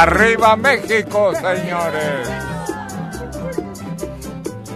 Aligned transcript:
¡Arriba 0.00 0.54
México, 0.54 1.32
señores! 1.34 2.28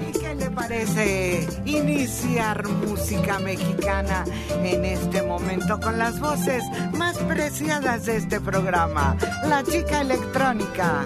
¿Y 0.08 0.18
qué 0.18 0.34
le 0.34 0.50
parece 0.50 1.46
iniciar 1.64 2.66
música 2.66 3.38
mexicana 3.38 4.24
en 4.64 4.84
este 4.84 5.22
momento 5.22 5.78
con 5.80 5.98
las 5.98 6.18
voces 6.18 6.64
más 6.94 7.18
preciadas 7.18 8.06
de 8.06 8.16
este 8.16 8.40
programa? 8.40 9.16
La 9.44 9.62
chica 9.62 10.00
electrónica. 10.00 11.04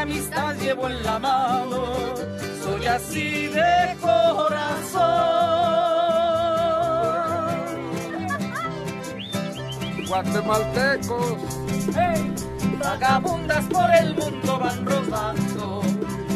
amistad 0.00 0.54
llevo 0.56 0.88
en 0.88 1.02
la 1.02 1.18
mano, 1.18 2.14
soy 2.62 2.86
así 2.86 3.48
de 3.48 3.96
corazón. 4.00 5.00
Guatemaltecos, 10.08 11.36
vagabundas 12.82 13.64
por 13.66 13.94
el 13.94 14.14
mundo 14.14 14.58
van 14.58 14.86
rodando 14.86 15.82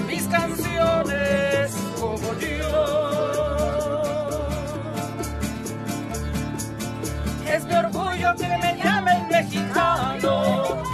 mis 0.06 0.25
canciones 0.25 1.73
como 1.99 2.34
yo. 2.39 3.25
Es 7.49 7.65
mi 7.65 7.75
orgullo 7.75 8.34
que 8.37 8.49
me 8.49 8.77
llamen 8.83 9.28
mexicano 9.28 10.94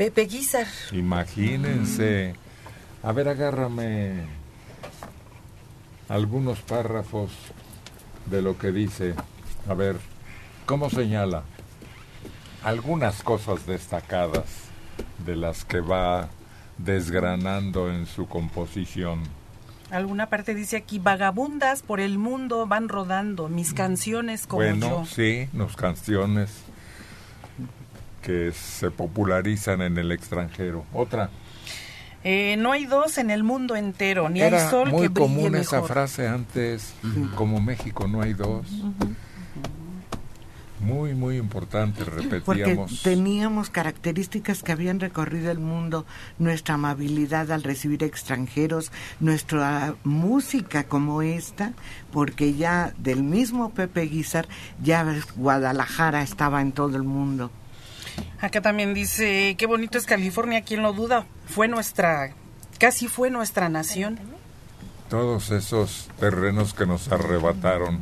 Pepe 0.00 0.24
Guizar. 0.24 0.66
Imagínense. 0.92 2.34
A 3.02 3.12
ver, 3.12 3.28
agárrame 3.28 4.24
algunos 6.08 6.60
párrafos 6.60 7.30
de 8.24 8.40
lo 8.40 8.56
que 8.56 8.72
dice. 8.72 9.14
A 9.68 9.74
ver, 9.74 9.96
¿cómo 10.64 10.88
señala? 10.88 11.42
Algunas 12.64 13.22
cosas 13.22 13.66
destacadas 13.66 14.70
de 15.26 15.36
las 15.36 15.66
que 15.66 15.80
va 15.80 16.30
desgranando 16.78 17.90
en 17.90 18.06
su 18.06 18.26
composición. 18.26 19.20
Alguna 19.90 20.30
parte 20.30 20.54
dice 20.54 20.78
aquí, 20.78 20.98
vagabundas 20.98 21.82
por 21.82 22.00
el 22.00 22.16
mundo 22.16 22.66
van 22.66 22.88
rodando 22.88 23.50
mis 23.50 23.74
canciones 23.74 24.46
como 24.46 24.62
bueno, 24.62 24.88
yo. 24.88 25.04
sí, 25.04 25.50
nos 25.52 25.76
canciones 25.76 26.64
que 28.22 28.52
se 28.52 28.90
popularizan 28.90 29.82
en 29.82 29.98
el 29.98 30.12
extranjero. 30.12 30.84
Otra. 30.92 31.30
Eh, 32.22 32.56
no 32.58 32.72
hay 32.72 32.84
dos 32.84 33.16
en 33.16 33.30
el 33.30 33.42
mundo 33.42 33.76
entero, 33.76 34.28
ni 34.28 34.42
hay 34.42 34.48
Era 34.48 34.68
sol 34.70 34.90
muy 34.90 35.02
que 35.02 35.08
brille 35.08 35.20
común 35.20 35.54
esa 35.54 35.82
frase 35.82 36.28
antes, 36.28 36.92
como 37.34 37.60
México 37.60 38.06
no 38.06 38.20
hay 38.20 38.34
dos. 38.34 38.66
Muy, 40.80 41.14
muy 41.14 41.36
importante, 41.36 42.04
Porque 42.04 42.64
repetíamos. 42.64 43.02
teníamos 43.02 43.68
características 43.68 44.62
que 44.62 44.72
habían 44.72 44.98
recorrido 44.98 45.50
el 45.50 45.58
mundo, 45.58 46.06
nuestra 46.38 46.74
amabilidad 46.76 47.52
al 47.52 47.62
recibir 47.62 48.02
extranjeros, 48.02 48.90
nuestra 49.20 49.94
música 50.04 50.84
como 50.84 51.20
esta, 51.20 51.74
porque 52.12 52.54
ya 52.54 52.94
del 52.96 53.22
mismo 53.22 53.70
Pepe 53.72 54.02
Guizar, 54.02 54.48
ya 54.82 55.06
Guadalajara 55.36 56.22
estaba 56.22 56.62
en 56.62 56.72
todo 56.72 56.96
el 56.96 57.02
mundo. 57.02 57.50
Acá 58.40 58.60
también 58.60 58.94
dice, 58.94 59.54
qué 59.58 59.66
bonito 59.66 59.98
es 59.98 60.06
California, 60.06 60.62
¿quién 60.62 60.82
lo 60.82 60.92
duda? 60.92 61.26
Fue 61.46 61.68
nuestra, 61.68 62.32
casi 62.78 63.08
fue 63.08 63.30
nuestra 63.30 63.68
nación. 63.68 64.18
Todos 65.08 65.50
esos 65.50 66.08
terrenos 66.18 66.72
que 66.72 66.86
nos 66.86 67.10
arrebataron 67.10 68.00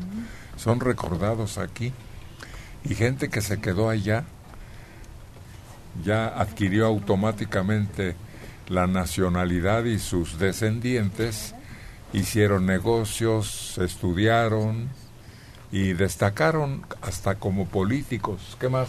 son 0.56 0.80
recordados 0.80 1.58
aquí. 1.58 1.92
Y 2.84 2.94
gente 2.94 3.28
que 3.28 3.40
se 3.40 3.60
quedó 3.60 3.88
allá 3.88 4.24
ya 6.04 6.28
adquirió 6.28 6.86
automáticamente 6.86 8.14
la 8.68 8.86
nacionalidad 8.86 9.84
y 9.84 9.98
sus 9.98 10.38
descendientes 10.38 11.54
hicieron 12.12 12.66
negocios, 12.66 13.78
estudiaron 13.78 14.88
y 15.72 15.92
destacaron 15.94 16.86
hasta 17.02 17.36
como 17.36 17.66
políticos. 17.66 18.56
¿Qué 18.60 18.68
más? 18.68 18.88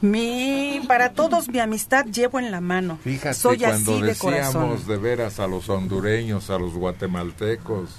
Mi, 0.00 0.82
para 0.86 1.12
todos 1.12 1.48
mi 1.48 1.58
amistad 1.58 2.04
llevo 2.06 2.38
en 2.38 2.50
la 2.50 2.60
mano. 2.60 2.98
Fíjate, 3.02 3.34
Soy 3.34 3.58
cuando 3.58 3.92
así 3.92 4.02
de 4.02 4.08
decíamos 4.08 4.54
corazón. 4.54 4.86
de 4.86 4.96
veras 4.98 5.40
a 5.40 5.46
los 5.46 5.68
hondureños, 5.68 6.50
a 6.50 6.58
los 6.58 6.74
guatemaltecos, 6.74 7.90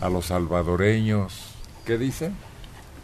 a 0.00 0.08
los 0.08 0.26
salvadoreños, 0.26 1.54
¿qué 1.84 1.96
dice? 1.98 2.30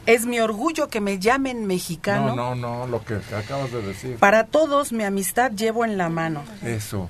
Es 0.07 0.25
mi 0.27 0.41
orgullo 0.41 0.89
que 0.89 1.01
me 1.01 1.19
llamen 1.19 1.67
mexicano. 1.67 2.35
No, 2.35 2.55
no, 2.55 2.79
no, 2.79 2.87
lo 2.87 3.05
que 3.05 3.15
acabas 3.37 3.71
de 3.71 3.83
decir. 3.83 4.17
Para 4.17 4.45
todos 4.47 4.93
mi 4.93 5.05
amistad 5.05 5.53
llevo 5.53 5.85
en 5.85 5.99
la 5.99 6.09
mano. 6.09 6.43
Eso. 6.65 7.09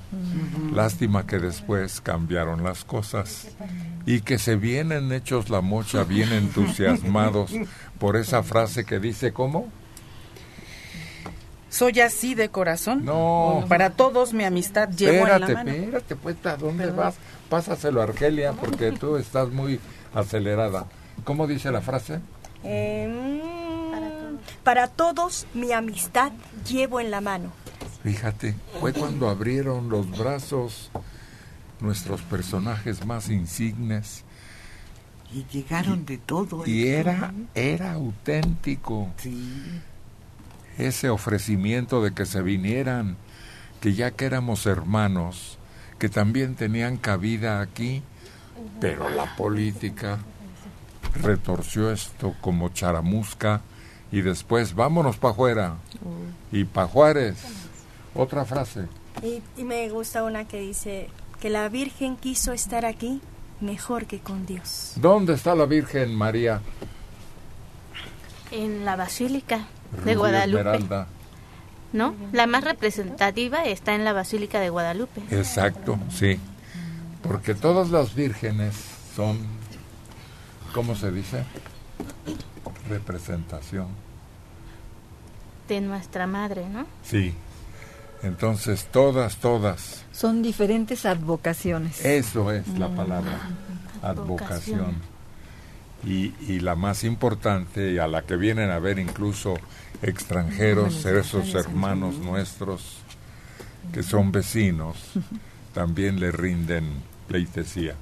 Lástima 0.73 1.25
que 1.25 1.39
después 1.39 2.01
cambiaron 2.01 2.63
las 2.63 2.83
cosas 2.83 3.47
y 4.05 4.21
que 4.21 4.37
se 4.37 4.55
vienen 4.57 5.11
hechos 5.13 5.49
la 5.49 5.61
mocha, 5.61 6.03
bien 6.03 6.31
entusiasmados 6.33 7.51
por 7.97 8.17
esa 8.17 8.43
frase 8.43 8.83
que 8.85 8.99
dice 8.99 9.31
¿cómo? 9.31 9.69
Soy 11.71 12.01
así 12.01 12.35
de 12.35 12.49
corazón. 12.49 13.05
No. 13.05 13.65
Para 13.69 13.91
todos 13.91 14.33
mi 14.33 14.43
amistad 14.43 14.89
llevo 14.89 15.25
espérate, 15.25 15.45
en 15.45 15.53
la 15.53 15.63
mano. 15.63 15.71
espérate, 15.71 16.15
pues, 16.17 16.35
¿a 16.45 16.57
dónde 16.57 16.91
vas? 16.91 17.15
Pásaselo 17.49 18.01
a 18.01 18.03
Argelia 18.03 18.51
porque 18.51 18.91
tú 18.91 19.15
estás 19.15 19.49
muy 19.49 19.79
acelerada. 20.13 20.85
¿Cómo 21.23 21.47
dice 21.47 21.71
la 21.71 21.79
frase? 21.81 22.19
Eh, 22.65 23.07
mm, 23.07 24.37
para 24.65 24.87
todos 24.89 25.47
mi 25.53 25.71
amistad 25.71 26.33
llevo 26.69 26.99
en 26.99 27.09
la 27.09 27.21
mano. 27.21 27.51
Fíjate, 28.03 28.53
fue 28.81 28.91
cuando 28.91 29.29
abrieron 29.29 29.87
los 29.89 30.09
brazos 30.17 30.91
nuestros 31.79 32.21
personajes 32.23 33.05
más 33.05 33.29
insignes 33.29 34.23
Y 35.33 35.45
llegaron 35.51 36.05
de 36.05 36.17
todo. 36.17 36.63
y 36.67 36.87
eso, 36.89 36.99
era 36.99 37.33
era 37.55 37.93
auténtico. 37.93 39.09
Sí. 39.17 39.81
Ese 40.87 41.09
ofrecimiento 41.09 42.03
de 42.03 42.13
que 42.13 42.25
se 42.25 42.41
vinieran, 42.41 43.17
que 43.79 43.93
ya 43.93 44.11
que 44.11 44.25
éramos 44.25 44.65
hermanos, 44.65 45.57
que 45.99 46.09
también 46.09 46.55
tenían 46.55 46.97
cabida 46.97 47.61
aquí, 47.61 48.01
pero 48.79 49.09
la 49.09 49.35
política 49.35 50.19
retorció 51.21 51.91
esto 51.91 52.35
como 52.41 52.69
charamusca 52.69 53.61
y 54.11 54.21
después 54.21 54.75
vámonos 54.75 55.17
para 55.17 55.33
afuera 55.33 55.77
y 56.51 56.65
pa' 56.65 56.87
Juárez. 56.87 57.37
Otra 58.13 58.43
frase. 58.45 58.87
Y, 59.23 59.41
y 59.57 59.63
me 59.63 59.87
gusta 59.89 60.23
una 60.23 60.45
que 60.45 60.59
dice 60.59 61.09
que 61.39 61.49
la 61.49 61.69
Virgen 61.69 62.17
quiso 62.17 62.51
estar 62.51 62.85
aquí 62.85 63.21
mejor 63.61 64.05
que 64.05 64.19
con 64.19 64.45
Dios. 64.45 64.93
¿Dónde 64.95 65.33
está 65.33 65.55
la 65.55 65.65
Virgen 65.65 66.13
María? 66.15 66.61
En 68.51 68.83
la 68.83 68.95
Basílica 68.95 69.67
Rubí 69.91 70.05
de 70.05 70.15
Guadalupe. 70.15 70.59
Esmeralda? 70.59 71.07
¿No? 71.93 72.15
La 72.31 72.47
más 72.47 72.63
representativa 72.63 73.65
está 73.65 73.95
en 73.95 74.05
la 74.05 74.13
Basílica 74.13 74.59
de 74.59 74.69
Guadalupe. 74.69 75.21
Exacto, 75.29 75.99
sí. 76.09 76.39
Porque 77.21 77.53
todas 77.53 77.89
las 77.89 78.15
vírgenes 78.15 78.73
son, 79.15 79.39
¿cómo 80.73 80.95
se 80.95 81.11
dice? 81.11 81.43
Representación. 82.89 83.87
De 85.67 85.81
nuestra 85.81 86.27
madre, 86.27 86.67
¿no? 86.69 86.85
Sí. 87.03 87.33
Entonces, 88.23 88.87
todas, 88.91 89.37
todas. 89.37 90.05
Son 90.11 90.41
diferentes 90.41 91.05
advocaciones. 91.05 92.03
Eso 92.05 92.51
es 92.51 92.67
la 92.77 92.87
palabra. 92.89 93.39
Advocación. 94.01 94.95
Y, 96.05 96.33
y 96.47 96.59
la 96.61 96.75
más 96.75 97.03
importante, 97.03 97.91
y 97.91 97.97
a 97.99 98.07
la 98.07 98.23
que 98.23 98.35
vienen 98.35 98.71
a 98.71 98.79
ver 98.79 98.97
incluso 98.97 99.55
extranjeros, 100.01 101.05
esos 101.05 101.53
hermanos 101.55 102.17
nuestros 102.17 102.97
que 103.93 104.03
son 104.03 104.31
vecinos, 104.31 104.97
también 105.73 106.19
le 106.19 106.31
rinden 106.31 106.85
pleitesía. 107.27 107.95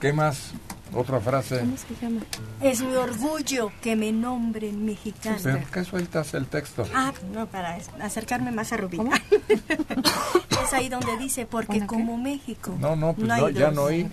¿Qué 0.00 0.12
más? 0.12 0.50
Otra 0.92 1.18
frase. 1.18 1.60
¿Cómo 1.60 1.76
se 1.76 1.86
llama? 2.00 2.20
Es 2.60 2.82
mi 2.82 2.94
orgullo 2.94 3.72
que 3.80 3.96
me 3.96 4.12
nombren 4.12 4.84
mexicana. 4.84 5.38
¿Por 5.60 5.70
qué 5.70 5.84
sueltas 5.84 6.34
el 6.34 6.46
texto? 6.46 6.86
Ah, 6.94 7.12
no, 7.32 7.46
para 7.46 7.76
es- 7.78 7.88
acercarme 8.00 8.52
más 8.52 8.72
a 8.72 8.76
Rubí. 8.76 8.98
es 10.62 10.72
ahí 10.72 10.88
donde 10.88 11.16
dice, 11.16 11.46
porque 11.46 11.86
como 11.86 12.16
México. 12.18 12.76
No, 12.78 12.96
no, 12.96 13.14
pues 13.14 13.26
no, 13.26 13.48
ya 13.48 13.70
no 13.70 13.82
oí 13.84 14.08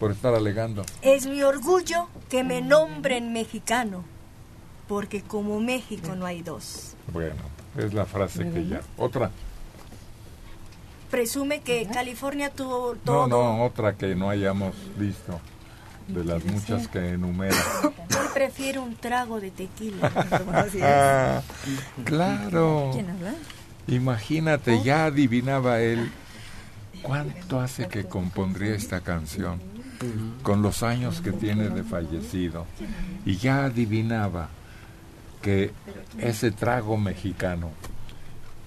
por 0.00 0.10
estar 0.10 0.34
alegando. 0.34 0.84
Es 1.02 1.26
mi 1.26 1.42
orgullo 1.42 2.08
que 2.28 2.42
me 2.42 2.60
nombren 2.60 3.32
mexicano, 3.32 4.04
porque 4.88 5.22
como 5.22 5.60
México 5.60 6.14
no 6.16 6.26
hay 6.26 6.42
dos. 6.42 6.94
Bueno, 7.12 7.36
es 7.76 7.92
la 7.94 8.04
frase 8.06 8.48
que 8.50 8.66
ya. 8.66 8.80
Otra. 8.96 9.30
Presume 11.10 11.60
que 11.60 11.86
California 11.92 12.50
tuvo 12.50 12.94
No, 12.94 13.00
todo. 13.04 13.26
no, 13.28 13.64
otra 13.64 13.94
que 13.96 14.14
no 14.14 14.28
hayamos 14.30 14.74
visto. 14.96 15.40
De 16.08 16.22
las 16.24 16.44
muchas 16.44 16.86
que 16.86 17.10
enumera. 17.10 17.56
Hoy 17.82 18.26
prefiero 18.32 18.82
un 18.82 18.94
trago 18.94 19.40
de 19.40 19.50
tequila. 19.50 20.10
Ah, 20.82 21.42
claro. 22.04 22.90
¿Quién 22.92 23.10
habla? 23.10 23.34
Imagínate, 23.88 24.82
ya 24.82 25.06
adivinaba 25.06 25.80
él 25.80 26.10
cuánto 27.02 27.60
hace 27.60 27.88
que 27.88 28.04
compondría 28.04 28.74
esta 28.74 29.00
canción 29.00 29.60
con 30.42 30.62
los 30.62 30.82
años 30.82 31.20
que 31.20 31.32
tiene 31.32 31.68
de 31.70 31.82
fallecido. 31.82 32.66
Y 33.24 33.36
ya 33.36 33.64
adivinaba 33.64 34.48
que 35.46 35.70
ese 36.18 36.50
trago 36.50 36.96
mexicano 36.96 37.70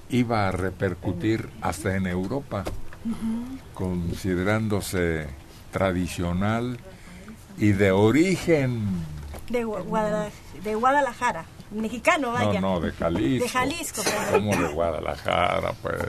iba 0.09 0.48
a 0.48 0.51
repercutir 0.51 1.50
hasta 1.62 1.98
en 1.98 2.07
Europa, 2.07 2.63
considerándose 3.74 5.27
tradicional 5.71 6.77
y 7.57 7.74
de 7.74 7.91
origen. 7.91 8.81
De, 9.50 9.65
Gua- 9.65 9.83
Guadala- 9.83 10.29
de 10.63 10.75
Guadalajara. 10.75 11.45
Mexicano, 11.71 12.27
No, 12.31 12.45
vaya. 12.45 12.62
no, 12.62 12.79
de 12.79 12.91
Jalisco. 12.93 13.43
De 13.43 13.50
Jalisco, 13.50 14.01
perdón. 14.03 14.48
Como 14.50 14.62
de 14.67 14.74
Guadalajara, 14.74 15.74
pues. 15.81 16.01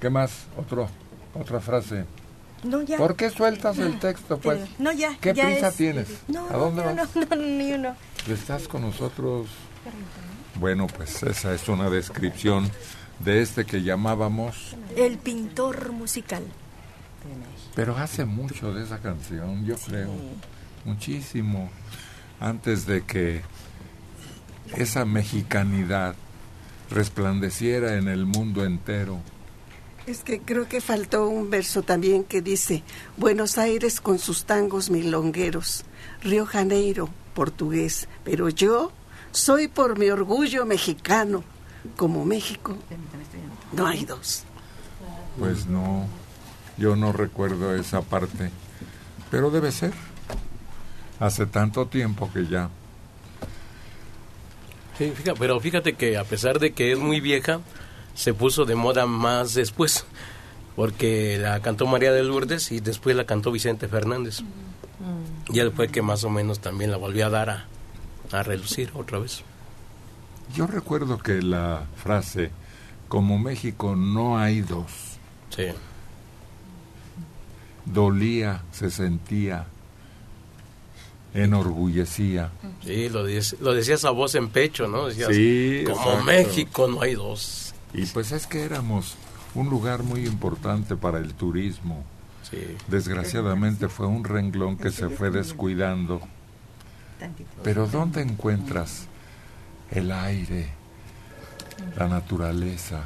¿Qué 0.00 0.08
más? 0.10 0.46
Otro, 0.56 0.88
otra 1.34 1.60
frase. 1.60 2.04
No, 2.62 2.82
ya. 2.82 2.96
¿Por 2.96 3.16
qué 3.16 3.30
sueltas 3.30 3.78
el 3.78 3.98
texto, 3.98 4.38
pues? 4.38 4.60
No, 4.78 4.92
ya. 4.92 5.16
¿Qué 5.20 5.34
ya 5.34 5.44
prisa 5.44 5.68
es- 5.68 5.74
tienes? 5.76 6.08
No, 6.28 6.46
¿A 6.48 6.56
dónde 6.56 6.82
no, 6.84 6.94
vas? 6.94 7.16
no, 7.16 7.24
no, 7.26 7.36
ni 7.36 7.72
uno. 7.72 7.94
Estás 8.30 8.68
con 8.68 8.82
nosotros 8.82 9.48
Bueno, 10.56 10.86
pues 10.86 11.22
esa 11.22 11.54
es 11.54 11.68
una 11.68 11.88
descripción 11.88 12.70
de 13.20 13.42
este 13.42 13.64
que 13.64 13.82
llamábamos, 13.82 14.76
El 14.96 15.18
pintor 15.18 15.92
musical. 15.92 16.44
pero 17.74 17.96
hace 17.96 18.24
mucho 18.24 18.72
de 18.72 18.84
esa 18.84 18.98
canción, 18.98 19.64
yo 19.64 19.76
creo, 19.76 20.10
muchísimo, 20.84 21.70
antes 22.40 22.86
de 22.86 23.02
que 23.04 23.42
esa 24.76 25.04
mexicanidad 25.04 26.14
resplandeciera 26.90 27.96
en 27.96 28.08
el 28.08 28.26
mundo 28.26 28.64
entero. 28.64 29.18
Es 30.06 30.22
que 30.22 30.40
creo 30.40 30.68
que 30.68 30.80
faltó 30.80 31.28
un 31.28 31.50
verso 31.50 31.82
también 31.82 32.24
que 32.24 32.40
dice, 32.40 32.82
Buenos 33.16 33.58
Aires 33.58 34.00
con 34.00 34.18
sus 34.18 34.44
tangos 34.44 34.90
milongueros, 34.90 35.84
Río 36.22 36.46
Janeiro, 36.46 37.10
portugués, 37.28 38.08
pero 38.24 38.48
yo 38.48 38.92
soy 39.30 39.68
por 39.68 39.98
mi 39.98 40.10
orgullo 40.10 40.66
mexicano, 40.66 41.44
como 41.96 42.24
México. 42.24 42.76
No 43.72 43.86
hay 43.86 44.04
dos. 44.04 44.44
Pues 45.38 45.66
no, 45.66 46.06
yo 46.76 46.96
no 46.96 47.12
recuerdo 47.12 47.74
esa 47.74 48.02
parte, 48.02 48.50
pero 49.30 49.50
debe 49.50 49.72
ser. 49.72 49.92
Hace 51.20 51.46
tanto 51.46 51.86
tiempo 51.86 52.30
que 52.32 52.46
ya. 52.46 52.70
Sí, 54.96 55.12
fíjate, 55.14 55.38
pero 55.38 55.60
fíjate 55.60 55.94
que 55.94 56.16
a 56.16 56.24
pesar 56.24 56.58
de 56.58 56.72
que 56.72 56.92
es 56.92 56.98
muy 56.98 57.20
vieja, 57.20 57.60
se 58.14 58.34
puso 58.34 58.64
de 58.64 58.74
moda 58.74 59.06
más 59.06 59.54
después, 59.54 60.04
porque 60.74 61.38
la 61.38 61.60
cantó 61.60 61.86
María 61.86 62.12
de 62.12 62.24
Lourdes 62.24 62.72
y 62.72 62.80
después 62.80 63.14
la 63.14 63.24
cantó 63.24 63.52
Vicente 63.52 63.86
Fernández. 63.88 64.42
Él 65.54 65.72
fue 65.72 65.88
que 65.88 66.02
más 66.02 66.24
o 66.24 66.30
menos 66.30 66.60
también 66.60 66.90
la 66.90 66.96
volvió 66.96 67.26
a 67.26 67.30
dar 67.30 67.50
a, 67.50 67.66
a 68.32 68.42
relucir 68.42 68.90
otra 68.94 69.18
vez. 69.18 69.42
Yo 70.54 70.66
recuerdo 70.66 71.18
que 71.18 71.40
la 71.42 71.84
frase, 71.96 72.50
como 73.08 73.38
México 73.38 73.96
no 73.96 74.38
hay 74.38 74.60
dos, 74.62 74.90
Sí. 75.50 75.66
dolía, 77.84 78.62
se 78.72 78.90
sentía, 78.90 79.66
enorgullecía. 81.34 82.50
Sí, 82.84 83.08
lo, 83.08 83.24
dice- 83.24 83.56
lo 83.60 83.74
decías 83.74 84.04
a 84.04 84.10
voz 84.10 84.34
en 84.34 84.48
pecho, 84.48 84.88
¿no? 84.88 85.06
Decías, 85.08 85.34
Sí, 85.34 85.82
como 85.86 86.00
exacto. 86.00 86.24
México 86.24 86.88
no 86.88 87.00
hay 87.02 87.14
dos. 87.14 87.74
Y 87.92 88.04
pues 88.06 88.32
es 88.32 88.46
que 88.46 88.62
éramos 88.62 89.14
un 89.54 89.68
lugar 89.70 90.02
muy 90.02 90.26
importante 90.26 90.96
para 90.96 91.18
el 91.18 91.34
turismo. 91.34 92.04
Sí. 92.50 92.76
Desgraciadamente 92.86 93.88
fue 93.88 94.06
un 94.06 94.24
renglón 94.24 94.76
que 94.76 94.90
se 94.90 95.08
fue 95.08 95.30
descuidando. 95.30 96.20
Pero 97.62 97.86
¿dónde 97.86 98.22
encuentras 98.22 99.06
el 99.90 100.12
aire, 100.12 100.68
la 101.96 102.08
naturaleza, 102.08 103.04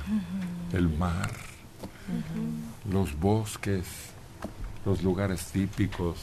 el 0.73 0.89
mar, 0.89 1.31
los 2.91 3.19
bosques, 3.19 3.87
los 4.85 5.03
lugares 5.03 5.47
típicos, 5.47 6.19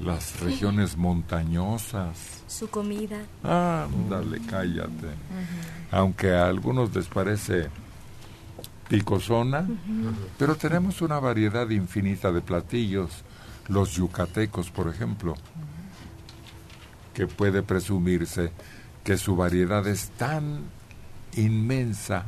las 0.00 0.40
regiones 0.40 0.96
montañosas? 0.96 2.42
Su 2.46 2.68
comida. 2.68 3.22
Ah, 3.42 3.86
dale, 4.10 4.40
cállate. 4.46 5.08
Aunque 5.90 6.32
a 6.34 6.46
algunos 6.46 6.94
les 6.94 7.06
parece 7.06 7.70
picosona, 8.92 9.66
pero 10.38 10.54
tenemos 10.56 11.00
una 11.00 11.18
variedad 11.18 11.68
infinita 11.70 12.30
de 12.30 12.42
platillos. 12.42 13.10
Los 13.68 13.92
yucatecos, 13.92 14.70
por 14.70 14.88
ejemplo, 14.88 15.34
que 17.14 17.26
puede 17.26 17.62
presumirse 17.62 18.52
que 19.02 19.16
su 19.16 19.34
variedad 19.34 19.86
es 19.86 20.10
tan 20.10 20.60
inmensa. 21.36 22.26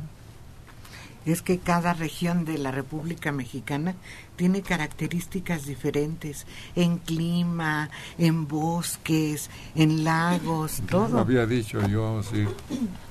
Es 1.27 1.41
que 1.43 1.59
cada 1.59 1.93
región 1.93 2.45
de 2.45 2.57
la 2.57 2.71
República 2.71 3.31
Mexicana 3.31 3.93
tiene 4.35 4.61
características 4.61 5.65
diferentes 5.65 6.47
en 6.75 6.97
clima, 6.97 7.89
en 8.17 8.47
bosques, 8.47 9.49
en 9.75 10.03
lagos, 10.03 10.79
Lo 10.81 10.85
todo. 10.87 11.19
había 11.19 11.45
dicho 11.45 11.85
yo, 11.87 12.23
sí. 12.23 12.43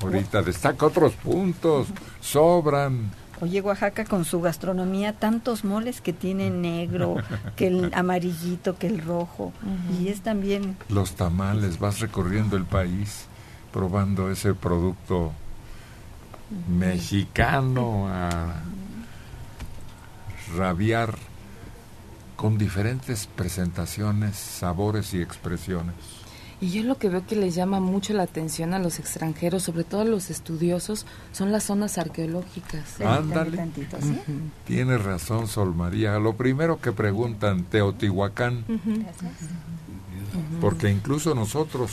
Ahorita 0.00 0.42
destaca 0.42 0.86
otros 0.86 1.12
puntos, 1.14 1.88
sobran. 2.20 3.10
Oye, 3.40 3.60
Oaxaca 3.60 4.04
con 4.04 4.24
su 4.24 4.40
gastronomía, 4.40 5.12
tantos 5.12 5.64
moles 5.64 6.00
que 6.00 6.12
tiene 6.12 6.50
negro, 6.50 7.16
que 7.56 7.68
el 7.68 7.90
amarillito, 7.94 8.76
que 8.78 8.86
el 8.86 9.02
rojo. 9.02 9.52
Y 10.00 10.08
es 10.08 10.20
también, 10.20 10.76
los 10.88 11.12
tamales, 11.14 11.78
vas 11.78 12.00
recorriendo 12.00 12.56
el 12.56 12.64
país 12.64 13.26
probando 13.72 14.30
ese 14.30 14.54
producto 14.54 15.32
mexicano 16.68 18.06
a 18.08 18.54
rabiar 20.56 21.16
con 22.36 22.58
diferentes 22.58 23.26
presentaciones, 23.26 24.36
sabores 24.36 25.14
y 25.14 25.20
expresiones. 25.20 26.23
Y 26.60 26.70
yo 26.70 26.82
lo 26.82 26.96
que 26.98 27.08
veo 27.08 27.26
que 27.26 27.36
les 27.36 27.54
llama 27.54 27.80
mucho 27.80 28.12
la 28.12 28.22
atención 28.22 28.74
a 28.74 28.78
los 28.78 28.98
extranjeros, 28.98 29.62
sobre 29.62 29.84
todo 29.84 30.02
a 30.02 30.04
los 30.04 30.30
estudiosos, 30.30 31.06
son 31.32 31.52
las 31.52 31.64
zonas 31.64 31.98
arqueológicas. 31.98 33.00
Ándale. 33.00 33.56
tantito, 33.56 33.96
¿sí? 34.00 34.18
Tienes 34.64 35.02
razón, 35.02 35.48
Sol 35.48 35.74
María. 35.74 36.18
Lo 36.18 36.34
primero 36.34 36.80
que 36.80 36.92
preguntan, 36.92 37.64
Teotihuacán, 37.64 38.64
porque 40.60 40.90
incluso 40.90 41.34
nosotros 41.34 41.90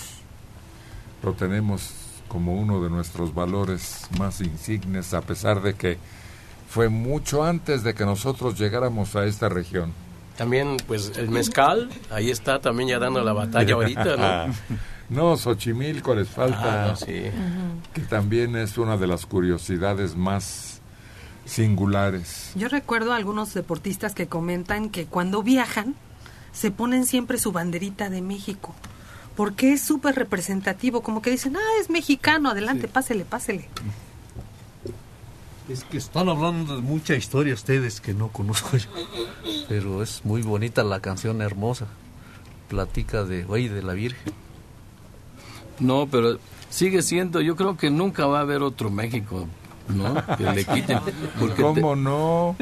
lo 1.24 1.34
tenemos 1.34 1.91
como 2.27 2.56
uno 2.56 2.82
de 2.82 2.89
nuestros 2.89 3.34
valores 3.34 4.08
más 4.18 4.41
insignes, 4.41 5.13
a 5.13 5.22
pesar 5.22 5.62
de 5.62 5.74
que 5.74 5.98
fue 6.70 6.88
mucho 6.88 7.44
antes 7.44 7.84
de 7.84 7.94
que 7.94 8.06
nosotros 8.06 8.58
llegáramos 8.58 9.15
a 9.18 9.25
esta 9.25 9.50
región. 9.50 9.91
También, 10.38 10.78
pues, 10.88 11.12
el 11.18 11.30
mezcal, 11.30 11.90
ahí 12.10 12.30
está 12.32 12.60
también 12.60 12.90
ya 12.90 13.00
dando 13.00 13.22
la 13.24 13.34
batalla 13.34 13.74
ahorita, 13.76 14.18
¿no? 14.18 14.54
No, 15.12 15.36
Xochimilco 15.36 16.16
les 16.16 16.30
falta, 16.30 16.86
Ah, 16.86 16.88
no, 16.92 16.96
sí. 16.96 17.24
que 17.94 18.02
también 18.02 18.56
es 18.56 18.78
una 18.78 18.96
de 18.96 19.08
las 19.08 19.26
curiosidades 19.26 20.16
más 20.16 20.80
singulares. 21.44 22.52
Yo 22.56 22.70
recuerdo 22.70 23.12
a 23.12 23.18
algunos 23.18 23.54
deportistas 23.54 24.16
que 24.16 24.28
comentan 24.28 24.90
que 24.90 25.06
cuando 25.08 25.44
viajan 25.44 25.96
se 26.54 26.72
ponen 26.72 27.06
siempre 27.06 27.38
su 27.38 27.52
banderita 27.52 28.10
de 28.10 28.22
México. 28.22 28.74
Porque 29.36 29.74
es 29.74 29.82
súper 29.82 30.16
representativo, 30.16 31.02
como 31.02 31.22
que 31.22 31.30
dicen, 31.32 31.56
ah, 31.58 31.82
es 31.82 31.90
mexicano, 31.90 32.50
adelante, 32.50 32.88
pásele, 32.88 33.26
pásele. 33.26 33.68
Es 35.72 35.84
que 35.86 35.98
están 35.98 36.28
hablando 36.30 36.75
de 36.75 36.82
mucha 36.82 37.16
historia 37.16 37.54
ustedes 37.54 38.01
que 38.01 38.13
no 38.13 38.28
conozco 38.30 38.75
yo. 38.78 38.90
Pero 39.70 40.04
es 40.04 40.25
muy 40.25 40.42
bonita 40.42 40.84
la 40.84 41.00
canción 41.00 41.42
hermosa. 41.42 41.88
Platica 42.68 43.24
de, 43.24 43.46
oye, 43.46 43.70
de 43.70 43.82
la 43.84 43.94
Virgen. 43.94 44.34
No, 45.80 46.08
pero 46.12 46.38
sigue 46.70 47.01
siendo, 47.01 47.42
yo 47.42 47.56
creo 47.56 47.78
que 47.78 47.90
nunca 47.90 48.25
va 48.28 48.40
a 48.40 48.42
haber 48.42 48.62
otro 48.62 48.90
México, 48.90 49.48
¿no? 49.90 50.13
Que 50.38 50.44
le 50.44 50.66
quiten. 50.66 51.00
Porque 51.40 51.62
¿Cómo 51.62 51.96
no? 51.96 52.56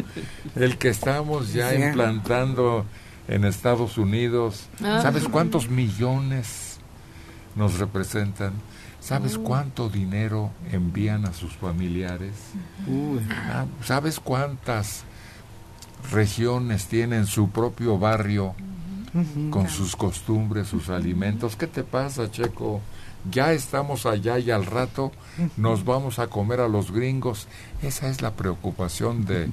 El 0.55 0.77
que 0.77 0.89
estamos 0.89 1.51
ya 1.53 1.71
Sí. 1.71 1.81
implantando 1.81 2.85
en 3.27 3.43
Estados 3.45 3.97
Unidos. 3.97 4.67
Ah. 4.83 4.99
¿Sabes 5.01 5.27
cuántos 5.27 5.69
millones 5.69 6.79
nos 7.55 7.77
representan? 7.79 8.53
¿Sabes 9.09 9.39
cuánto 9.39 9.89
dinero 9.89 10.51
envían 10.71 11.25
a 11.25 11.33
sus 11.33 11.53
familiares? 11.53 12.35
Ah, 13.31 13.65
¿Sabes 13.83 14.19
cuántas 14.19 15.03
regiones 16.11 16.85
tienen 16.85 17.25
su 17.25 17.49
propio 17.49 17.97
barrio 17.97 18.53
con 19.49 19.67
sus 19.67 19.95
costumbres, 19.95 20.67
sus 20.67 20.89
alimentos? 20.89 21.55
¿Qué 21.55 21.65
te 21.65 21.83
pasa, 21.83 22.29
Checo? 22.29 22.81
Ya 23.29 23.51
estamos 23.51 24.05
allá 24.05 24.39
y 24.39 24.49
al 24.49 24.65
rato 24.65 25.11
nos 25.57 25.83
vamos 25.83 26.19
a 26.19 26.27
comer 26.27 26.61
a 26.61 26.67
los 26.69 26.91
gringos. 26.91 27.47
Esa 27.81 28.07
es 28.09 28.21
la 28.21 28.31
preocupación 28.31 29.25
de 29.25 29.49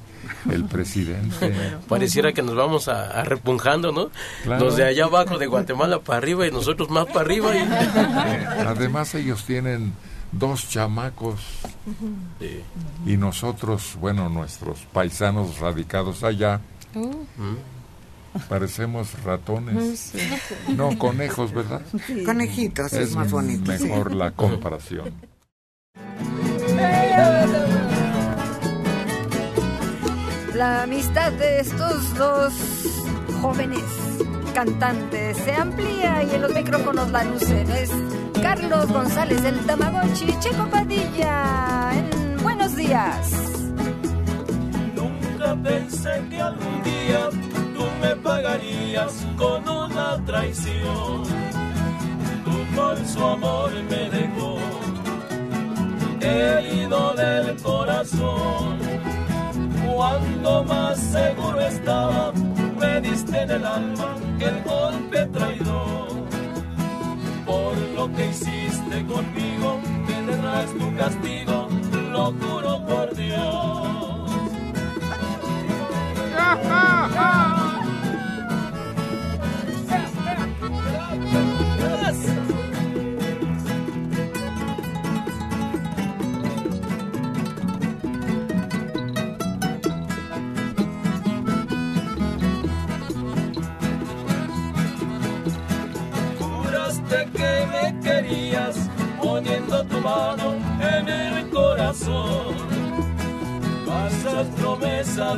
el 0.51 0.65
presidente. 0.69 1.53
Pareciera 1.89 2.33
que 2.33 2.43
nos 2.43 2.55
vamos 2.55 2.89
a, 2.89 3.11
a 3.21 3.25
repunjando, 3.25 3.91
¿no? 3.93 4.11
Claro. 4.45 4.65
Los 4.67 4.77
de 4.77 4.85
allá 4.85 5.07
abajo, 5.07 5.37
de 5.39 5.47
Guatemala 5.47 5.99
para 6.01 6.19
arriba 6.19 6.47
y 6.47 6.51
nosotros 6.53 6.91
más 6.91 7.07
para 7.07 7.21
arriba. 7.23 7.51
Y... 7.57 7.59
Además 8.67 9.15
ellos 9.17 9.45
tienen 9.45 9.93
dos 10.33 10.69
chamacos 10.69 11.41
Sí. 12.41 12.61
y 13.07 13.17
nosotros, 13.17 13.97
bueno, 14.01 14.29
nuestros 14.29 14.81
paisanos 14.93 15.59
radicados 15.59 16.23
allá, 16.25 16.61
parecemos 18.49 19.23
ratones. 19.23 20.12
No, 20.76 20.97
conejos, 20.99 21.52
¿verdad? 21.52 21.83
Conejitos 22.25 22.93
es, 22.93 23.14
más 23.14 23.31
bonito. 23.31 23.76
sí. 23.76 23.85
mejor 23.85 24.14
la 24.14 24.31
comparación. 24.31 25.12
La 30.55 30.85
amistad 30.85 31.33
de 31.33 31.61
estos 31.61 32.14
dos 32.16 32.52
jóvenes 33.43 33.83
cantantes 34.55 35.37
se 35.37 35.52
amplía 35.52 36.23
y 36.23 36.35
en 36.35 36.43
los 36.43 36.55
micrófonos 36.55 37.11
la 37.11 37.25
lucen. 37.25 37.71
Es 37.71 37.90
Carlos 38.40 38.90
González 38.90 39.43
del 39.43 39.59
Tamagotchi, 39.66 40.26
Checo 40.40 40.66
Padilla. 40.71 41.90
En 41.93 42.26
Buenos 42.43 42.75
días. 42.75 43.33
Nunca 44.95 45.55
pensé 45.62 46.25
que 46.31 46.40
algún 46.40 46.83
día 46.85 47.28
me 48.07 48.17
pagarías 48.17 49.27
con 49.37 49.69
una 49.69 50.25
traición. 50.25 51.23
Tu 52.45 52.57
falso 52.77 53.31
amor 53.31 53.71
me 53.91 54.11
dejó 54.11 54.59
herido 56.21 57.15
del 57.15 57.61
corazón. 57.63 58.79
Cuando 59.93 60.65
más 60.65 60.99
seguro 60.99 61.61
estaba, 61.61 62.33
me 62.81 63.01
diste 63.01 63.43
en 63.43 63.51
el 63.51 63.65
alma 63.65 64.17
el 64.39 64.63
golpe 64.63 65.27
traidor. 65.27 66.09
Por 67.45 67.77
lo 67.97 68.13
que 68.15 68.27
hiciste 68.27 68.97
conmigo, 69.07 69.81
tendrás 70.07 70.71
tu 70.79 70.97
castigo, 70.97 71.69
lo 72.13 72.25
juro 72.33 72.87
por 72.87 73.15
Dios. 73.17 74.06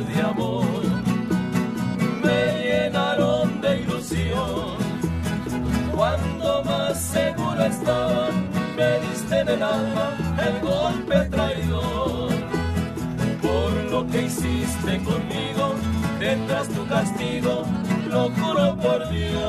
De 0.07 0.21
amor 0.21 0.65
me 2.23 2.63
llenaron 2.63 3.61
de 3.61 3.81
ilusión. 3.81 4.77
Cuando 5.95 6.63
más 6.63 6.97
seguro 7.01 7.63
estaba, 7.65 8.29
me 8.77 8.99
diste 8.99 9.39
en 9.39 9.49
el 9.49 9.63
alma 9.63 10.17
el 10.47 10.59
golpe 10.61 11.15
traidor. 11.29 12.29
Por 13.41 13.71
lo 13.91 14.07
que 14.07 14.23
hiciste 14.23 15.03
conmigo, 15.03 15.75
tendrás 16.19 16.67
tu 16.69 16.87
castigo, 16.87 17.65
lo 18.09 18.29
juro 18.31 18.75
por 18.77 19.09
Dios. 19.09 19.48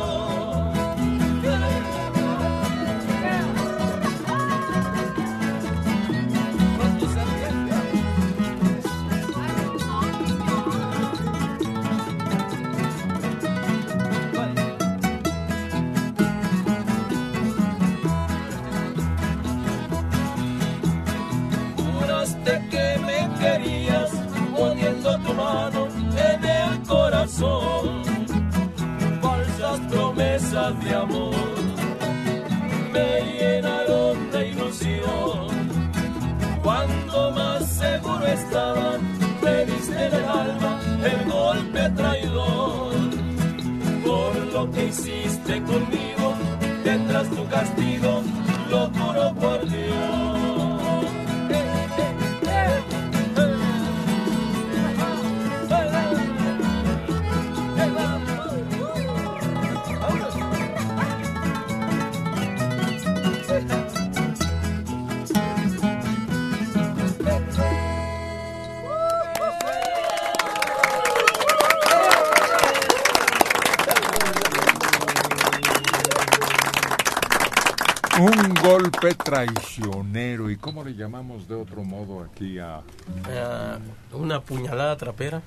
Llamamos 81.40 81.48
de 81.48 81.54
otro 81.54 81.82
modo 81.84 82.22
aquí 82.24 82.58
a... 82.58 82.82
Ah, 83.26 83.78
una 84.12 84.40
puñalada 84.40 84.96
trapera. 84.96 85.42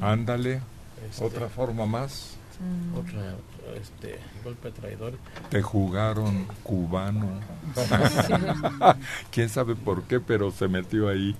Ándale, 0.00 0.60
Este. 1.10 1.24
otra 1.24 1.48
forma 1.48 1.86
más. 1.86 2.36
Otra, 2.94 3.36
este, 3.80 4.18
golpe 4.44 4.70
traidor. 4.70 5.14
Te 5.48 5.62
jugaron 5.62 6.46
cubano. 6.62 7.40
Quién 9.30 9.48
sabe 9.48 9.74
por 9.76 10.02
qué, 10.02 10.20
pero 10.20 10.50
se 10.50 10.68
metió 10.68 11.08
ahí 11.08 11.34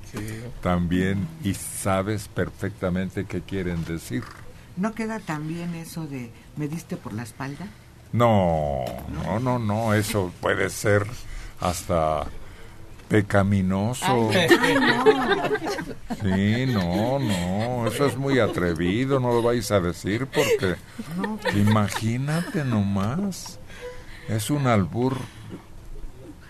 también 0.63 1.29
y 1.45 1.53
sabes 1.55 2.29
perfectamente 2.29 3.27
qué 3.27 3.43
quieren 3.43 3.85
decir. 3.85 4.25
¿No 4.77 4.95
queda 4.95 5.21
tan 5.21 5.47
bien 5.47 5.75
eso 5.75 6.07
de 6.07 6.31
me 6.57 6.69
diste 6.69 6.97
por 6.97 7.13
la 7.13 7.25
espalda? 7.25 7.67
No, 8.13 8.85
no, 9.13 9.39
no, 9.39 9.59
no, 9.59 9.93
eso 9.95 10.33
puede 10.41 10.71
ser 10.71 11.07
hasta 11.61 12.25
pecaminoso. 13.11 14.31
Ay, 14.31 14.49
Sí, 16.23 16.67
no, 16.73 17.19
no, 17.19 17.87
eso 17.87 18.07
es 18.07 18.17
muy 18.17 18.39
atrevido, 18.39 19.19
no 19.21 19.33
lo 19.33 19.43
vais 19.43 19.71
a 19.71 19.81
decir 19.81 20.27
porque 20.27 20.77
imagínate 21.57 22.65
nomás, 22.65 23.59
es 24.29 24.51
un 24.51 24.67
albur 24.67 25.17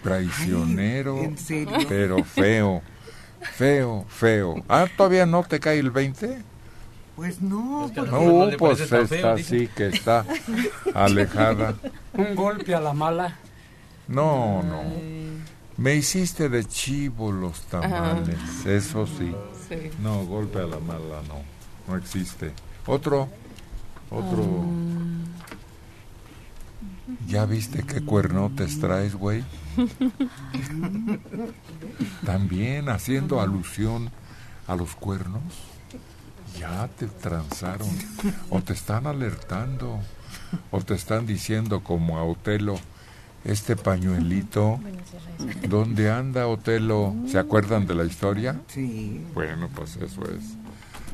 traicionero, 0.02 1.16
Ay, 1.18 1.24
¿en 1.24 1.38
serio? 1.38 1.76
pero 1.88 2.24
feo, 2.24 2.82
feo, 3.54 4.04
feo. 4.08 4.56
Ah, 4.68 4.86
¿todavía 4.96 5.24
no 5.26 5.42
te 5.44 5.60
cae 5.60 5.78
el 5.78 5.90
20? 5.90 6.42
Pues 7.16 7.40
no, 7.40 7.88
No, 7.94 8.48
pues 8.58 8.80
está 8.80 9.32
así 9.32 9.68
que 9.68 9.88
está 9.88 10.24
alejada. 10.94 11.74
Un 12.14 12.34
golpe 12.34 12.74
a 12.74 12.80
la 12.80 12.92
mala. 12.92 13.36
No, 14.08 14.62
no. 14.62 14.82
Me 15.80 15.94
hiciste 15.94 16.50
de 16.50 16.66
chivo 16.66 17.32
los 17.32 17.62
tamales, 17.62 18.36
eso 18.66 19.06
sí. 19.06 19.34
Sí. 19.66 19.90
No, 20.02 20.26
golpe 20.26 20.58
a 20.58 20.66
la 20.66 20.78
mala, 20.78 21.22
no. 21.26 21.40
No 21.88 21.96
existe. 21.96 22.52
Otro, 22.84 23.30
otro. 24.10 24.66
¿Ya 27.26 27.46
viste 27.46 27.82
qué 27.84 28.02
cuernotes 28.02 28.78
traes, 28.78 29.14
güey? 29.14 29.42
También 32.26 32.90
haciendo 32.90 33.40
alusión 33.40 34.10
a 34.66 34.76
los 34.76 34.94
cuernos. 34.94 35.42
Ya 36.58 36.88
te 36.88 37.06
transaron. 37.06 37.88
O 38.50 38.60
te 38.60 38.74
están 38.74 39.06
alertando. 39.06 39.98
O 40.70 40.82
te 40.82 40.92
están 40.92 41.26
diciendo 41.26 41.82
como 41.82 42.18
a 42.18 42.24
Otelo, 42.24 42.78
este 43.44 43.76
pañuelito. 43.76 44.78
¿Dónde 45.68 46.10
anda 46.10 46.46
Otelo? 46.46 47.14
¿Se 47.26 47.38
acuerdan 47.38 47.86
de 47.86 47.94
la 47.94 48.04
historia? 48.04 48.60
Sí. 48.68 49.24
Bueno, 49.34 49.68
pues 49.74 49.96
eso 49.96 50.22
es. 50.24 50.56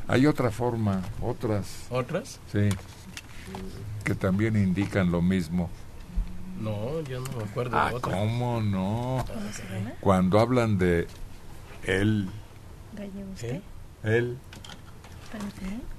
Hay 0.08 0.26
otra 0.26 0.50
forma, 0.50 1.02
otras. 1.20 1.86
¿Otras? 1.90 2.40
Sí. 2.52 2.68
Que 4.04 4.14
también 4.14 4.56
indican 4.56 5.10
lo 5.10 5.22
mismo. 5.22 5.68
No, 6.60 7.00
yo 7.02 7.20
no 7.20 7.30
me 7.36 7.44
acuerdo 7.44 7.76
Ah, 7.78 7.90
de 7.90 7.94
otra. 7.96 8.12
¿cómo 8.18 8.60
no? 8.62 9.24
Cuando 10.00 10.40
hablan 10.40 10.78
de 10.78 11.06
él, 11.84 12.30
¿Eh? 13.42 13.60
él, 14.04 14.38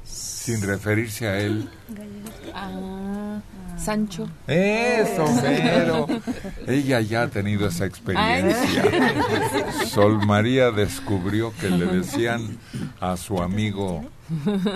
sin 0.04 0.62
referirse 0.62 1.28
a 1.28 1.40
él. 1.40 1.70
Ah, 2.54 3.40
Sancho. 3.78 4.28
Eso, 4.48 5.26
pero 5.42 6.08
ella 6.66 7.02
ya 7.02 7.24
ha 7.24 7.28
tenido 7.28 7.68
esa 7.68 7.86
experiencia. 7.86 8.84
Sol 9.88 10.26
María 10.26 10.72
descubrió 10.72 11.54
que 11.60 11.70
le 11.70 11.86
decían 11.86 12.58
a 13.00 13.18
su 13.18 13.42
amigo 13.42 14.06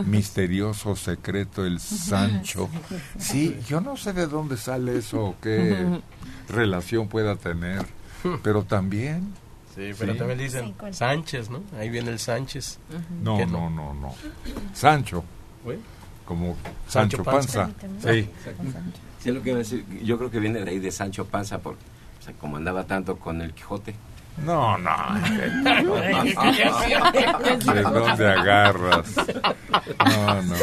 misterioso 0.05 0.95
secreto, 0.95 1.65
el 1.65 1.79
Sancho. 1.79 2.69
Sí, 3.17 3.57
yo 3.67 3.81
no 3.81 3.97
sé 3.97 4.13
de 4.13 4.27
dónde 4.27 4.57
sale 4.57 4.97
eso 4.97 5.23
o 5.23 5.35
qué 5.41 6.01
relación 6.49 7.07
pueda 7.07 7.35
tener, 7.35 7.85
pero 8.43 8.63
también... 8.63 9.33
Sí, 9.75 9.91
pero 9.97 10.13
Sí. 10.13 10.17
también 10.19 10.39
dicen 10.39 10.73
Sánchez, 10.91 11.49
¿no? 11.49 11.63
Ahí 11.79 11.89
viene 11.89 12.11
el 12.11 12.19
Sánchez. 12.19 12.77
No, 13.23 13.37
Que 13.37 13.45
no, 13.45 13.69
no, 13.69 13.93
no. 13.93 14.13
Sancho. 14.73 15.23
Güey. 15.63 15.77
Como 16.25 16.55
Sancho 16.87 17.17
Sancho 17.17 17.23
Panza. 17.23 17.69
Panza. 17.79 18.11
Sí. 18.13 18.29
Sí, 19.19 19.31
lo 19.31 19.41
que 19.41 19.49
iba 19.49 19.57
a 19.57 19.59
decir, 19.59 19.85
yo 20.03 20.17
creo 20.17 20.31
que 20.31 20.39
viene 20.39 20.61
de 20.63 20.69
ahí 20.71 20.79
de 20.79 20.91
Sancho 20.91 21.25
Panza, 21.25 21.59
porque 21.59 21.81
o 22.19 22.23
sea, 22.23 22.33
como 22.33 22.57
andaba 22.57 22.83
tanto 22.85 23.17
con 23.17 23.41
el 23.41 23.53
Quijote. 23.53 23.95
No, 24.45 24.77
no. 24.77 24.91
¿De 27.73 27.81
dónde 27.81 28.27
agarras? 28.29 29.15
No, 30.05 30.41
no. 30.41 30.55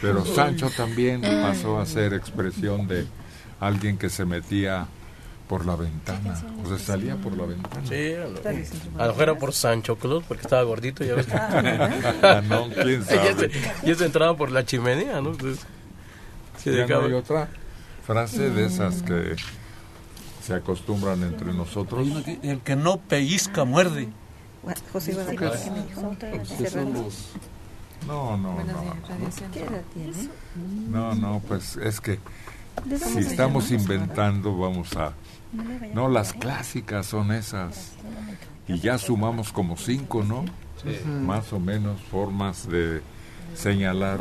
Pero 0.00 0.24
Sancho 0.26 0.70
también 0.76 1.20
pasó 1.22 1.78
a 1.80 1.86
ser 1.86 2.12
expresión 2.14 2.86
de 2.88 3.06
alguien 3.60 3.96
que 3.98 4.08
se 4.10 4.24
metía 4.24 4.86
por 5.50 5.66
la 5.66 5.74
ventana, 5.74 6.40
o 6.64 6.68
se 6.68 6.78
salía 6.78 7.16
por 7.16 7.36
la 7.36 7.44
ventana. 7.44 7.84
Sí, 7.84 8.12
a 8.14 8.28
lo, 8.28 8.38
a 9.02 9.06
lo 9.06 9.08
mejor 9.08 9.22
era 9.24 9.34
por 9.36 9.52
Sancho 9.52 9.96
Claus, 9.96 10.22
porque 10.22 10.42
estaba 10.42 10.62
gordito, 10.62 11.02
ya 11.02 11.16
ves. 11.16 11.26
Ah, 11.32 12.40
no, 12.48 12.68
quién 12.68 13.04
sabe. 13.04 13.34
Se, 13.34 13.50
ya 13.84 13.94
se 13.96 14.06
entraba 14.06 14.36
por 14.36 14.52
la 14.52 14.64
chimenea, 14.64 15.20
¿no? 15.20 15.32
Entonces, 15.32 15.66
sí, 16.56 16.70
Ya 16.70 16.86
no 16.86 17.06
hay 17.06 17.14
otra 17.14 17.48
frase 18.06 18.50
de 18.50 18.66
esas 18.66 19.02
que 19.02 19.34
se 20.40 20.54
acostumbran 20.54 21.20
entre 21.24 21.52
nosotros. 21.52 22.06
El 22.44 22.60
que 22.60 22.76
no 22.76 22.98
pellizca 22.98 23.64
muerde. 23.64 24.08
José 24.92 25.16
No, 28.06 28.36
no, 28.36 28.36
no. 28.36 28.54
no. 28.54 28.96
radiación. 29.08 29.50
¿Qué 29.50 29.62
edad 29.62 29.82
tiene? 29.94 30.28
No, 30.88 31.16
no, 31.16 31.42
pues 31.48 31.76
es 31.76 32.00
que 32.00 32.20
¿De 32.84 32.98
dónde 32.98 32.98
si 32.98 33.24
se 33.24 33.30
estamos 33.30 33.72
inventando, 33.72 34.56
vamos 34.56 34.96
a... 34.96 35.12
No, 35.94 36.08
las 36.08 36.32
clásicas 36.32 37.06
son 37.06 37.32
esas. 37.32 37.92
Y 38.68 38.78
ya 38.80 38.98
sumamos 38.98 39.52
como 39.52 39.76
cinco, 39.76 40.22
¿no? 40.22 40.44
Sí. 40.82 40.96
Más 41.08 41.52
o 41.52 41.60
menos 41.60 42.00
formas 42.00 42.68
de 42.68 43.02
señalar 43.54 44.20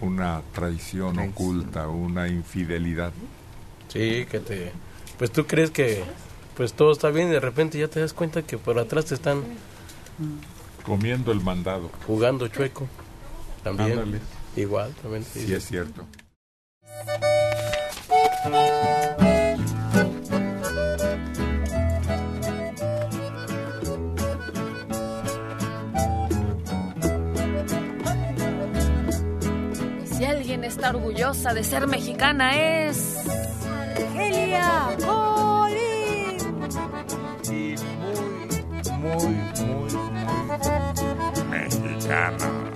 una 0.00 0.42
traición 0.52 1.18
oculta, 1.18 1.88
una 1.88 2.28
infidelidad. 2.28 3.12
Sí, 3.88 4.26
que 4.30 4.40
te... 4.40 4.72
Pues 5.18 5.30
tú 5.30 5.46
crees 5.46 5.70
que 5.70 6.04
pues 6.56 6.74
todo 6.74 6.92
está 6.92 7.08
bien 7.10 7.28
y 7.28 7.32
de 7.32 7.40
repente 7.40 7.78
ya 7.78 7.88
te 7.88 8.00
das 8.00 8.12
cuenta 8.12 8.42
que 8.42 8.58
por 8.58 8.78
atrás 8.78 9.06
te 9.06 9.14
están 9.14 9.42
Comiendo 10.84 11.32
el 11.32 11.40
mandado. 11.40 11.90
jugando 12.06 12.48
chueco. 12.48 12.86
También. 13.62 13.92
Ándale. 13.92 14.20
Igual, 14.56 14.92
también. 15.02 15.24
Sí, 15.24 15.52
es 15.52 15.64
cierto. 15.66 16.04
Alguien 30.52 30.70
está 30.70 30.90
orgullosa 30.90 31.54
de 31.54 31.64
ser 31.64 31.86
mexicana 31.86 32.54
es... 32.58 33.16
Argelia 33.96 34.94
Colín. 35.02 36.36
Y 37.50 37.74
muy, 39.00 39.34
muy, 39.64 39.92
muy 39.96 41.48
mexicana. 41.48 42.72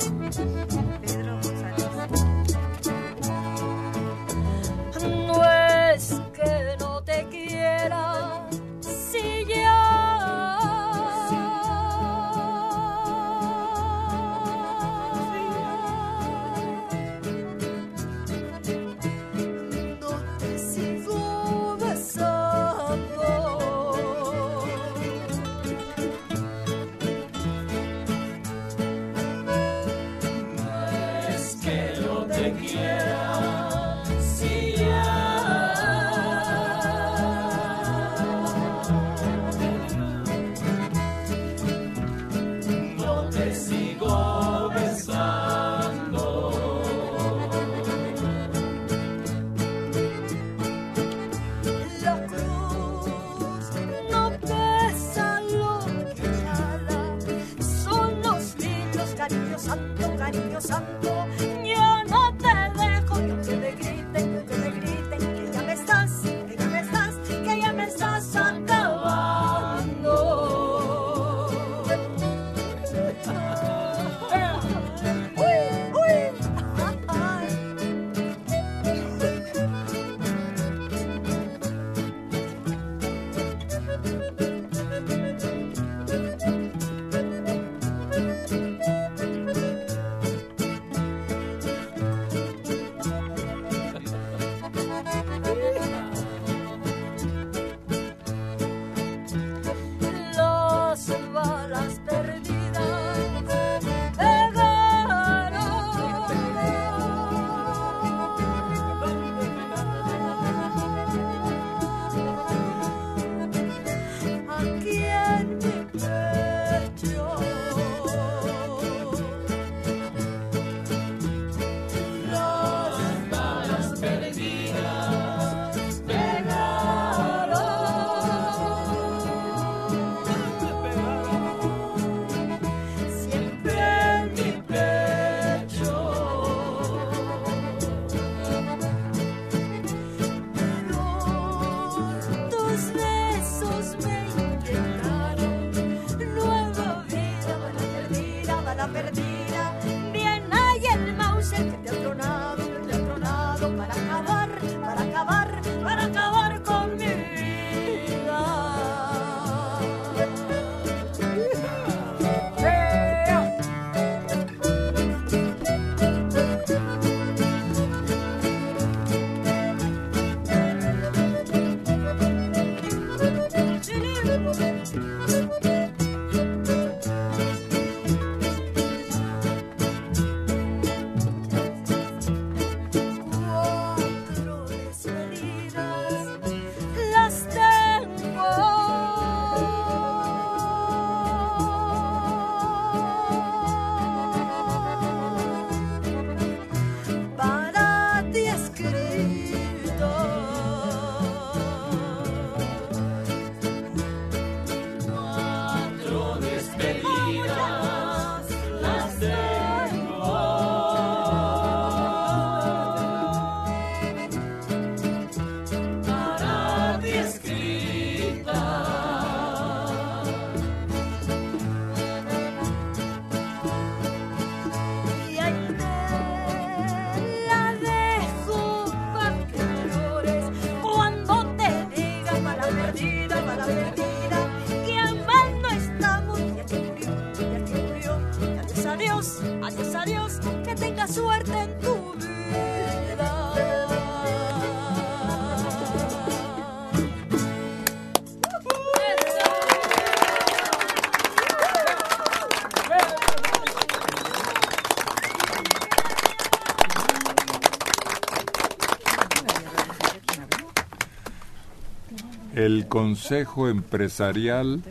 El 262.56 262.88
Consejo 262.88 263.68
Empresarial 263.68 264.82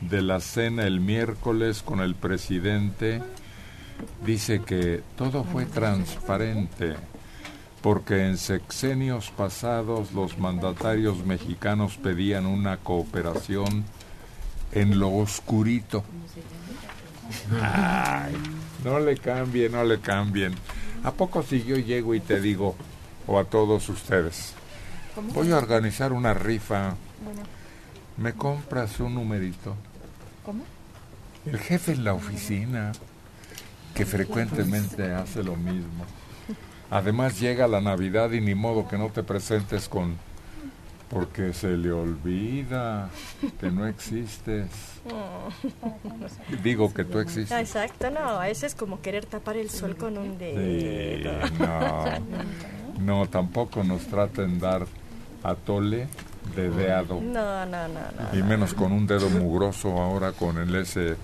de 0.00 0.20
la 0.20 0.40
cena 0.40 0.84
el 0.84 0.98
miércoles 0.98 1.84
con 1.84 2.00
el 2.00 2.16
presidente 2.16 3.22
dice 4.26 4.62
que 4.62 5.00
todo 5.16 5.44
fue 5.44 5.64
transparente 5.64 6.96
porque 7.82 8.26
en 8.26 8.36
sexenios 8.36 9.30
pasados 9.30 10.12
los 10.12 10.38
mandatarios 10.38 11.24
mexicanos 11.24 11.98
pedían 11.98 12.46
una 12.46 12.78
cooperación 12.78 13.84
en 14.72 14.98
lo 14.98 15.08
oscurito. 15.14 16.02
No 18.82 18.98
le 18.98 19.16
cambien, 19.18 19.70
no 19.70 19.84
le 19.84 20.00
cambien. 20.00 20.52
¿A 21.04 21.12
poco 21.12 21.44
si 21.44 21.62
yo 21.62 21.76
llego 21.76 22.16
y 22.16 22.20
te 22.20 22.40
digo, 22.40 22.74
o 23.28 23.38
a 23.38 23.44
todos 23.44 23.88
ustedes, 23.88 24.51
voy 25.34 25.50
a 25.52 25.56
organizar 25.58 26.12
una 26.12 26.34
rifa, 26.34 26.94
¿me 28.16 28.32
compras 28.32 28.98
un 29.00 29.14
numerito? 29.14 29.74
¿Cómo? 30.44 30.64
El 31.46 31.58
jefe 31.58 31.92
en 31.92 32.04
la 32.04 32.14
oficina, 32.14 32.92
que 33.94 34.06
frecuentemente 34.06 35.12
hace 35.12 35.42
lo 35.42 35.56
mismo. 35.56 36.04
Además 36.90 37.40
llega 37.40 37.66
la 37.66 37.80
Navidad 37.80 38.30
y 38.32 38.40
ni 38.40 38.54
modo 38.54 38.86
que 38.86 38.98
no 38.98 39.08
te 39.08 39.22
presentes 39.22 39.88
con... 39.88 40.16
Porque 41.08 41.52
se 41.52 41.76
le 41.76 41.92
olvida 41.92 43.10
que 43.60 43.70
no 43.70 43.86
existes. 43.86 44.68
Digo 46.62 46.92
que 46.94 47.04
tú 47.04 47.18
existes. 47.18 47.58
Exacto, 47.58 48.10
no, 48.10 48.42
eso 48.42 48.64
es 48.64 48.74
como 48.74 49.02
querer 49.02 49.26
tapar 49.26 49.56
el 49.56 49.68
sol 49.68 49.96
con 49.96 50.16
un 50.16 50.38
Sí, 50.38 50.44
dedo. 50.44 51.32
no, 51.58 52.04
no, 53.00 53.28
tampoco 53.28 53.84
nos 53.84 54.02
traten 54.06 54.58
dar 54.58 54.86
atole 55.42 56.08
de 56.56 56.70
deado. 56.70 57.20
No, 57.20 57.66
no, 57.66 57.88
no, 57.88 58.00
no. 58.32 58.38
Y 58.38 58.42
menos 58.42 58.74
con 58.74 58.92
un 58.92 59.06
dedo 59.06 59.28
mugroso 59.30 60.00
ahora 60.00 60.32
con 60.32 60.58
el 60.58 60.74
ese 60.74 61.16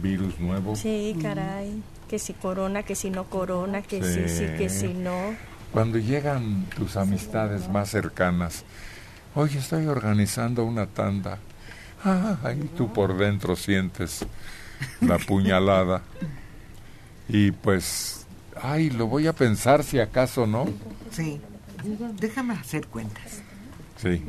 virus 0.00 0.38
nuevo. 0.38 0.76
Sí, 0.76 1.16
caray. 1.20 1.82
Que 2.08 2.18
si 2.18 2.34
corona, 2.34 2.82
que 2.82 2.94
si 2.94 3.10
no 3.10 3.24
corona, 3.24 3.82
que 3.82 4.02
sí, 4.02 4.28
sí, 4.28 4.46
que 4.56 4.68
si 4.68 4.94
no. 4.94 5.34
Cuando 5.72 5.98
llegan 5.98 6.66
tus 6.76 6.96
amistades 6.96 7.68
más 7.68 7.90
cercanas, 7.90 8.64
oye, 9.34 9.58
estoy 9.58 9.86
organizando 9.86 10.64
una 10.64 10.86
tanda. 10.86 11.38
Ah, 12.04 12.36
y 12.56 12.66
tú 12.76 12.92
por 12.92 13.16
dentro 13.16 13.54
sientes 13.56 14.26
la 15.00 15.18
puñalada. 15.18 16.02
Y 17.28 17.52
pues, 17.52 18.26
ay, 18.60 18.90
lo 18.90 19.06
voy 19.06 19.26
a 19.28 19.32
pensar 19.32 19.84
si 19.84 20.00
acaso 20.00 20.46
no. 20.46 20.66
Sí. 21.10 21.40
Déjame 22.18 22.54
hacer 22.54 22.86
cuentas. 22.88 23.42
Sí. 24.00 24.22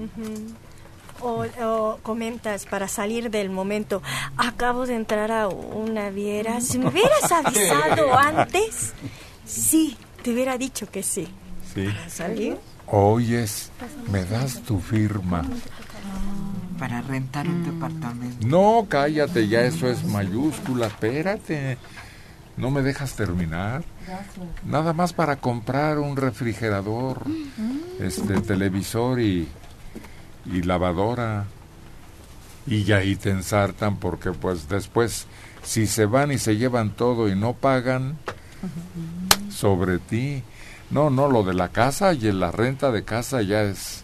O, 1.21 1.45
o 1.63 1.99
comentas 2.01 2.65
para 2.65 2.87
salir 2.87 3.29
del 3.29 3.49
momento, 3.49 4.01
acabo 4.37 4.87
de 4.87 4.95
entrar 4.95 5.31
a 5.31 5.47
una 5.47 6.09
viera, 6.09 6.61
si 6.61 6.79
me 6.79 6.87
hubieras 6.87 7.31
avisado 7.31 8.17
antes, 8.17 8.93
sí, 9.45 9.97
te 10.23 10.33
hubiera 10.33 10.57
dicho 10.57 10.89
que 10.89 11.03
sí. 11.03 11.27
Sí. 11.73 11.87
¿Salir? 12.07 12.57
Oyes, 12.87 13.71
me 14.11 14.25
das 14.25 14.61
tu 14.63 14.79
firma. 14.79 15.43
Para 16.77 17.01
rentar 17.01 17.47
un 17.47 17.63
departamento. 17.63 18.47
No, 18.47 18.87
cállate, 18.89 19.47
ya 19.47 19.61
eso 19.61 19.87
es 19.87 20.03
mayúscula, 20.03 20.87
espérate. 20.87 21.77
No 22.57 22.71
me 22.71 22.81
dejas 22.81 23.13
terminar. 23.15 23.83
Nada 24.65 24.91
más 24.91 25.13
para 25.13 25.37
comprar 25.37 25.99
un 25.99 26.17
refrigerador, 26.17 27.21
este 27.99 28.41
televisor 28.41 29.21
y, 29.21 29.47
y 30.45 30.61
lavadora. 30.63 31.45
Y 32.67 32.83
ya 32.83 32.97
ahí 32.97 33.15
te 33.15 33.31
ensartan 33.31 33.97
porque 33.97 34.31
pues 34.31 34.69
después 34.69 35.25
si 35.63 35.87
se 35.87 36.05
van 36.05 36.31
y 36.31 36.37
se 36.37 36.57
llevan 36.57 36.91
todo 36.91 37.27
y 37.27 37.35
no 37.35 37.53
pagan 37.53 38.17
sobre 39.49 39.99
ti. 39.99 40.43
No, 40.89 41.09
no, 41.09 41.27
lo 41.27 41.43
de 41.43 41.53
la 41.53 41.69
casa 41.69 42.13
y 42.13 42.19
la 42.31 42.51
renta 42.51 42.91
de 42.91 43.03
casa 43.03 43.41
ya 43.41 43.63
es 43.63 44.03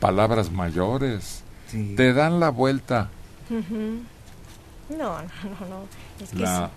palabras 0.00 0.52
mayores. 0.52 1.42
Te 1.70 2.12
dan 2.12 2.38
la 2.38 2.50
vuelta. 2.50 3.08
No, 3.50 4.98
no, 4.98 5.18
no. 5.18 5.86
Es 6.22 6.30
que 6.30 6.38
La 6.38 6.70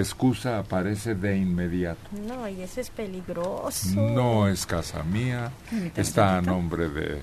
excusa 0.00 0.58
aparece 0.58 1.14
de 1.14 1.36
inmediato. 1.36 2.08
No, 2.26 2.48
y 2.48 2.62
eso 2.62 2.80
es 2.80 2.90
peligroso. 2.90 3.94
No 3.94 4.48
es 4.48 4.66
casa 4.66 5.02
mía, 5.02 5.52
está 5.96 6.38
a 6.38 6.42
nombre 6.42 6.88
de 6.88 7.22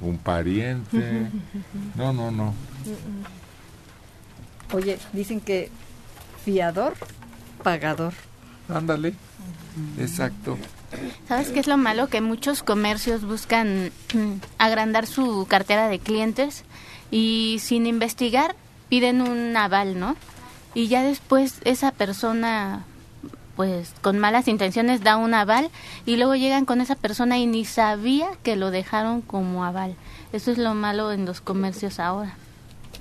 un 0.00 0.18
pariente. 0.18 1.28
No, 1.96 2.12
no, 2.12 2.30
no. 2.30 2.54
Oye, 4.72 4.98
dicen 5.12 5.40
que 5.40 5.70
fiador, 6.44 6.94
pagador. 7.62 8.12
Ándale. 8.68 9.14
Exacto. 9.98 10.58
¿Sabes 11.28 11.48
qué 11.48 11.60
es 11.60 11.66
lo 11.66 11.76
malo? 11.76 12.08
Que 12.08 12.20
muchos 12.20 12.62
comercios 12.62 13.24
buscan 13.24 13.90
mm, 14.12 14.32
agrandar 14.58 15.06
su 15.06 15.46
cartera 15.48 15.88
de 15.88 15.98
clientes 15.98 16.64
y 17.10 17.58
sin 17.60 17.86
investigar 17.86 18.56
piden 18.88 19.20
un 19.20 19.56
aval, 19.56 19.98
¿no? 19.98 20.16
Y 20.74 20.88
ya 20.88 21.02
después 21.02 21.60
esa 21.64 21.92
persona, 21.92 22.84
pues 23.56 23.92
con 24.02 24.18
malas 24.18 24.48
intenciones 24.48 25.02
da 25.02 25.16
un 25.16 25.32
aval 25.34 25.70
y 26.04 26.16
luego 26.16 26.34
llegan 26.34 26.64
con 26.64 26.80
esa 26.80 26.96
persona 26.96 27.38
y 27.38 27.46
ni 27.46 27.64
sabía 27.64 28.28
que 28.42 28.56
lo 28.56 28.70
dejaron 28.70 29.20
como 29.20 29.64
aval. 29.64 29.94
Eso 30.32 30.50
es 30.50 30.58
lo 30.58 30.74
malo 30.74 31.12
en 31.12 31.24
los 31.26 31.40
comercios 31.40 32.00
ahora. 32.00 32.36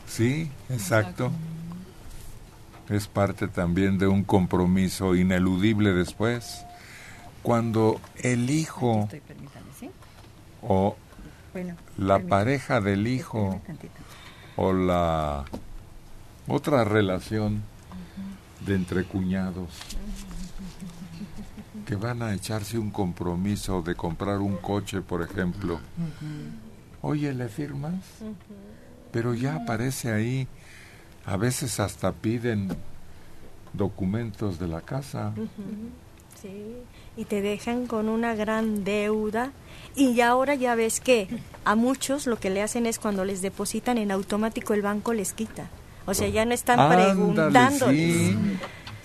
Sí, 0.08 0.52
exacto. 0.70 1.32
Es 2.90 3.08
parte 3.08 3.48
también 3.48 3.98
de 3.98 4.08
un 4.08 4.24
compromiso 4.24 5.16
ineludible 5.16 5.94
después. 5.94 6.64
Cuando 7.42 8.00
el 8.18 8.50
hijo 8.50 9.10
o 10.62 10.96
Bueno, 11.54 11.76
la 11.98 12.16
permítame. 12.18 12.30
pareja 12.30 12.82
del 12.82 13.08
hijo 13.08 13.60
o 14.56 14.74
la 14.74 15.46
otra 16.48 16.84
relación 16.84 17.64
de 18.66 18.76
entre 18.76 19.04
cuñados 19.04 19.70
que 21.86 21.96
van 21.96 22.22
a 22.22 22.34
echarse 22.34 22.78
un 22.78 22.92
compromiso 22.92 23.82
de 23.82 23.96
comprar 23.96 24.40
un 24.40 24.58
coche, 24.58 25.02
por 25.02 25.22
ejemplo. 25.22 25.80
Oye, 27.02 27.34
¿le 27.34 27.50
firmas? 27.50 27.96
Pero 29.12 29.34
ya 29.34 29.56
aparece 29.56 30.12
ahí, 30.12 30.48
a 31.26 31.36
veces 31.38 31.80
hasta 31.80 32.14
piden 32.14 32.70
documentos 33.74 34.60
de 34.60 34.68
la 34.68 34.82
casa. 34.82 35.34
Sí, 36.42 36.78
y 37.18 37.26
te 37.26 37.42
dejan 37.42 37.86
con 37.88 38.10
una 38.10 38.36
gran 38.36 38.84
deuda. 38.84 39.52
Y 39.96 40.14
ya 40.14 40.30
ahora 40.30 40.56
ya 40.56 40.76
ves 40.76 41.00
que 41.00 41.28
a 41.66 41.76
muchos 41.76 42.28
lo 42.28 42.40
que 42.40 42.50
le 42.50 42.64
hacen 42.64 42.86
es 42.86 42.98
cuando 42.98 43.26
les 43.26 43.42
depositan 43.42 43.98
en 43.98 44.12
automático 44.12 44.74
el 44.74 44.82
banco 44.82 45.14
les 45.14 45.34
quita. 45.34 45.70
O 46.06 46.14
sea, 46.14 46.28
ya 46.28 46.46
no 46.46 46.54
están 46.54 46.80
Ándale, 46.80 47.06
preguntándoles. 47.06 48.16
sí, 48.16 48.38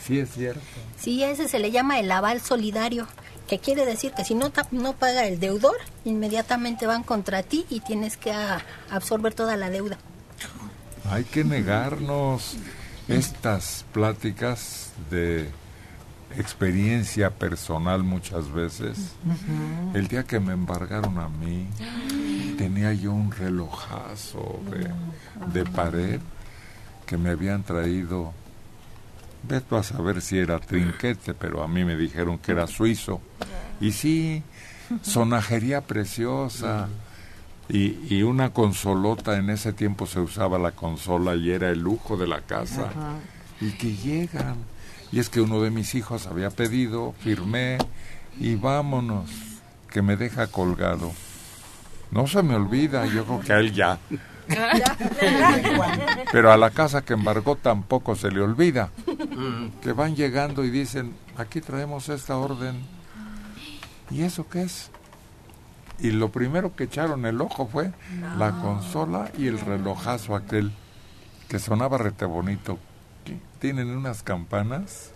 sí 0.05 0.19
es 0.19 0.31
cierto. 0.31 0.61
Sí, 0.99 1.23
a 1.23 1.31
ese 1.31 1.49
se 1.49 1.59
le 1.59 1.71
llama 1.71 1.99
el 2.01 2.11
aval 2.11 2.41
solidario, 2.41 3.07
que 3.47 3.59
quiere 3.59 3.87
decir 3.87 4.13
que 4.13 4.25
si 4.25 4.35
no, 4.35 4.53
no 4.73 4.93
paga 4.95 5.27
el 5.27 5.39
deudor, 5.41 5.77
inmediatamente 6.05 6.87
van 6.87 7.03
contra 7.03 7.43
ti 7.43 7.67
y 7.71 7.81
tienes 7.81 8.17
que 8.17 8.33
ah, 8.33 8.61
absorber 8.91 9.35
toda 9.35 9.57
la 9.57 9.71
deuda. 9.71 9.97
Hay 11.11 11.25
que 11.25 11.45
negarnos 11.45 12.57
estas 13.09 13.85
pláticas 13.93 14.93
de 15.11 15.49
experiencia 16.37 17.31
personal 17.31 18.03
muchas 18.03 18.53
veces. 18.53 19.13
El 19.95 20.09
día 20.09 20.25
que 20.25 20.41
me 20.41 20.53
embargaron 20.53 21.19
a 21.19 21.29
mí, 21.29 21.67
tenía 22.59 22.93
yo 22.93 23.13
un 23.13 23.33
relojazo 23.33 24.61
de, 24.71 24.91
de 25.59 25.65
pared 25.71 26.21
que 27.09 27.17
me 27.17 27.31
habían 27.31 27.63
traído. 27.63 28.33
Veto 29.43 29.77
a 29.77 29.83
saber 29.83 30.21
si 30.21 30.39
era 30.39 30.59
trinquete, 30.59 31.33
pero 31.33 31.63
a 31.63 31.69
mí 31.69 31.85
me 31.85 31.97
dijeron 31.97 32.39
que 32.39 32.53
era 32.53 32.67
suizo. 32.67 33.21
Y 33.81 33.93
sí, 33.93 34.43
sonajería 35.03 35.81
preciosa. 35.81 36.89
Y, 37.71 37.99
y 38.15 38.23
una 38.23 38.53
consolota, 38.53 39.37
en 39.39 39.49
ese 39.51 39.73
tiempo 39.73 40.07
se 40.07 40.21
usaba 40.21 40.59
la 40.59 40.73
consola 40.73 41.35
y 41.35 41.51
era 41.51 41.71
el 41.71 41.81
lujo 41.81 42.17
de 42.17 42.27
la 42.27 42.43
casa. 42.43 42.91
Ajá. 42.91 43.13
y 43.61 43.71
que 43.73 43.95
llegan. 43.95 44.57
Y 45.11 45.19
es 45.21 45.31
que 45.31 45.41
uno 45.41 45.63
de 45.63 45.71
mis 45.71 45.95
hijos 45.95 46.27
había 46.27 46.51
pedido, 46.51 47.15
firmé 47.21 47.79
y 48.39 48.55
vámonos, 48.57 49.31
que 49.91 50.03
me 50.03 50.17
deja 50.17 50.47
colgado. 50.49 51.13
No 52.11 52.27
se 52.27 52.43
me 52.43 52.55
olvida, 52.55 53.07
yo 53.07 53.25
creo 53.25 53.41
que 53.41 53.53
a 53.55 53.59
él 53.61 53.73
ya. 53.73 53.99
Pero 56.33 56.53
a 56.53 56.57
la 56.57 56.71
casa 56.71 57.03
que 57.03 57.15
embargó 57.15 57.57
tampoco 57.57 58.17
se 58.17 58.31
le 58.31 58.41
olvida. 58.41 58.91
Que 59.83 59.93
van 59.93 60.17
llegando 60.17 60.65
y 60.65 60.71
dicen, 60.71 61.15
aquí 61.37 61.61
traemos 61.61 62.09
esta 62.09 62.37
orden. 62.37 62.83
¿Y 64.11 64.23
eso 64.23 64.49
qué 64.49 64.63
es? 64.63 64.91
Y 65.99 66.13
lo 66.13 66.31
primero 66.31 66.75
que 66.77 66.85
echaron 66.85 67.27
el 67.27 67.41
ojo 67.41 67.67
fue 67.67 67.93
la 68.39 68.61
consola 68.63 69.31
y 69.37 69.49
el 69.49 69.59
relojazo 69.59 70.37
aquel, 70.37 70.73
que 71.49 71.59
sonaba 71.59 71.99
rete 71.99 72.25
bonito. 72.25 72.79
Tienen 73.59 73.91
unas 73.91 74.23
campanas 74.23 75.13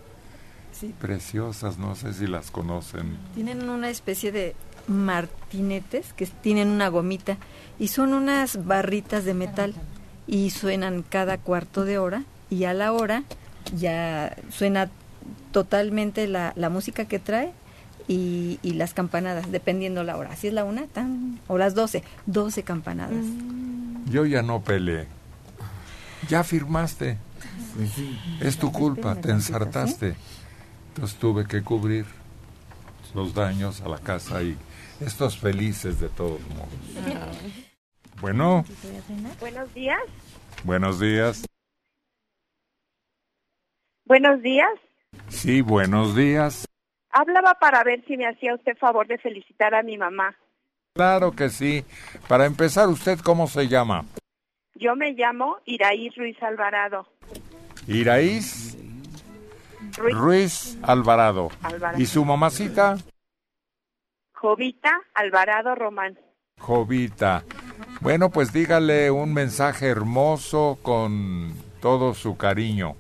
Sí. 0.83 0.95
preciosas, 1.01 1.79
no 1.79 1.95
sé 1.95 2.12
si 2.12 2.27
las 2.27 2.51
conocen. 2.51 3.16
Tienen 3.35 3.68
una 3.68 3.88
especie 3.88 4.33
de 4.33 4.55
martinetes 4.88 6.12
que 6.12 6.27
tienen 6.27 6.68
una 6.68 6.88
gomita 6.88 7.37
y 7.79 7.88
son 7.88 8.12
unas 8.14 8.66
barritas 8.66 9.25
de 9.25 9.35
metal 9.35 9.75
y 10.27 10.51
suenan 10.51 11.05
cada 11.09 11.38
cuarto 11.38 11.85
de 11.85 11.99
hora 11.99 12.25
y 12.51 12.64
a 12.64 12.75
la 12.75 12.92
hora 12.92 13.23
ya 13.77 14.37
suena 14.51 14.90
totalmente 15.53 16.27
la, 16.27 16.53
la 16.57 16.68
música 16.68 17.05
que 17.05 17.18
trae 17.18 17.53
y, 18.09 18.59
y 18.62 18.73
las 18.73 18.92
campanadas, 18.95 19.53
dependiendo 19.53 20.03
la 20.03 20.16
hora. 20.16 20.35
Si 20.35 20.49
es 20.49 20.53
la 20.53 20.64
una, 20.64 20.87
tan, 20.87 21.38
o 21.47 21.59
las 21.59 21.75
doce, 21.75 22.03
doce 22.27 22.64
campanadas. 22.64 23.25
Yo 24.11 24.27
ya 24.27 24.42
no 24.42 24.62
peleé. 24.62 25.07
Ya 26.29 26.42
firmaste. 26.42 27.18
Es 28.40 28.59
tu 28.59 28.73
culpa, 28.73 29.14
te 29.14 29.31
ensartaste. 29.31 30.14
Entonces 30.95 31.19
tuve 31.19 31.47
que 31.47 31.63
cubrir 31.63 32.05
los 33.15 33.35
daños 33.35 33.81
a 33.81 33.89
la 33.89 33.99
casa 33.99 34.43
y 34.43 34.57
estos 35.01 35.39
felices 35.39 36.01
de 36.01 36.09
todos 36.09 36.41
modos. 36.49 36.69
Bueno, 38.21 38.65
Buenos 39.41 39.73
días. 39.75 40.03
buenos 40.65 41.01
días. 41.01 41.45
Buenos 44.05 44.43
días. 44.43 44.69
Sí, 45.29 45.61
buenos 45.63 46.15
días. 46.15 46.67
Hablaba 47.11 47.55
para 47.55 47.83
ver 47.85 48.05
si 48.07 48.17
me 48.17 48.27
hacía 48.27 48.55
usted 48.55 48.77
favor 48.79 49.07
de 49.07 49.19
felicitar 49.19 49.75
a 49.75 49.83
mi 49.83 49.99
mamá. 49.99 50.37
Claro 50.95 51.33
que 51.33 51.49
sí. 51.49 51.85
Para 52.29 52.47
empezar, 52.47 52.89
¿usted 52.89 53.19
cómo 53.21 53.47
se 53.49 53.67
llama? 53.69 54.05
Yo 54.75 54.95
me 54.95 55.13
llamo 55.13 55.57
Iraí 55.65 56.11
Ruiz 56.11 56.41
Alvarado. 56.43 57.07
Iraís 57.87 58.77
Ruiz, 59.97 60.15
Ruiz 60.15 60.79
Alvarado. 60.83 61.51
Alvarado. 61.63 62.01
¿Y 62.01 62.07
su 62.07 62.25
mamacita? 62.25 62.97
Jovita 64.35 64.91
Alvarado 65.15 65.75
Román. 65.75 66.19
Jovita. 66.59 67.45
Bueno, 68.01 68.31
pues 68.31 68.53
dígale 68.53 69.11
un 69.11 69.33
mensaje 69.33 69.87
hermoso 69.87 70.79
con 70.83 71.55
todo 71.81 72.15
su 72.15 72.37
cariño. 72.37 72.97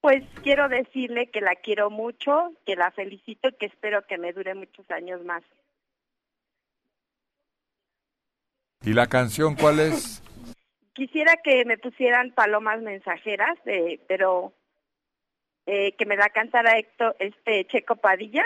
Pues 0.00 0.22
quiero 0.42 0.68
decirle 0.68 1.30
que 1.30 1.40
la 1.40 1.56
quiero 1.56 1.90
mucho, 1.90 2.52
que 2.64 2.76
la 2.76 2.90
felicito 2.92 3.48
y 3.48 3.52
que 3.54 3.66
espero 3.66 4.06
que 4.06 4.18
me 4.18 4.32
dure 4.32 4.54
muchos 4.54 4.88
años 4.90 5.24
más. 5.24 5.42
¿Y 8.82 8.92
la 8.92 9.06
canción 9.06 9.56
cuál 9.56 9.80
es? 9.80 10.22
Quisiera 10.92 11.34
que 11.42 11.64
me 11.64 11.78
pusieran 11.78 12.32
palomas 12.32 12.80
mensajeras, 12.80 13.58
de, 13.64 14.00
pero 14.08 14.52
eh, 15.70 15.94
que 15.98 16.06
me 16.06 16.16
la 16.16 16.30
cantara 16.30 16.78
Héctor, 16.78 17.14
este 17.18 17.66
Checo 17.66 17.96
Padilla, 17.96 18.42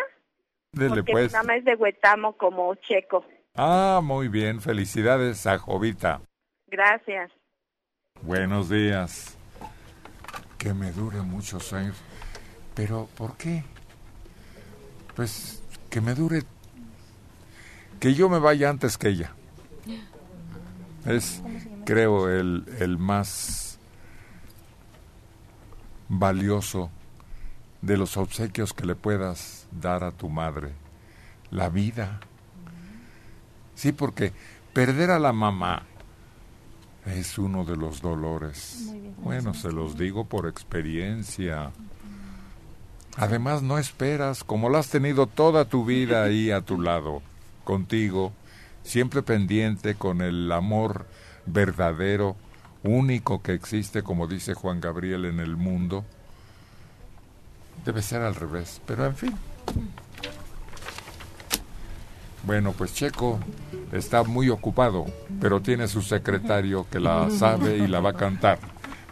Dele 0.73 0.97
porque 0.97 1.13
pues. 1.13 1.33
mi 1.33 1.39
mamá 1.39 1.55
es 1.55 1.65
de 1.65 1.77
Huetamo 1.77 2.37
como 2.37 2.75
Checo. 2.75 3.25
Ah, 3.55 4.01
muy 4.03 4.27
bien. 4.27 4.61
Felicidades 4.61 5.47
a 5.47 5.57
Jovita. 5.57 6.21
Gracias. 6.67 7.31
Buenos 8.23 8.69
días. 8.69 9.39
Que 10.59 10.75
me 10.75 10.91
dure 10.91 11.19
muchos 11.19 11.73
años. 11.73 11.97
Pero, 12.75 13.09
¿por 13.17 13.37
qué? 13.37 13.63
Pues 15.15 15.63
que 15.91 16.01
me 16.01 16.15
dure... 16.15 16.43
Que 18.01 18.15
yo 18.15 18.29
me 18.29 18.41
vaya 18.41 18.69
antes 18.69 18.99
que 18.99 19.09
ella. 19.09 19.33
Es, 21.07 21.41
creo, 21.85 22.29
el, 22.29 22.65
el 22.81 22.99
más 22.99 23.79
valioso 26.09 26.91
de 27.83 27.97
los 27.97 28.16
obsequios 28.16 28.73
que 28.73 28.87
le 28.87 28.95
puedas 28.95 29.66
dar 29.73 30.05
a 30.05 30.12
tu 30.12 30.29
madre. 30.29 30.73
La 31.51 31.68
vida. 31.68 32.21
Sí, 33.75 33.92
porque 33.92 34.33
perder 34.73 35.11
a 35.11 35.18
la 35.18 35.33
mamá 35.33 35.83
es 37.07 37.37
uno 37.38 37.64
de 37.64 37.77
los 37.77 38.01
dolores. 38.01 38.92
Bueno, 39.18 39.53
se 39.55 39.73
los 39.73 39.99
digo 39.99 40.25
por 40.25 40.49
experiencia. 40.49 41.73
Además, 43.16 43.62
no 43.62 43.79
esperas, 43.79 44.45
como 44.45 44.71
la 44.71 44.79
has 44.79 44.88
tenido 44.88 45.27
toda 45.27 45.66
tu 45.66 45.85
vida 45.85 46.23
ahí 46.23 46.51
a 46.51 46.62
tu 46.62 46.81
lado, 46.81 47.23
contigo, 47.64 48.33
siempre 48.85 49.23
pendiente 49.23 49.97
con 49.97 50.23
el 50.23 50.51
amor 50.51 51.07
verdadero, 51.45 52.37
único 52.83 53.42
que 53.42 53.53
existe, 53.53 54.03
como 54.03 54.27
dice 54.27 54.55
Juan 54.55 54.81
Gabriel, 54.81 55.25
en 55.25 55.40
el 55.40 55.57
mundo. 55.57 56.05
Debe 57.85 58.03
ser 58.03 58.23
al 58.23 58.35
revés, 58.35 58.81
pero 58.87 59.07
en 59.07 59.16
fin. 59.16 59.37
Bueno, 62.45 62.73
pues 62.73 62.93
Checo 62.95 63.39
está 63.93 64.25
muy 64.25 64.49
ocupado, 64.51 65.07
pero 65.41 65.61
tiene 65.61 65.87
su 65.87 66.03
secretario 66.03 66.87
que 66.91 66.99
la 66.99 67.31
sabe 67.31 67.79
y 67.79 67.87
la 67.87 68.01
va 68.01 68.11
a 68.11 68.14
cantar. 68.14 68.59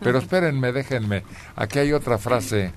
Pero 0.00 0.18
espérenme, 0.18 0.72
déjenme. 0.72 1.22
Aquí 1.54 1.78
hay 1.78 1.92
otra 1.92 2.18
frase. 2.18 2.72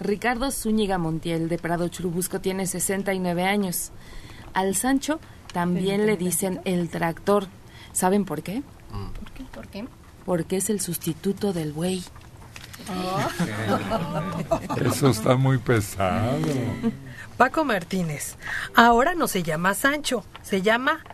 Ricardo 0.00 0.50
Zúñiga 0.50 0.98
Montiel 0.98 1.48
de 1.48 1.58
Prado 1.58 1.88
Churubusco 1.88 2.40
tiene 2.40 2.66
69 2.66 3.44
años. 3.44 3.92
Al 4.54 4.74
Sancho 4.74 5.20
también 5.52 6.06
le 6.06 6.16
dicen 6.16 6.60
el 6.64 6.88
tractor. 6.88 7.46
¿Saben 7.92 8.24
por 8.24 8.42
qué? 8.42 8.62
¿Por 8.90 9.30
qué? 9.32 9.44
¿Por 9.52 9.68
qué? 9.68 9.84
Porque 10.24 10.56
es 10.56 10.70
el 10.70 10.80
sustituto 10.80 11.52
del 11.52 11.72
buey. 11.72 12.02
Eso 14.84 15.08
está 15.08 15.36
muy 15.36 15.58
pesado. 15.58 16.38
Paco 17.36 17.64
Martínez, 17.64 18.36
ahora 18.74 19.14
no 19.14 19.28
se 19.28 19.42
llama 19.42 19.74
Sancho, 19.74 20.24
se 20.42 20.62
llama 20.62 21.04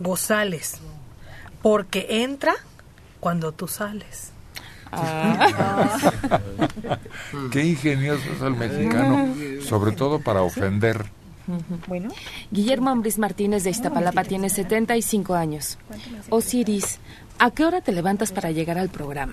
Gozales, 0.00 0.78
porque 1.62 2.22
entra 2.22 2.54
cuando 3.20 3.52
tú 3.52 3.68
sales. 3.68 4.32
Qué 7.52 7.62
ingenioso 7.62 8.22
es 8.34 8.40
el 8.40 8.54
mexicano, 8.54 9.34
sobre 9.62 9.92
todo 9.92 10.20
para 10.20 10.40
ofender. 10.42 11.10
Bueno. 11.86 12.10
Guillermo 12.50 12.90
Ambris 12.90 13.18
Martínez 13.18 13.64
de 13.64 13.70
Iztapalapa 13.70 14.24
tiene 14.24 14.50
75 14.50 15.34
años. 15.34 15.78
Osiris, 16.30 16.98
¿a 17.38 17.50
qué 17.50 17.64
hora 17.64 17.80
te 17.80 17.92
levantas 17.92 18.32
para 18.32 18.50
llegar 18.50 18.78
al 18.78 18.90
programa? 18.90 19.32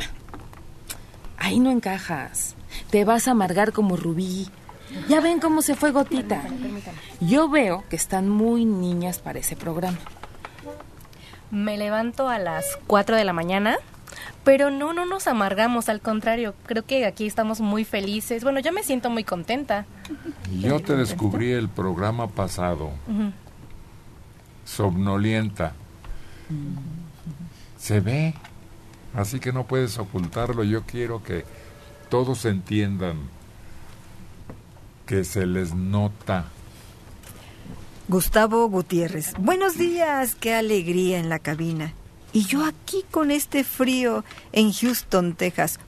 Ahí 1.38 1.60
no 1.60 1.72
encajas. 1.72 2.56
Te 2.90 3.06
vas 3.06 3.28
a 3.28 3.32
amargar 3.32 3.72
como 3.72 3.96
Rubí. 3.98 4.50
Ya 5.10 5.20
ven 5.22 5.40
cómo 5.40 5.62
se 5.62 5.76
fue 5.76 5.92
Gotita. 5.92 6.42
Yo 7.20 7.50
veo 7.50 7.84
que 7.90 7.96
están 7.96 8.30
muy 8.30 8.66
niñas 8.66 9.20
para 9.20 9.40
ese 9.40 9.56
programa. 9.56 9.98
Me 11.52 11.78
levanto 11.78 12.30
a 12.30 12.40
las 12.40 12.66
4 12.88 13.16
de 13.16 13.24
la 13.24 13.34
mañana, 13.34 13.78
pero 14.44 14.72
no, 14.72 14.94
no 14.94 15.06
nos 15.06 15.28
amargamos, 15.28 15.90
al 15.90 16.02
contrario, 16.02 16.54
creo 16.66 16.86
que 16.86 17.06
aquí 17.06 17.26
estamos 17.26 17.62
muy 17.62 17.84
felices. 17.86 18.44
Bueno, 18.44 18.60
yo 18.60 18.72
me 18.72 18.84
siento 18.84 19.10
muy 19.10 19.24
contenta. 19.24 19.86
Yo 20.60 20.80
te 20.80 20.96
descubrí 20.96 21.52
el 21.52 21.70
programa 21.70 22.28
pasado, 22.28 22.92
Ujú. 23.08 23.32
somnolienta. 24.66 25.74
Se 27.78 28.00
ve, 28.00 28.34
así 29.16 29.40
que 29.40 29.52
no 29.52 29.66
puedes 29.66 29.98
ocultarlo. 29.98 30.64
Yo 30.64 30.84
quiero 30.84 31.24
que 31.24 31.46
todos 32.10 32.46
entiendan 32.46 33.18
que 35.06 35.24
se 35.24 35.46
les 35.46 35.74
nota. 35.74 36.46
Gustavo 38.08 38.68
Gutiérrez. 38.70 39.34
Buenos 39.40 39.78
días, 39.78 40.36
qué 40.36 40.54
alegría 40.54 41.18
en 41.18 41.30
la 41.30 41.40
cabina. 41.40 41.94
Y 42.34 42.46
yo 42.46 42.66
aquí 42.66 43.04
con 43.10 43.32
este 43.32 43.64
frío 43.64 44.24
en 44.52 44.72
Houston, 44.74 45.36
Texas. 45.36 45.80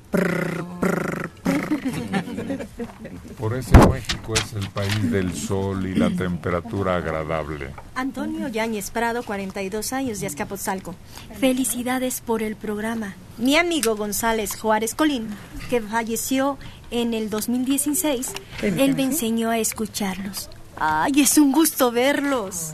Por 3.37 3.55
eso 3.55 3.71
México 3.89 4.33
es 4.33 4.53
el 4.53 4.69
país 4.69 5.11
del 5.11 5.35
sol 5.35 5.85
y 5.85 5.95
la 5.95 6.09
temperatura 6.09 6.97
agradable. 6.97 7.73
Antonio 7.95 8.47
Yáñez 8.47 8.91
Prado, 8.91 9.23
42 9.23 9.93
años 9.93 10.19
de 10.19 10.27
Azcapotzalco. 10.27 10.95
Felicidades 11.39 12.21
por 12.21 12.43
el 12.43 12.55
programa. 12.55 13.15
Mi 13.37 13.55
amigo 13.57 13.95
González 13.95 14.55
Juárez 14.55 14.95
Colín, 14.95 15.29
que 15.69 15.81
falleció 15.81 16.57
en 16.91 17.13
el 17.13 17.29
2016, 17.29 18.33
él 18.61 18.95
me 18.95 19.03
enseñó 19.03 19.49
a 19.49 19.59
escucharlos. 19.59 20.49
¡Ay, 20.75 21.21
es 21.21 21.37
un 21.37 21.51
gusto 21.51 21.91
verlos! 21.91 22.73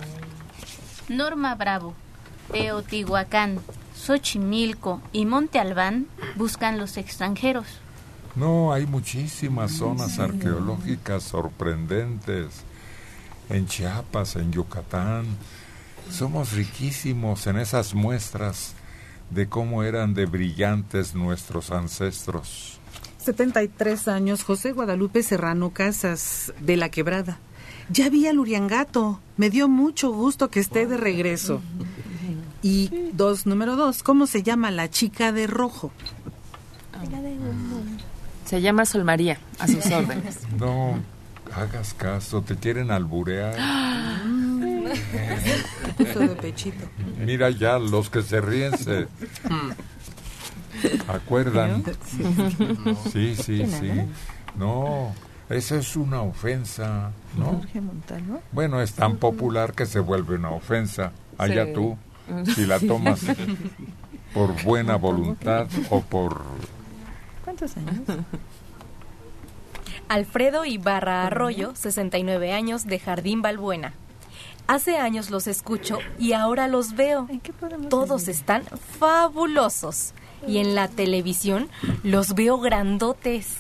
Norma 1.10 1.56
Bravo, 1.56 1.94
Teotihuacán, 2.52 3.60
Xochimilco 3.96 5.02
y 5.12 5.26
Monte 5.26 5.60
Albán 5.60 6.08
buscan 6.36 6.78
los 6.78 6.98
extranjeros. 6.98 7.66
No, 8.36 8.74
hay 8.74 8.88
muchísimas 8.88 9.74
zonas 9.74 10.18
arqueológicas 10.20 11.24
sorprendentes. 11.24 12.64
En 13.50 13.68
Chiapas, 13.68 14.36
en 14.36 14.52
Yucatán. 14.52 15.26
Somos 16.10 16.54
riquísimos 16.54 17.46
en 17.48 17.58
esas 17.58 17.94
muestras 17.94 18.74
de 19.30 19.48
cómo 19.48 19.84
eran 19.84 20.14
de 20.14 20.26
brillantes 20.26 21.14
nuestros 21.16 21.72
ancestros. 21.72 22.80
73 23.20 24.08
años, 24.08 24.44
José 24.44 24.74
Guadalupe 24.74 25.24
Serrano 25.24 25.72
Casas, 25.72 26.54
de 26.60 26.76
La 26.76 26.90
Quebrada. 26.90 27.40
Ya 27.90 28.10
vi 28.10 28.28
al 28.28 28.40
Uriangato. 28.40 29.20
Me 29.38 29.50
dio 29.50 29.68
mucho 29.68 30.12
gusto 30.12 30.50
que 30.50 30.60
esté 30.60 30.88
de 30.88 30.98
regreso. 30.98 31.62
Y 32.66 33.10
dos, 33.12 33.46
número 33.46 33.76
dos, 33.76 34.04
¿cómo 34.04 34.26
se 34.26 34.42
llama 34.42 34.72
la 34.72 34.90
chica 34.90 35.34
de 35.34 35.48
rojo? 35.48 35.92
Se 38.54 38.62
llama 38.62 38.86
Sol 38.86 39.04
María, 39.04 39.40
a 39.58 39.66
sus 39.66 39.84
órdenes. 39.92 40.38
No 40.60 41.00
hagas 41.56 41.96
caso, 41.96 42.44
te 42.44 42.56
quieren 42.56 42.92
alburear. 42.92 43.56
De 45.98 46.28
pechito. 46.40 46.86
Mira 47.18 47.50
ya, 47.50 47.80
los 47.80 48.12
que 48.12 48.22
se 48.22 48.42
ríen 48.42 48.78
se 48.78 49.08
acuerdan. 51.08 51.84
Sí, 53.12 53.36
sí, 53.36 53.66
sí. 53.66 53.90
No, 54.56 55.16
esa 55.50 55.78
es 55.78 55.96
una 55.96 56.22
ofensa, 56.22 57.10
¿no? 57.36 57.60
Bueno, 58.52 58.84
es 58.84 58.94
tan 58.94 59.16
popular 59.18 59.74
que 59.74 59.88
se 59.88 60.00
vuelve 60.00 60.36
una 60.36 60.52
ofensa. 60.52 61.12
Allá 61.40 61.74
tú, 61.74 61.98
si 62.54 62.68
la 62.68 62.80
tomas 62.80 63.22
por 64.36 64.62
buena 64.62 64.96
voluntad 64.98 65.66
o 65.90 66.02
por... 66.02 66.44
¿Cuántos 67.56 67.78
años? 67.78 68.02
Alfredo 70.10 70.66
Ibarra 70.66 71.28
Arroyo, 71.28 71.74
69 71.76 72.52
años, 72.52 72.86
de 72.86 72.98
Jardín 72.98 73.44
Balbuena. 73.44 73.94
Hace 74.66 74.98
años 74.98 75.30
los 75.30 75.46
escucho 75.46 76.00
y 76.18 76.34
ahora 76.34 76.68
los 76.68 76.96
veo. 76.96 77.28
Todos 77.90 78.28
están 78.28 78.64
fabulosos. 79.00 80.14
Y 80.48 80.58
en 80.58 80.74
la 80.76 80.88
televisión 80.88 81.70
los 82.02 82.34
veo 82.34 82.60
grandotes. 82.60 83.58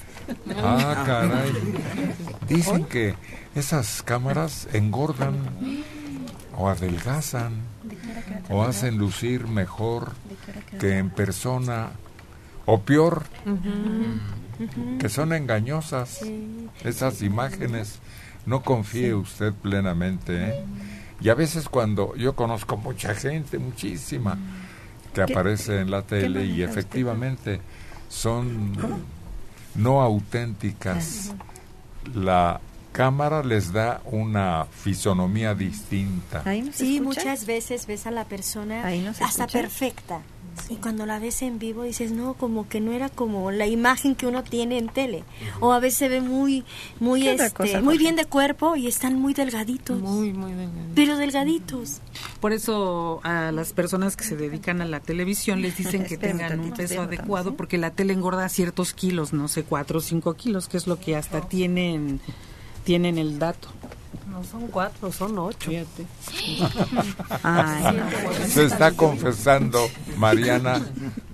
Ah, 0.57 1.03
caray. 1.05 1.51
Dicen 2.47 2.85
que 2.85 3.15
esas 3.55 4.01
cámaras 4.01 4.67
engordan 4.73 5.35
o 6.57 6.67
adelgazan 6.67 7.53
o 8.49 8.63
hacen 8.63 8.97
lucir 8.97 9.47
mejor 9.47 10.13
que 10.79 10.97
en 10.97 11.09
persona 11.09 11.91
o 12.65 12.79
peor, 12.81 13.23
que 14.99 15.09
son 15.09 15.33
engañosas 15.33 16.19
esas 16.83 17.21
imágenes. 17.21 17.99
No 18.45 18.61
confíe 18.61 19.13
usted 19.13 19.53
plenamente. 19.53 20.49
¿eh? 20.49 20.65
Y 21.21 21.29
a 21.29 21.33
veces 21.33 21.69
cuando 21.69 22.15
yo 22.15 22.35
conozco 22.35 22.75
mucha 22.75 23.15
gente, 23.15 23.57
muchísima, 23.57 24.37
que 25.13 25.23
¿Qué- 25.25 25.31
aparece 25.33 25.79
en 25.79 25.89
la 25.91 26.01
tele 26.01 26.43
y 26.45 26.51
usted? 26.63 26.69
efectivamente 26.69 27.61
son 28.09 28.73
no 29.75 30.01
auténticas. 30.01 31.33
La 32.13 32.59
cámara 32.91 33.43
les 33.43 33.71
da 33.71 34.01
una 34.05 34.65
fisonomía 34.65 35.55
distinta. 35.55 36.43
Sí, 36.73 36.99
muchas 36.99 37.45
veces 37.45 37.87
ves 37.87 38.05
a 38.07 38.11
la 38.11 38.25
persona 38.25 38.83
hasta 38.85 39.25
escucha. 39.25 39.47
perfecta. 39.47 40.19
Y 40.69 40.75
cuando 40.75 41.05
la 41.05 41.19
ves 41.19 41.41
en 41.41 41.59
vivo 41.59 41.83
dices, 41.83 42.11
no, 42.11 42.33
como 42.35 42.67
que 42.67 42.79
no 42.79 42.91
era 42.91 43.09
como 43.09 43.51
la 43.51 43.67
imagen 43.67 44.15
que 44.15 44.27
uno 44.27 44.43
tiene 44.43 44.77
en 44.77 44.87
tele. 44.87 45.23
O 45.59 45.73
a 45.73 45.79
veces 45.79 45.99
se 45.99 46.09
ve 46.09 46.21
muy, 46.21 46.63
muy, 46.99 47.23
¿Qué 47.23 47.33
otra 47.33 47.45
este, 47.47 47.57
cosa, 47.57 47.81
muy 47.81 47.97
bien 47.97 48.15
de 48.15 48.25
cuerpo 48.25 48.75
y 48.75 48.87
están 48.87 49.19
muy 49.19 49.33
delgaditos. 49.33 49.99
Muy, 49.99 50.33
muy 50.33 50.51
delgaditos. 50.51 50.91
Pero 50.95 51.17
delgaditos. 51.17 52.01
Por 52.39 52.53
eso 52.53 53.19
a 53.23 53.51
las 53.51 53.73
personas 53.73 54.15
que 54.15 54.23
se 54.23 54.35
dedican 54.35 54.81
a 54.81 54.85
la 54.85 54.99
televisión 54.99 55.61
les 55.61 55.77
dicen 55.77 56.05
que 56.05 56.17
tengan 56.17 56.59
un 56.59 56.71
peso 56.71 57.01
adecuado 57.01 57.55
porque 57.55 57.77
la 57.77 57.91
tele 57.91 58.13
engorda 58.13 58.47
ciertos 58.49 58.93
kilos, 58.93 59.33
no 59.33 59.47
sé, 59.47 59.63
cuatro 59.63 59.99
o 59.99 60.01
cinco 60.01 60.33
kilos, 60.35 60.67
que 60.67 60.77
es 60.77 60.87
lo 60.87 60.99
que 60.99 61.15
hasta 61.15 61.41
tienen, 61.41 62.19
tienen 62.83 63.17
el 63.17 63.39
dato. 63.39 63.69
No 64.33 64.43
son 64.43 64.67
cuatro, 64.67 65.11
son 65.11 65.37
ocho. 65.37 65.69
Ay. 67.43 68.01
Se 68.47 68.65
está 68.65 68.93
confesando 68.93 69.87
Mariana 70.17 70.81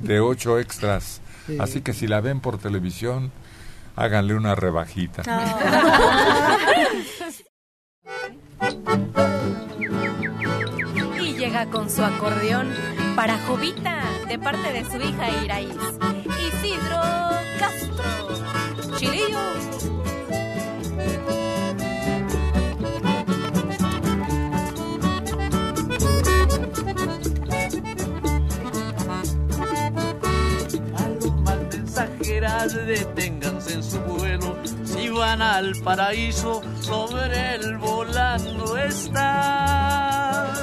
de 0.01 0.19
ocho 0.19 0.59
extras. 0.59 1.21
Así 1.59 1.79
que 1.79 1.93
si 1.93 2.07
la 2.07 2.19
ven 2.19 2.41
por 2.41 2.57
televisión, 2.57 3.31
háganle 3.95 4.35
una 4.35 4.53
rebajita. 4.53 5.23
Y 11.21 11.33
llega 11.37 11.67
con 11.67 11.89
su 11.89 12.03
acordeón 12.03 12.67
para 13.15 13.37
Jovita, 13.47 14.03
de 14.27 14.37
parte 14.37 14.73
de 14.73 14.83
su 14.83 14.97
hija 14.97 15.43
Iraís. 15.45 15.73
Isidro 16.53 16.99
Castro. 17.59 18.97
Chilillo. 18.97 19.68
Deténganse 32.67 33.73
en 33.73 33.83
su 33.83 33.99
vuelo. 33.99 34.57
Si 34.83 35.09
van 35.09 35.41
al 35.41 35.75
paraíso 35.83 36.61
sobre 36.81 37.55
el 37.55 37.77
volando 37.77 38.77
está 38.77 40.53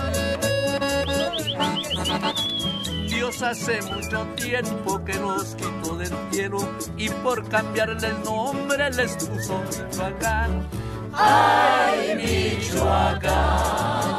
Dios 3.08 3.42
hace 3.42 3.82
mucho 3.82 4.26
tiempo 4.36 5.04
que 5.04 5.14
los 5.14 5.54
quitó 5.54 5.96
del 5.96 6.12
cielo 6.30 6.58
y 6.96 7.08
por 7.08 7.48
cambiarle 7.48 8.08
el 8.08 8.22
nombre 8.22 8.90
les 8.92 9.16
puso 9.16 9.62
Michoacán. 9.64 10.68
Ay 11.12 12.14
Michoacán 12.60 14.15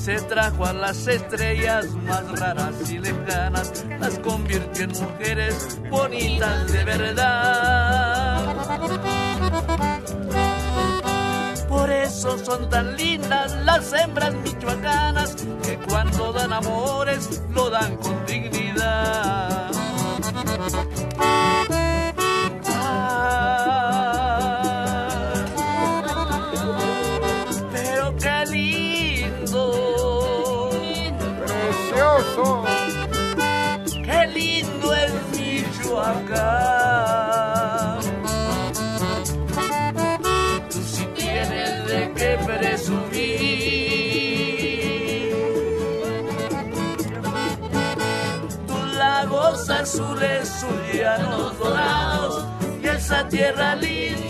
se 0.00 0.18
trajo 0.22 0.64
a 0.64 0.72
las 0.72 1.06
estrellas 1.06 1.86
más 2.06 2.26
raras 2.40 2.90
y 2.90 2.98
lejanas, 2.98 3.84
las 3.98 4.18
convirtió 4.20 4.84
en 4.84 4.92
mujeres 4.92 5.78
bonitas 5.90 6.72
de 6.72 6.84
verdad. 6.84 8.56
Por 11.68 11.90
eso 11.90 12.38
son 12.38 12.70
tan 12.70 12.96
lindas 12.96 13.52
las 13.64 13.92
hembras 13.92 14.32
michoacanas 14.34 15.36
que 15.62 15.76
cuando 15.76 16.32
dan 16.32 16.54
amores 16.54 17.42
lo 17.50 17.68
dan 17.68 17.96
con 17.98 18.24
dignidad. 18.24 19.70
Azules, 49.90 50.48
sus 50.48 50.94
llanos 50.94 51.58
dorados 51.58 52.44
y 52.80 52.86
esa 52.86 53.26
tierra 53.28 53.74
linda. 53.74 54.29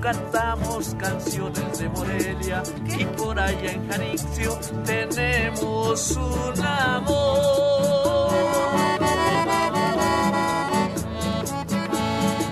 Cantamos 0.00 0.94
canciones 0.98 1.78
de 1.78 1.88
Morelia 1.88 2.62
y 2.98 3.04
por 3.04 3.38
allá 3.38 3.72
en 3.72 3.88
Janixio 3.88 4.58
tenemos 4.84 6.16
un 6.16 6.64
amor. 6.64 8.30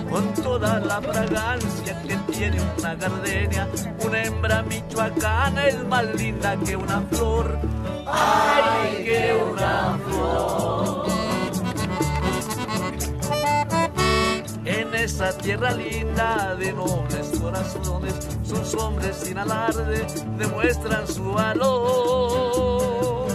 Con 0.09 0.33
toda 0.35 0.79
la 0.79 1.01
fragancia 1.01 2.01
que 2.03 2.15
tiene 2.31 2.57
una 2.77 2.95
gardenia, 2.95 3.67
una 4.05 4.23
hembra 4.23 4.63
michoacana 4.63 5.67
es 5.67 5.83
más 5.85 6.05
linda 6.15 6.55
que 6.65 6.75
una 6.75 7.01
flor. 7.11 7.59
¡Ay, 8.05 9.03
que 9.03 9.37
una 9.51 9.99
flor! 10.05 11.06
Esa 15.07 15.31
tierra 15.37 15.71
linda 15.71 16.53
de 16.55 16.73
nobles 16.73 17.27
corazones, 17.39 18.13
sus 18.43 18.73
hombres 18.75 19.15
sin 19.15 19.37
alarde 19.37 20.05
demuestran 20.37 21.07
su 21.07 21.31
valor. 21.31 23.27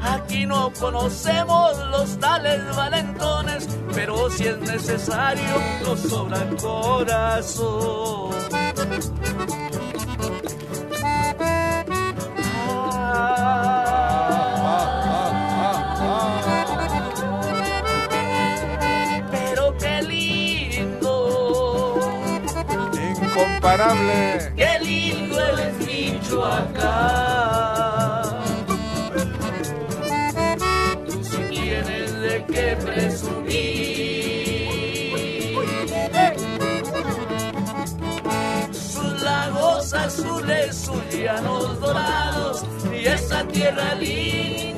Aquí 0.00 0.46
no 0.46 0.72
conocemos 0.80 1.76
los 1.90 2.18
tales 2.18 2.74
valentones, 2.74 3.68
pero 3.94 4.30
si 4.30 4.46
es 4.46 4.58
necesario 4.60 5.54
nos 5.84 6.00
sobra 6.00 6.48
corazón. 6.58 8.29
Incomparable. 23.40 24.52
qué 24.56 24.78
lindo 24.84 25.38
es 25.56 25.86
Michoacán. 25.86 26.80
Si 31.22 31.36
tienes 31.48 32.20
de 32.20 32.44
qué 32.46 32.76
presumir. 32.76 34.00
Sus 38.72 39.22
lagos 39.22 39.94
azules, 39.94 40.76
sus 40.76 41.02
llanos 41.14 41.80
dorados 41.80 42.64
y 42.92 43.06
esa 43.06 43.44
tierra 43.48 43.94
linda. 43.94 44.69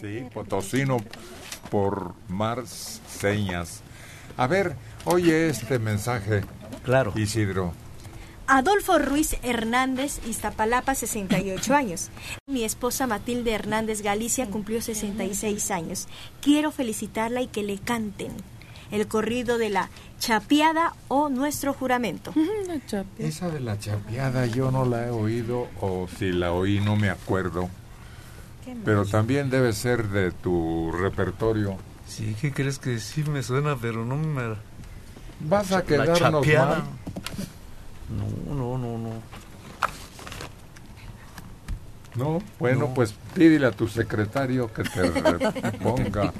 Sí, 0.00 0.26
potosino 0.32 0.98
por 1.70 2.14
Mars 2.28 3.00
Señas. 3.08 3.80
A 4.36 4.46
ver, 4.46 4.76
oye 5.04 5.48
este 5.48 5.78
mensaje. 5.78 6.44
Claro. 6.84 7.12
Isidro. 7.16 7.72
Adolfo 8.46 8.98
Ruiz 8.98 9.36
Hernández, 9.42 10.20
Iztapalapa, 10.26 10.94
68 10.94 11.74
años. 11.74 12.10
Mi 12.46 12.64
esposa 12.64 13.06
Matilde 13.06 13.52
Hernández 13.52 14.02
Galicia 14.02 14.46
cumplió 14.50 14.82
66 14.82 15.70
años. 15.70 16.08
Quiero 16.42 16.70
felicitarla 16.70 17.40
y 17.42 17.46
que 17.46 17.62
le 17.62 17.78
canten 17.78 18.32
el 18.90 19.08
corrido 19.08 19.56
de 19.58 19.70
la 19.70 19.88
chapeada 20.20 20.94
o 21.08 21.28
nuestro 21.30 21.72
juramento. 21.72 22.32
Esa 23.18 23.48
de 23.48 23.60
la 23.60 23.78
chapeada 23.78 24.46
yo 24.46 24.70
no 24.70 24.84
la 24.84 25.06
he 25.06 25.10
oído 25.10 25.68
o 25.80 26.06
si 26.18 26.30
la 26.32 26.52
oí 26.52 26.80
no 26.80 26.96
me 26.96 27.10
acuerdo. 27.10 27.68
Pero 28.84 29.04
también 29.04 29.50
debe 29.50 29.72
ser 29.72 30.08
de 30.08 30.30
tu 30.30 30.90
repertorio. 30.92 31.76
Sí, 32.06 32.34
¿qué 32.40 32.52
crees 32.52 32.78
que 32.78 32.98
sí 32.98 33.22
me 33.24 33.42
suena, 33.42 33.76
pero 33.80 34.04
no 34.04 34.16
me... 34.16 34.54
Vas 35.40 35.70
a 35.72 35.76
La 35.76 35.82
quedarnos 35.84 36.18
chapeada. 36.44 36.66
mal. 36.78 36.84
No, 38.10 38.54
no, 38.54 38.78
no, 38.78 38.98
no. 38.98 39.10
No, 42.16 42.42
bueno, 42.60 42.80
No. 42.80 42.94
pues 42.94 43.14
pídele 43.34 43.66
a 43.66 43.72
tu 43.72 43.88
secretario 43.88 44.72
que 44.72 44.84
te 44.84 45.10
ponga 45.82 46.32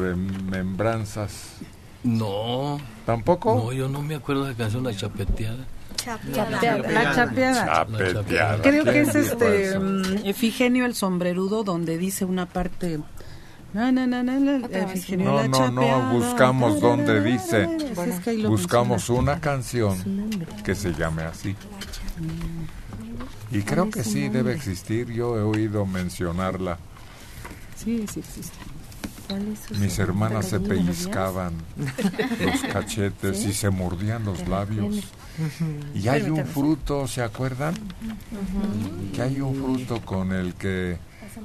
remembranzas. 0.00 1.56
No. 2.02 2.78
¿Tampoco? 3.04 3.54
No, 3.54 3.72
yo 3.72 3.88
no 3.88 4.00
me 4.02 4.14
acuerdo 4.14 4.44
de 4.44 4.52
la 4.52 4.56
canción 4.56 4.84
La 4.84 4.94
Chapeteada. 4.94 5.66
Chapeada. 5.96 6.76
La 6.88 7.14
chapeada. 7.14 7.66
Chapeteada. 7.66 8.62
Creo 8.62 8.84
que 8.84 8.92
¿Quién 8.92 9.08
es 9.08 9.14
este 9.16 9.64
eso? 9.70 9.80
mm, 9.80 10.24
Efigenio 10.26 10.86
el 10.86 10.94
sombrerudo 10.94 11.64
donde 11.64 11.98
dice 11.98 12.24
una 12.24 12.46
parte 12.46 13.00
No, 13.72 13.92
no, 13.92 14.06
no, 14.06 14.68
chapeada. 15.50 16.12
buscamos 16.12 16.80
donde 16.80 17.22
dice. 17.22 17.68
Buscamos 18.46 19.10
una 19.10 19.40
canción 19.40 20.30
que 20.64 20.74
se 20.74 20.92
llame 20.94 21.22
así. 21.22 21.54
Y 23.50 23.62
creo 23.62 23.90
que 23.90 24.02
sí 24.02 24.28
debe 24.28 24.54
existir. 24.54 25.12
Yo 25.12 25.36
he 25.38 25.42
oído 25.42 25.84
mencionarla. 25.86 26.78
Sí, 27.76 28.06
sí 28.12 28.20
existe. 28.20 28.56
Mis 29.78 29.98
hermanas 29.98 30.46
se 30.46 30.60
pellizcaban 30.60 31.54
los 31.76 32.62
cachetes 32.72 33.44
y 33.44 33.52
se 33.52 33.70
mordían 33.70 34.24
los 34.24 34.46
labios. 34.46 35.12
Y 35.94 36.08
hay 36.08 36.30
un 36.30 36.46
fruto, 36.46 37.06
¿se 37.08 37.22
acuerdan? 37.22 37.74
Que 39.12 39.22
hay 39.22 39.40
un 39.40 39.54
fruto 39.54 40.00
con 40.02 40.32
el 40.32 40.54
que 40.54 40.98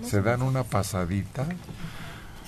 se 0.04 0.22
dan 0.22 0.42
una 0.42 0.64
pasadita 0.64 1.48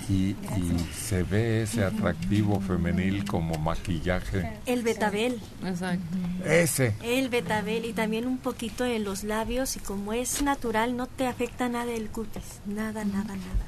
y, 0.09 0.35
y 0.57 0.87
se 0.93 1.23
ve 1.23 1.63
ese 1.63 1.83
atractivo 1.83 2.59
femenil 2.59 3.25
como 3.25 3.55
maquillaje. 3.57 4.59
El 4.65 4.83
betabel. 4.83 5.39
Exacto. 5.65 6.17
Ese. 6.45 6.95
El 7.03 7.29
betabel 7.29 7.85
y 7.85 7.93
también 7.93 8.27
un 8.27 8.37
poquito 8.37 8.85
en 8.85 9.03
los 9.03 9.23
labios 9.23 9.75
y 9.77 9.79
como 9.79 10.13
es 10.13 10.41
natural 10.41 10.97
no 10.97 11.07
te 11.07 11.27
afecta 11.27 11.69
nada 11.69 11.91
el 11.91 12.09
cutis, 12.09 12.59
nada, 12.65 13.05
nada, 13.05 13.35
nada. 13.35 13.65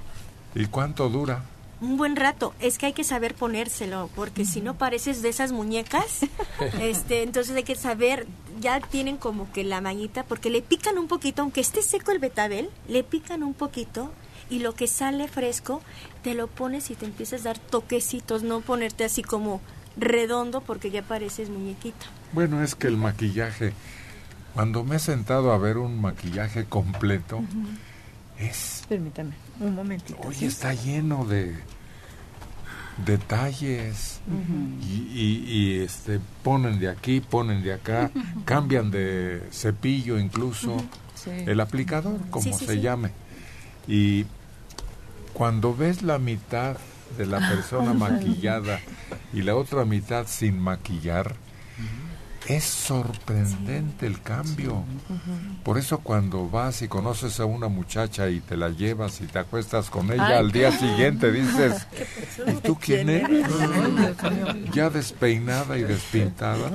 ¿Y 0.54 0.66
cuánto 0.68 1.10
dura? 1.10 1.44
Un 1.82 1.98
buen 1.98 2.16
rato, 2.16 2.54
es 2.62 2.78
que 2.78 2.86
hay 2.86 2.94
que 2.94 3.04
saber 3.04 3.36
ponérselo, 3.36 4.10
porque 4.16 4.46
si 4.46 4.62
no 4.62 4.78
pareces 4.78 5.22
de 5.22 5.28
esas 5.30 5.52
muñecas, 5.52 6.22
este, 6.80 7.24
entonces 7.24 7.56
hay 7.56 7.64
que 7.64 7.76
saber, 7.76 8.26
ya 8.62 8.80
tienen 8.80 9.18
como 9.18 9.52
que 9.52 9.66
la 9.66 9.82
mañita, 9.82 10.24
porque 10.24 10.50
le 10.50 10.62
pican 10.62 10.98
un 10.98 11.08
poquito, 11.08 11.42
aunque 11.42 11.60
esté 11.60 11.82
seco 11.82 12.12
el 12.12 12.20
betabel, 12.20 12.70
le 12.88 13.04
pican 13.04 13.44
un 13.44 13.54
poquito 13.54 14.12
y 14.50 14.60
lo 14.60 14.74
que 14.74 14.88
sale 14.88 15.28
fresco, 15.28 15.82
te 16.26 16.34
lo 16.34 16.48
pones 16.48 16.90
y 16.90 16.96
te 16.96 17.06
empiezas 17.06 17.42
a 17.42 17.50
dar 17.50 17.60
toquecitos, 17.60 18.42
no 18.42 18.62
ponerte 18.62 19.04
así 19.06 19.22
como 19.22 19.62
redondo 19.96 20.60
porque 20.62 20.90
ya 20.90 21.04
pareces 21.04 21.52
muñequita. 21.52 22.04
Bueno, 22.34 22.64
es 22.64 22.74
que 22.74 22.88
el 22.88 22.98
maquillaje, 22.98 23.74
cuando 24.56 24.84
me 24.84 24.96
he 24.96 25.00
sentado 25.00 25.54
a 25.54 25.60
ver 25.60 25.78
un 25.78 26.02
maquillaje 26.02 26.66
completo, 26.66 27.44
es, 28.40 28.86
Permítame, 28.90 29.34
un 29.60 29.76
momentito. 29.76 30.20
oye, 30.28 30.48
está 30.48 30.74
lleno 30.74 31.26
de 31.26 31.56
detalles 33.06 34.20
y, 34.82 34.94
y- 34.96 35.46
y, 35.48 35.80
este 35.82 36.20
ponen 36.44 36.80
de 36.80 36.90
aquí, 36.90 37.22
ponen 37.22 37.62
de 37.62 37.74
acá, 37.74 38.10
cambian 38.46 38.90
de 38.90 39.44
cepillo 39.52 40.18
incluso, 40.18 40.78
Sí. 41.14 41.30
el 41.46 41.60
aplicador, 41.60 42.20
como 42.32 42.44
Sí, 42.44 42.54
sí, 42.54 42.66
se 42.66 42.74
sí. 42.74 42.82
llame. 42.82 43.12
Y 43.88 44.26
cuando 45.36 45.76
ves 45.76 46.02
la 46.02 46.18
mitad 46.18 46.78
de 47.18 47.26
la 47.26 47.40
persona 47.40 47.94
maquillada 47.94 48.80
y 49.34 49.42
la 49.42 49.56
otra 49.56 49.84
mitad 49.84 50.28
sin 50.28 50.58
maquillar, 50.58 51.36
es 52.48 52.64
sorprendente 52.64 54.06
el 54.06 54.22
cambio. 54.22 54.84
Por 55.64 55.78
eso 55.78 56.00
cuando 56.00 56.50
vas 56.50 56.82
y 56.82 56.88
conoces 56.88 57.39
a 57.39 57.46
una 57.46 57.68
muchacha 57.68 58.30
y 58.30 58.39
te 58.39 58.56
la 58.58 58.70
llevas 58.70 59.22
y 59.22 59.26
te 59.26 59.39
acuestas 59.39 59.89
con 59.89 60.12
ella 60.12 60.28
Ay, 60.28 60.34
al 60.38 60.52
día 60.52 60.70
qué- 60.72 60.78
siguiente 60.78 61.32
dices, 61.32 61.88
¿y 62.48 62.52
tú 62.62 62.78
quién 62.80 63.08
¿Quién 63.08 63.10
eres? 63.10 63.48
Ay. 64.22 64.66
Ya 64.74 64.89
despeinada 64.89 65.78
y 65.78 65.84
despintada. 65.84 66.70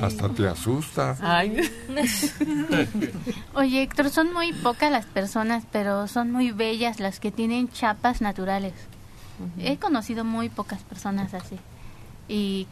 Hasta 0.00 0.28
te 0.30 0.48
asusta. 0.48 1.16
Oye, 3.54 3.82
Héctor, 3.82 4.10
son 4.10 4.32
muy 4.32 4.52
pocas 4.52 4.90
las 4.90 5.06
personas, 5.06 5.64
pero 5.72 6.08
son 6.08 6.32
muy 6.32 6.50
bellas 6.50 7.00
las 7.00 7.20
que 7.20 7.30
tienen 7.30 7.68
chapas 7.70 8.20
naturales. 8.20 8.72
He 9.58 9.76
conocido 9.78 10.24
muy 10.24 10.48
pocas 10.48 10.82
personas 10.82 11.34
así. 11.34 11.56
Y 12.28 12.66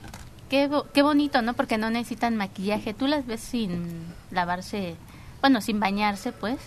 qué, 0.52 0.68
bo- 0.68 0.86
qué 0.92 1.00
bonito, 1.00 1.40
¿no? 1.40 1.54
Porque 1.54 1.78
no 1.78 1.88
necesitan 1.88 2.36
maquillaje. 2.36 2.92
Tú 2.92 3.06
las 3.06 3.26
ves 3.26 3.40
sin 3.40 4.04
lavarse, 4.30 4.96
bueno, 5.40 5.62
sin 5.62 5.80
bañarse, 5.80 6.30
pues, 6.30 6.58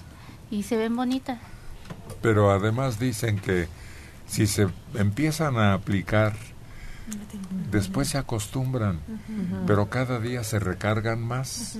y 0.50 0.64
se 0.64 0.76
ven 0.76 0.96
bonitas. 0.96 1.38
Pero 2.20 2.50
además 2.50 2.98
dicen 3.00 3.38
que 3.38 3.68
si 4.28 4.48
se 4.48 4.68
empiezan 4.96 5.58
a 5.58 5.76
aplicar, 5.76 6.34
después 7.72 8.08
se 8.08 8.18
acostumbran, 8.18 8.98
pero 9.68 9.88
cada 9.88 10.20
día 10.20 10.44
se 10.44 10.58
recargan 10.58 11.22
más. 11.22 11.78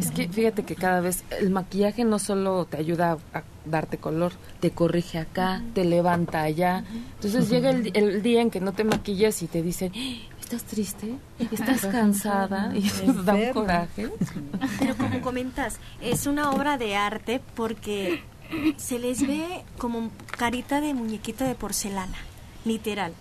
Es 0.00 0.10
que 0.10 0.28
fíjate 0.28 0.64
que 0.64 0.74
cada 0.74 1.00
vez 1.00 1.22
el 1.40 1.50
maquillaje 1.50 2.04
no 2.04 2.18
solo 2.18 2.64
te 2.64 2.76
ayuda 2.76 3.18
a, 3.32 3.38
a 3.38 3.42
darte 3.64 3.98
color, 3.98 4.32
te 4.58 4.72
corrige 4.72 5.18
acá, 5.18 5.62
te 5.74 5.84
levanta 5.84 6.42
allá. 6.42 6.82
Entonces 7.14 7.48
llega 7.48 7.70
el, 7.70 7.90
el 7.94 8.22
día 8.22 8.40
en 8.42 8.50
que 8.50 8.60
no 8.60 8.72
te 8.72 8.82
maquillas 8.82 9.42
y 9.42 9.46
te 9.46 9.62
dicen, 9.62 9.92
"¡Ah! 9.94 10.35
¿Estás 10.46 10.62
triste? 10.62 11.16
¿Estás 11.38 11.86
cansada? 11.86 12.72
Y 12.76 12.86
eso 12.86 13.12
da 13.24 13.34
un 13.34 13.52
coraje. 13.52 14.10
Pero 14.78 14.96
como 14.96 15.20
comentas, 15.20 15.78
es 16.00 16.26
una 16.26 16.50
obra 16.50 16.78
de 16.78 16.96
arte 16.96 17.40
porque 17.54 18.22
se 18.76 18.98
les 18.98 19.26
ve 19.26 19.64
como 19.76 20.10
carita 20.38 20.80
de 20.80 20.94
muñequita 20.94 21.46
de 21.46 21.54
porcelana, 21.54 22.18
literal. 22.64 23.12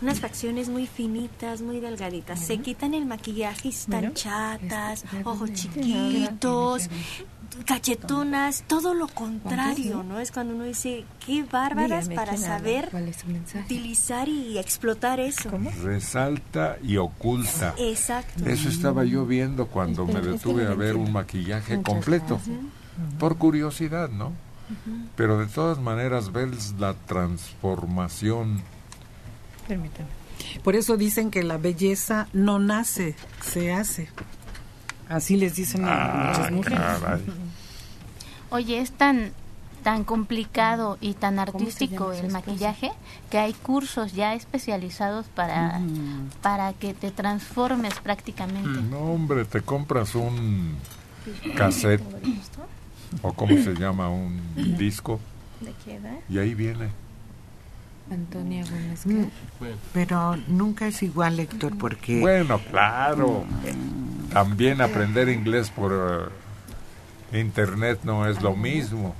Unas 0.00 0.20
facciones 0.20 0.68
muy 0.68 0.86
finitas, 0.86 1.60
muy 1.60 1.80
delgaditas. 1.80 2.40
Se 2.40 2.58
quitan 2.58 2.94
el 2.94 3.04
maquillaje 3.04 3.68
y 3.68 3.70
están 3.70 4.14
chatas, 4.14 5.04
ojos 5.24 5.52
chiquitos, 5.52 6.88
cachetonas, 7.64 8.64
todo 8.66 8.94
lo 8.94 9.08
contrario, 9.08 10.02
¿no? 10.02 10.20
Es 10.20 10.32
cuando 10.32 10.54
uno 10.54 10.64
dice, 10.64 11.04
qué 11.24 11.44
bárbaras 11.44 12.08
Dígame, 12.08 12.26
para 12.26 12.36
saber 12.36 12.90
utilizar 13.64 14.28
y 14.28 14.58
explotar 14.58 15.20
eso. 15.20 15.50
Resalta 15.82 16.78
y 16.82 16.96
oculta. 16.96 17.74
Exacto. 17.78 18.46
Eso 18.46 18.68
estaba 18.68 19.04
yo 19.04 19.26
viendo 19.26 19.66
cuando 19.66 20.06
me 20.06 20.20
detuve 20.20 20.66
a 20.66 20.74
ver 20.74 20.96
un 20.96 21.12
maquillaje 21.12 21.82
completo, 21.82 22.40
por 23.18 23.36
curiosidad, 23.36 24.08
¿no? 24.10 24.32
Pero 25.16 25.38
de 25.38 25.46
todas 25.46 25.78
maneras 25.78 26.32
ves 26.32 26.74
la 26.78 26.94
transformación. 26.94 28.62
Permítame. 29.66 30.08
Por 30.62 30.74
eso 30.76 30.96
dicen 30.96 31.30
que 31.30 31.42
la 31.42 31.58
belleza 31.58 32.28
no 32.32 32.58
nace, 32.58 33.14
se 33.42 33.72
hace. 33.72 34.08
Así 35.08 35.36
les 35.36 35.56
dicen 35.56 35.84
a 35.84 36.28
muchas 36.28 36.46
Ay, 36.46 36.54
mujeres. 36.54 36.78
caray. 36.78 37.20
Oye, 38.50 38.80
es 38.80 38.92
tan 38.92 39.32
tan 39.82 40.04
complicado 40.04 40.98
y 41.00 41.14
tan 41.14 41.38
artístico 41.38 42.12
el 42.12 42.30
maquillaje 42.30 42.92
que 43.30 43.38
hay 43.38 43.54
cursos 43.54 44.12
ya 44.12 44.34
especializados 44.34 45.26
para 45.26 45.80
para 46.42 46.72
que 46.74 46.92
te 46.92 47.10
transformes 47.10 47.94
prácticamente. 48.00 48.82
No, 48.82 48.98
hombre, 48.98 49.44
te 49.46 49.62
compras 49.62 50.14
un 50.14 50.76
cassette 51.56 52.02
o 53.22 53.32
cómo 53.32 53.56
se 53.56 53.74
llama, 53.74 54.08
un 54.10 54.38
disco 54.76 55.18
¿De 55.60 55.72
qué 55.84 55.96
edad? 55.96 56.18
y 56.28 56.38
ahí 56.38 56.54
viene. 56.54 56.88
Antonia 58.10 58.64
Gómez. 58.64 59.06
Mm. 59.06 59.26
Pero 59.92 60.36
nunca 60.48 60.88
es 60.88 61.00
igual, 61.02 61.38
Héctor, 61.38 61.78
porque... 61.78 62.18
Bueno, 62.18 62.58
claro. 62.70 63.44
También 64.32 64.80
aprender 64.80 65.28
inglés 65.28 65.70
por 65.70 66.32
internet 67.32 68.00
no 68.04 68.26
es 68.26 68.42
lo 68.42 68.54
mismo, 68.56 69.14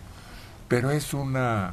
pero 0.68 0.90
es 0.90 1.12
una 1.14 1.72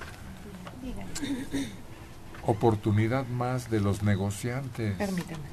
oportunidad 2.45 3.25
más 3.27 3.69
de 3.69 3.79
los 3.81 4.03
negociantes. 4.03 4.95
Permítame. 4.97 5.43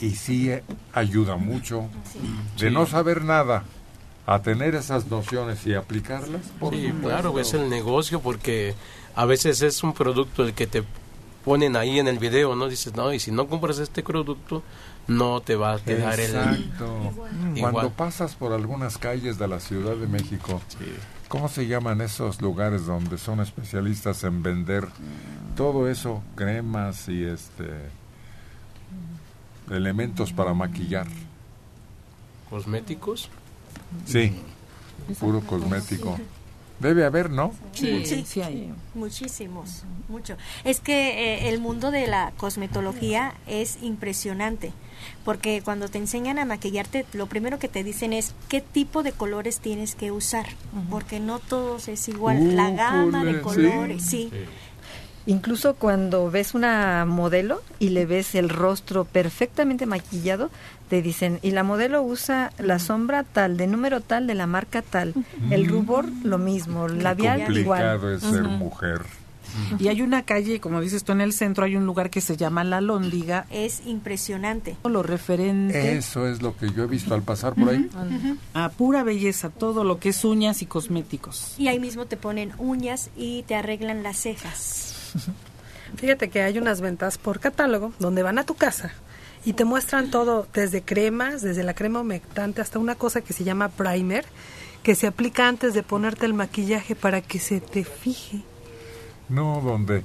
Y 0.00 0.10
sí 0.14 0.50
eh, 0.50 0.62
ayuda 0.94 1.36
mucho 1.36 1.88
de 2.58 2.70
no 2.70 2.86
saber 2.86 3.22
nada 3.24 3.64
a 4.26 4.40
tener 4.40 4.74
esas 4.74 5.06
nociones 5.08 5.66
y 5.66 5.74
aplicarlas. 5.74 6.42
Por 6.58 6.74
Sí, 6.74 6.86
supuesto. 6.86 7.08
claro, 7.08 7.38
es 7.38 7.52
el 7.54 7.68
negocio 7.68 8.20
porque 8.20 8.74
a 9.14 9.24
veces 9.26 9.60
es 9.62 9.82
un 9.82 9.92
producto 9.92 10.44
el 10.44 10.54
que 10.54 10.66
te 10.66 10.84
ponen 11.44 11.74
ahí 11.76 11.98
en 11.98 12.06
el 12.06 12.18
video, 12.18 12.54
¿no? 12.54 12.68
Dices, 12.68 12.94
no, 12.94 13.12
y 13.12 13.18
si 13.18 13.30
no 13.32 13.48
compras 13.48 13.78
este 13.78 14.02
producto, 14.02 14.62
no 15.06 15.40
te 15.40 15.56
va 15.56 15.74
a 15.74 15.78
quedar 15.78 16.20
el... 16.20 16.26
Exacto. 16.26 17.12
Cuando 17.60 17.90
pasas 17.90 18.34
por 18.34 18.52
algunas 18.52 18.98
calles 18.98 19.38
de 19.38 19.48
la 19.48 19.60
Ciudad 19.60 19.96
de 19.96 20.06
México, 20.06 20.60
¿cómo 21.28 21.48
se 21.48 21.66
llaman 21.66 22.00
esos 22.00 22.40
lugares 22.40 22.86
donde 22.86 23.18
son 23.18 23.40
especialistas 23.40 24.24
en 24.24 24.42
vender 24.42 24.88
todo 25.56 25.88
eso, 25.88 26.22
cremas 26.36 27.08
y 27.08 27.24
este 27.24 27.90
elementos 29.70 30.32
para 30.32 30.54
maquillar? 30.54 31.06
¿Cosméticos? 32.48 33.30
Sí, 34.04 34.34
puro 35.18 35.40
cosmético. 35.40 36.18
Debe 36.80 37.04
haber, 37.04 37.30
¿no? 37.30 37.52
Sí, 37.72 38.06
sí, 38.06 38.72
Muchísimos, 38.94 39.84
mucho. 40.08 40.36
Es 40.64 40.80
que 40.80 41.34
eh, 41.34 41.48
el 41.50 41.60
mundo 41.60 41.90
de 41.90 42.06
la 42.06 42.32
cosmetología 42.38 43.34
es 43.46 43.82
impresionante, 43.82 44.72
porque 45.24 45.62
cuando 45.64 45.88
te 45.88 45.98
enseñan 45.98 46.38
a 46.38 46.44
maquillarte, 46.44 47.06
lo 47.12 47.26
primero 47.26 47.58
que 47.58 47.68
te 47.68 47.84
dicen 47.84 48.12
es 48.12 48.34
qué 48.48 48.60
tipo 48.60 49.02
de 49.02 49.12
colores 49.12 49.60
tienes 49.60 49.94
que 49.94 50.10
usar, 50.10 50.46
porque 50.88 51.20
no 51.20 51.38
todos 51.38 51.88
es 51.88 52.08
igual. 52.08 52.56
la 52.56 52.70
gama 52.70 53.24
de 53.24 53.40
colores, 53.40 54.04
sí. 54.04 54.30
Incluso 55.26 55.74
cuando 55.74 56.30
ves 56.30 56.54
una 56.54 57.04
modelo 57.06 57.62
y 57.78 57.90
le 57.90 58.06
ves 58.06 58.34
el 58.34 58.48
rostro 58.48 59.04
perfectamente 59.04 59.84
maquillado, 59.84 60.50
te 60.88 61.02
dicen, 61.02 61.38
y 61.42 61.50
la 61.52 61.62
modelo 61.62 62.02
usa 62.02 62.52
la 62.58 62.78
sombra 62.78 63.22
tal, 63.22 63.56
de 63.56 63.66
número 63.66 64.00
tal, 64.00 64.26
de 64.26 64.34
la 64.34 64.46
marca 64.46 64.82
tal, 64.82 65.14
el 65.50 65.68
rubor 65.68 66.06
lo 66.24 66.38
mismo, 66.38 66.88
labial 66.88 67.56
igual. 67.56 68.00
Complicado 68.00 68.14
es 68.14 68.22
ser 68.22 68.42
mujer. 68.42 69.02
Y 69.78 69.88
hay 69.88 70.02
una 70.02 70.24
calle, 70.24 70.60
como 70.60 70.80
dices 70.80 71.04
tú, 71.04 71.12
en 71.12 71.20
el 71.20 71.32
centro 71.32 71.64
hay 71.64 71.76
un 71.76 71.86
lugar 71.86 72.10
que 72.10 72.20
se 72.20 72.36
llama 72.36 72.64
La 72.64 72.80
Lóndiga. 72.80 73.46
Es 73.50 73.82
impresionante. 73.86 74.76
Lo 74.84 75.02
referente 75.02 75.96
Eso 75.96 76.26
es 76.26 76.42
lo 76.42 76.56
que 76.56 76.72
yo 76.72 76.84
he 76.84 76.86
visto 76.86 77.14
al 77.14 77.22
pasar 77.22 77.54
por 77.54 77.68
ahí. 77.70 77.88
a 78.54 78.68
pura 78.70 79.02
belleza, 79.02 79.50
todo 79.50 79.84
lo 79.84 79.98
que 79.98 80.10
es 80.10 80.24
uñas 80.24 80.62
y 80.62 80.66
cosméticos. 80.66 81.54
Y 81.58 81.68
ahí 81.68 81.78
mismo 81.78 82.06
te 82.06 82.16
ponen 82.16 82.52
uñas 82.58 83.10
y 83.16 83.42
te 83.44 83.54
arreglan 83.54 84.02
las 84.02 84.18
cejas. 84.18 85.12
Fíjate 85.96 86.30
que 86.30 86.42
hay 86.42 86.58
unas 86.58 86.80
ventas 86.80 87.18
por 87.18 87.40
catálogo 87.40 87.92
donde 87.98 88.22
van 88.22 88.38
a 88.38 88.44
tu 88.44 88.54
casa 88.54 88.92
y 89.44 89.54
te 89.54 89.64
muestran 89.64 90.10
todo, 90.10 90.46
desde 90.52 90.82
cremas, 90.82 91.42
desde 91.42 91.62
la 91.62 91.74
crema 91.74 92.00
humectante 92.00 92.60
hasta 92.60 92.78
una 92.78 92.94
cosa 92.94 93.22
que 93.22 93.32
se 93.32 93.44
llama 93.44 93.68
primer, 93.68 94.24
que 94.82 94.94
se 94.94 95.06
aplica 95.06 95.48
antes 95.48 95.74
de 95.74 95.82
ponerte 95.82 96.26
el 96.26 96.34
maquillaje 96.34 96.94
para 96.94 97.20
que 97.20 97.38
se 97.38 97.60
te 97.60 97.84
fije. 97.84 98.42
No, 99.30 99.60
donde 99.64 100.02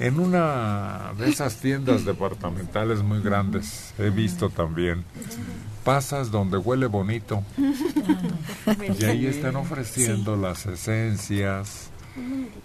en 0.00 0.18
una 0.18 1.12
de 1.18 1.28
esas 1.28 1.56
tiendas 1.56 2.04
departamentales 2.04 3.02
muy 3.02 3.20
grandes 3.20 3.94
he 3.98 4.10
visto 4.10 4.50
también 4.50 5.04
pasas 5.84 6.30
donde 6.30 6.56
huele 6.56 6.86
bonito. 6.86 7.42
Y 8.98 9.04
ahí 9.04 9.26
están 9.26 9.56
ofreciendo 9.56 10.36
las 10.36 10.66
esencias. 10.66 11.90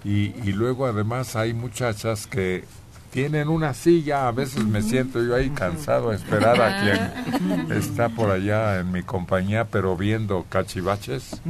Y, 0.03 0.34
y 0.43 0.51
luego 0.51 0.86
además 0.86 1.36
hay 1.36 1.53
muchachas 1.53 2.28
que 2.28 2.66
tienen 3.12 3.47
una 3.47 3.74
silla, 3.74 4.28
a 4.28 4.32
veces 4.32 4.64
me 4.66 4.82
siento 4.82 5.24
yo 5.24 5.36
ahí 5.36 5.49
cansado 5.49 6.12
a 6.12 6.16
esperar 6.16 6.62
a 6.62 6.82
quien 6.82 7.72
está 7.72 8.10
por 8.10 8.30
allá 8.30 8.80
en 8.80 8.91
mi 8.91 9.01
compañía, 9.01 9.66
pero 9.66 9.95
viendo 9.95 10.45
cachivaches, 10.49 11.41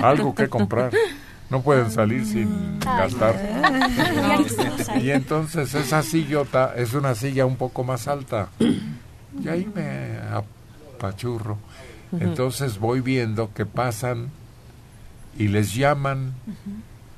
algo 0.00 0.34
que 0.34 0.48
comprar. 0.48 0.92
No 1.50 1.62
pueden 1.62 1.90
salir 1.90 2.26
sin 2.26 2.78
gastar. 2.80 3.34
Y 5.00 5.10
entonces 5.10 5.74
esa 5.74 6.02
sillota 6.02 6.74
es 6.76 6.92
una 6.94 7.14
silla 7.14 7.46
un 7.46 7.56
poco 7.56 7.84
más 7.84 8.06
alta. 8.08 8.48
Y 8.60 9.48
ahí 9.48 9.70
me 9.74 10.18
apachurro. 10.30 11.56
Entonces 12.20 12.78
voy 12.78 13.00
viendo 13.00 13.52
que 13.54 13.66
pasan 13.66 14.30
y 15.38 15.48
les 15.48 15.74
llaman 15.74 16.34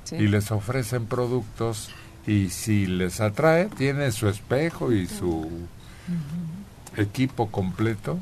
Sí. 0.04 0.16
y 0.16 0.26
les 0.28 0.50
ofrecen 0.50 1.06
productos 1.06 1.90
y 2.26 2.48
si 2.50 2.86
les 2.86 3.20
atrae, 3.20 3.66
tiene 3.66 4.10
su 4.12 4.28
espejo 4.28 4.92
y 4.92 5.06
su 5.06 5.48
equipo 6.96 7.48
completo 7.50 8.18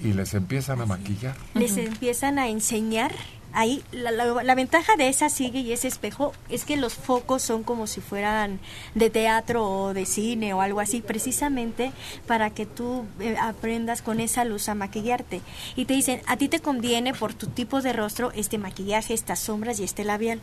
y 0.00 0.12
les 0.12 0.34
empiezan 0.34 0.80
a 0.80 0.86
maquillar. 0.86 1.34
Les 1.54 1.76
empiezan 1.76 2.38
a 2.38 2.48
enseñar 2.48 3.12
Ahí 3.52 3.82
la, 3.92 4.10
la- 4.10 4.42
la 4.42 4.54
ventaja 4.54 4.94
de 4.96 5.08
esa 5.08 5.28
sigue 5.30 5.60
y 5.60 5.72
ese 5.72 5.88
espejo 5.88 6.32
es 6.48 6.64
que 6.64 6.76
los 6.76 6.94
focos 6.94 7.42
son 7.42 7.62
como 7.64 7.86
si 7.86 8.00
fueran 8.00 8.60
de 8.94 9.08
teatro 9.10 9.64
o 9.68 9.94
de 9.94 10.04
cine 10.06 10.52
o 10.54 10.60
algo 10.60 10.80
así, 10.80 11.00
precisamente 11.00 11.92
para 12.26 12.50
que 12.50 12.66
tú 12.66 13.04
eh, 13.20 13.36
aprendas 13.40 14.02
con 14.02 14.20
esa 14.20 14.44
luz 14.44 14.68
a 14.68 14.74
maquillarte. 14.74 15.40
Y 15.76 15.86
te 15.86 15.94
dicen, 15.94 16.20
a 16.26 16.36
ti 16.36 16.48
te 16.48 16.60
conviene 16.60 17.14
por 17.14 17.32
tu 17.34 17.46
tipo 17.46 17.80
de 17.80 17.92
rostro 17.92 18.32
este 18.34 18.58
maquillaje, 18.58 19.14
estas 19.14 19.38
sombras 19.40 19.80
y 19.80 19.84
este 19.84 20.04
labial. 20.04 20.40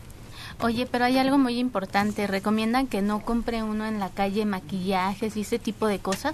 Oye, 0.62 0.86
pero 0.86 1.06
hay 1.06 1.18
algo 1.18 1.38
muy 1.38 1.60
importante. 1.60 2.28
Recomiendan 2.28 2.88
que 2.88 3.01
no 3.01 3.24
compre 3.24 3.62
uno 3.64 3.86
en 3.86 3.99
la 3.99 4.10
calle 4.10 4.45
maquillajes 4.45 5.36
y 5.38 5.41
ese 5.41 5.60
tipo 5.60 5.88
de 5.88 5.99
cosas, 5.99 6.34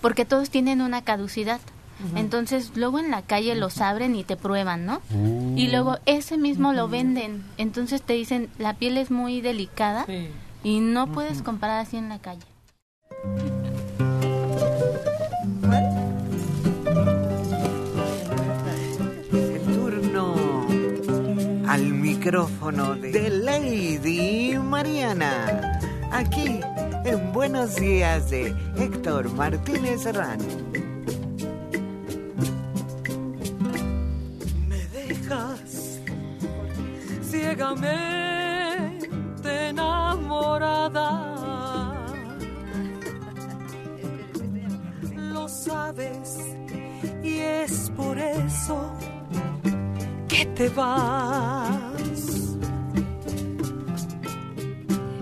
porque 0.00 0.24
todos 0.24 0.50
tienen 0.50 0.80
una 0.80 1.02
caducidad. 1.02 1.60
Entonces, 2.14 2.72
luego 2.76 2.98
en 2.98 3.10
la 3.10 3.22
calle 3.22 3.54
los 3.54 3.80
abren 3.80 4.14
y 4.14 4.24
te 4.24 4.36
prueban, 4.36 4.86
¿no? 4.86 5.00
Y 5.56 5.68
luego 5.68 5.98
ese 6.06 6.38
mismo 6.38 6.72
lo 6.72 6.88
venden. 6.88 7.44
Entonces 7.56 8.02
te 8.02 8.12
dicen, 8.14 8.48
la 8.58 8.74
piel 8.74 8.96
es 8.98 9.10
muy 9.10 9.40
delicada 9.40 10.06
y 10.62 10.80
no 10.80 11.12
puedes 11.12 11.42
comprar 11.42 11.80
así 11.80 11.96
en 11.96 12.08
la 12.08 12.18
calle. 12.18 12.46
El 19.32 19.62
turno 19.74 20.66
al 21.68 21.84
micrófono 21.84 22.94
de 22.94 23.30
Lady 23.30 24.56
Mariana. 24.58 25.80
Aquí 26.12 26.60
en 27.04 27.32
Buenos 27.32 27.76
Días 27.76 28.30
de 28.30 28.54
Héctor 28.76 29.30
Martínez 29.32 30.02
Serrano. 30.02 30.44
Ciegamente 37.58 39.08
enamorada. 39.70 41.10
Lo 45.16 45.48
sabes 45.48 46.38
y 47.22 47.38
es 47.38 47.90
por 47.96 48.16
eso 48.18 48.92
que 50.28 50.46
te 50.46 50.68
vas. 50.68 52.56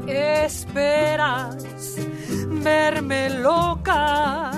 Esperas 0.06 1.56
verme 2.62 3.30
loca 3.30 4.52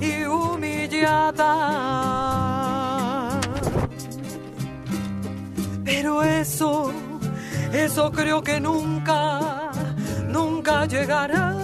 y 0.00 0.24
humillada. 0.24 1.52
Pero 5.84 6.22
eso, 6.22 6.92
eso 7.72 8.10
creo 8.10 8.42
que 8.42 8.60
nunca, 8.60 9.70
nunca 10.28 10.86
llegará. 10.86 11.54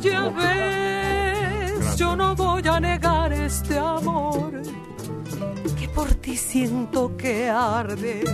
Ya 0.00 0.28
ves, 0.28 1.96
yo 1.96 2.14
no 2.16 2.34
voy 2.34 2.62
a 2.68 2.78
negar 2.80 3.32
este 3.32 3.78
amor 3.78 4.52
que 5.78 5.88
por 5.88 6.08
ti 6.16 6.36
siento 6.36 7.16
que 7.16 7.48
arde. 7.48 8.24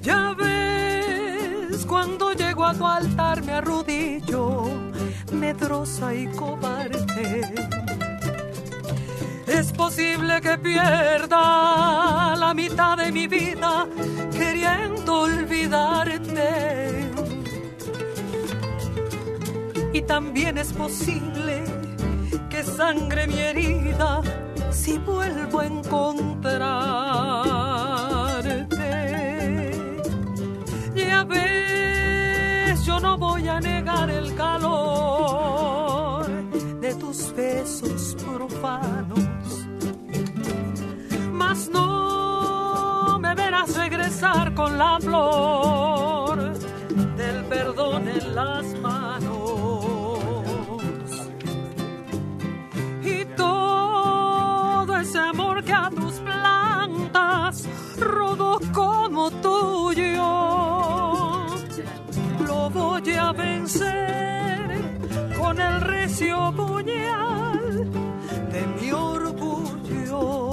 Ya 0.00 0.34
ves, 0.38 1.84
cuando 1.86 2.32
llego 2.32 2.64
a 2.64 2.74
tu 2.74 2.86
altar 2.86 3.42
me 3.42 3.52
arrodillo, 3.52 4.70
medrosa 5.32 6.14
y 6.14 6.26
cobarde. 6.28 7.87
Es 9.48 9.72
posible 9.72 10.40
que 10.40 10.58
pierda 10.58 12.36
la 12.36 12.52
mitad 12.54 12.96
de 12.96 13.10
mi 13.10 13.26
vida 13.26 13.86
queriendo 14.32 15.22
olvidarte. 15.22 17.10
Y 19.92 20.02
también 20.02 20.58
es 20.58 20.72
posible 20.72 21.64
que 22.50 22.62
sangre 22.62 23.26
mi 23.26 23.38
herida 23.38 24.20
si 24.70 24.98
vuelvo 24.98 25.60
a 25.60 25.66
encontrarte. 25.66 26.68
Ya 30.94 31.24
ves, 31.24 32.84
yo 32.84 33.00
no 33.00 33.16
voy 33.16 33.48
a 33.48 33.60
negar 33.60 34.10
el 34.10 34.34
calor 34.34 36.28
de 36.80 36.94
tus 36.94 37.34
besos 37.34 38.16
profanos, 38.24 39.18
no 41.72 43.18
me 43.18 43.34
verás 43.34 43.74
regresar 43.74 44.54
con 44.54 44.76
la 44.76 44.98
flor 45.00 46.52
del 47.16 47.44
perdón 47.44 48.06
en 48.08 48.34
las 48.34 48.64
manos. 48.80 50.18
Y 53.02 53.24
todo 53.34 54.96
ese 54.98 55.18
amor 55.18 55.64
que 55.64 55.72
a 55.72 55.88
tus 55.88 56.14
plantas 56.20 57.66
rodó 57.98 58.60
como 58.74 59.30
tuyo, 59.30 60.26
lo 62.46 62.70
voy 62.70 63.14
a 63.14 63.32
vencer 63.32 64.68
con 65.38 65.58
el 65.58 65.80
recio 65.80 66.52
puñal 66.54 67.90
de 68.52 68.66
mi 68.80 68.92
orgullo. 68.92 70.47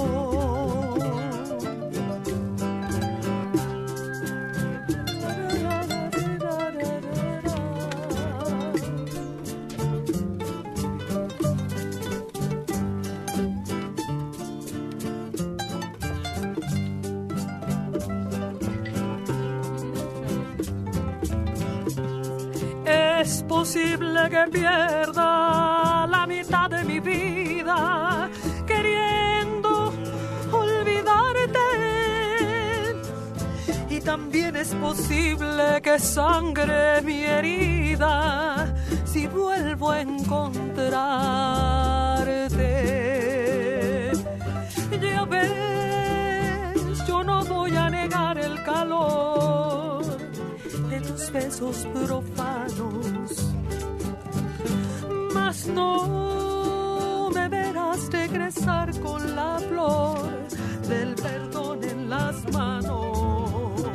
Es 23.66 23.72
posible 23.72 24.30
que 24.30 24.46
pierda 24.52 26.06
la 26.06 26.24
mitad 26.28 26.70
de 26.70 26.84
mi 26.84 27.00
vida 27.00 28.30
queriendo 28.64 29.92
olvidarte. 30.52 31.58
Y 33.90 34.00
también 34.02 34.54
es 34.54 34.72
posible 34.72 35.82
que 35.82 35.98
sangre 35.98 37.02
mi 37.02 37.24
herida 37.24 38.72
si 39.04 39.26
vuelvo 39.26 39.90
a 39.90 40.00
encontrarte. 40.00 40.92
Ya 45.02 45.24
ves, 45.24 47.04
yo 47.08 47.24
no 47.24 47.44
voy 47.44 47.76
a 47.76 47.90
negar 47.90 48.38
el 48.38 48.62
calor 48.62 49.95
de 51.00 51.08
tus 51.08 51.30
besos 51.30 51.86
profanos. 51.92 53.52
Mas 55.34 55.66
no 55.66 57.30
me 57.34 57.48
verás 57.48 58.08
regresar 58.10 58.98
con 59.00 59.34
la 59.34 59.58
flor 59.68 60.18
del 60.88 61.14
perdón 61.14 61.84
en 61.84 62.08
las 62.08 62.52
manos. 62.52 63.90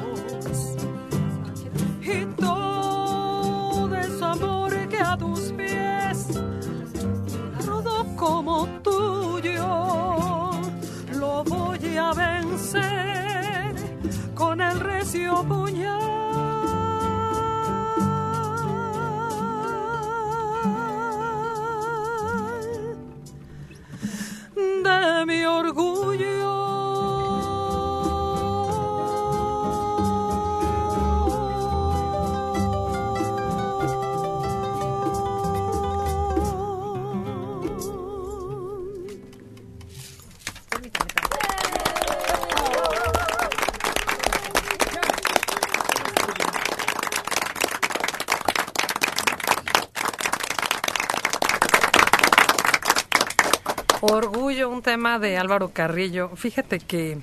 Y 2.01 2.25
todo 2.35 3.95
ese 3.95 4.23
amor 4.23 4.71
que 4.89 4.97
a 4.97 5.17
tus 5.17 5.39
pies 5.53 6.27
rodó 7.65 8.05
como 8.15 8.67
tuyo, 8.83 10.51
lo 11.19 11.43
voy 11.45 11.97
a 11.97 12.13
vencer 12.13 13.75
con 14.35 14.61
el 14.61 14.79
recio 14.79 15.43
puñal 15.47 16.20
tema 54.91 55.19
de 55.19 55.37
Álvaro 55.37 55.69
Carrillo. 55.69 56.31
Fíjate 56.35 56.79
que 56.79 57.17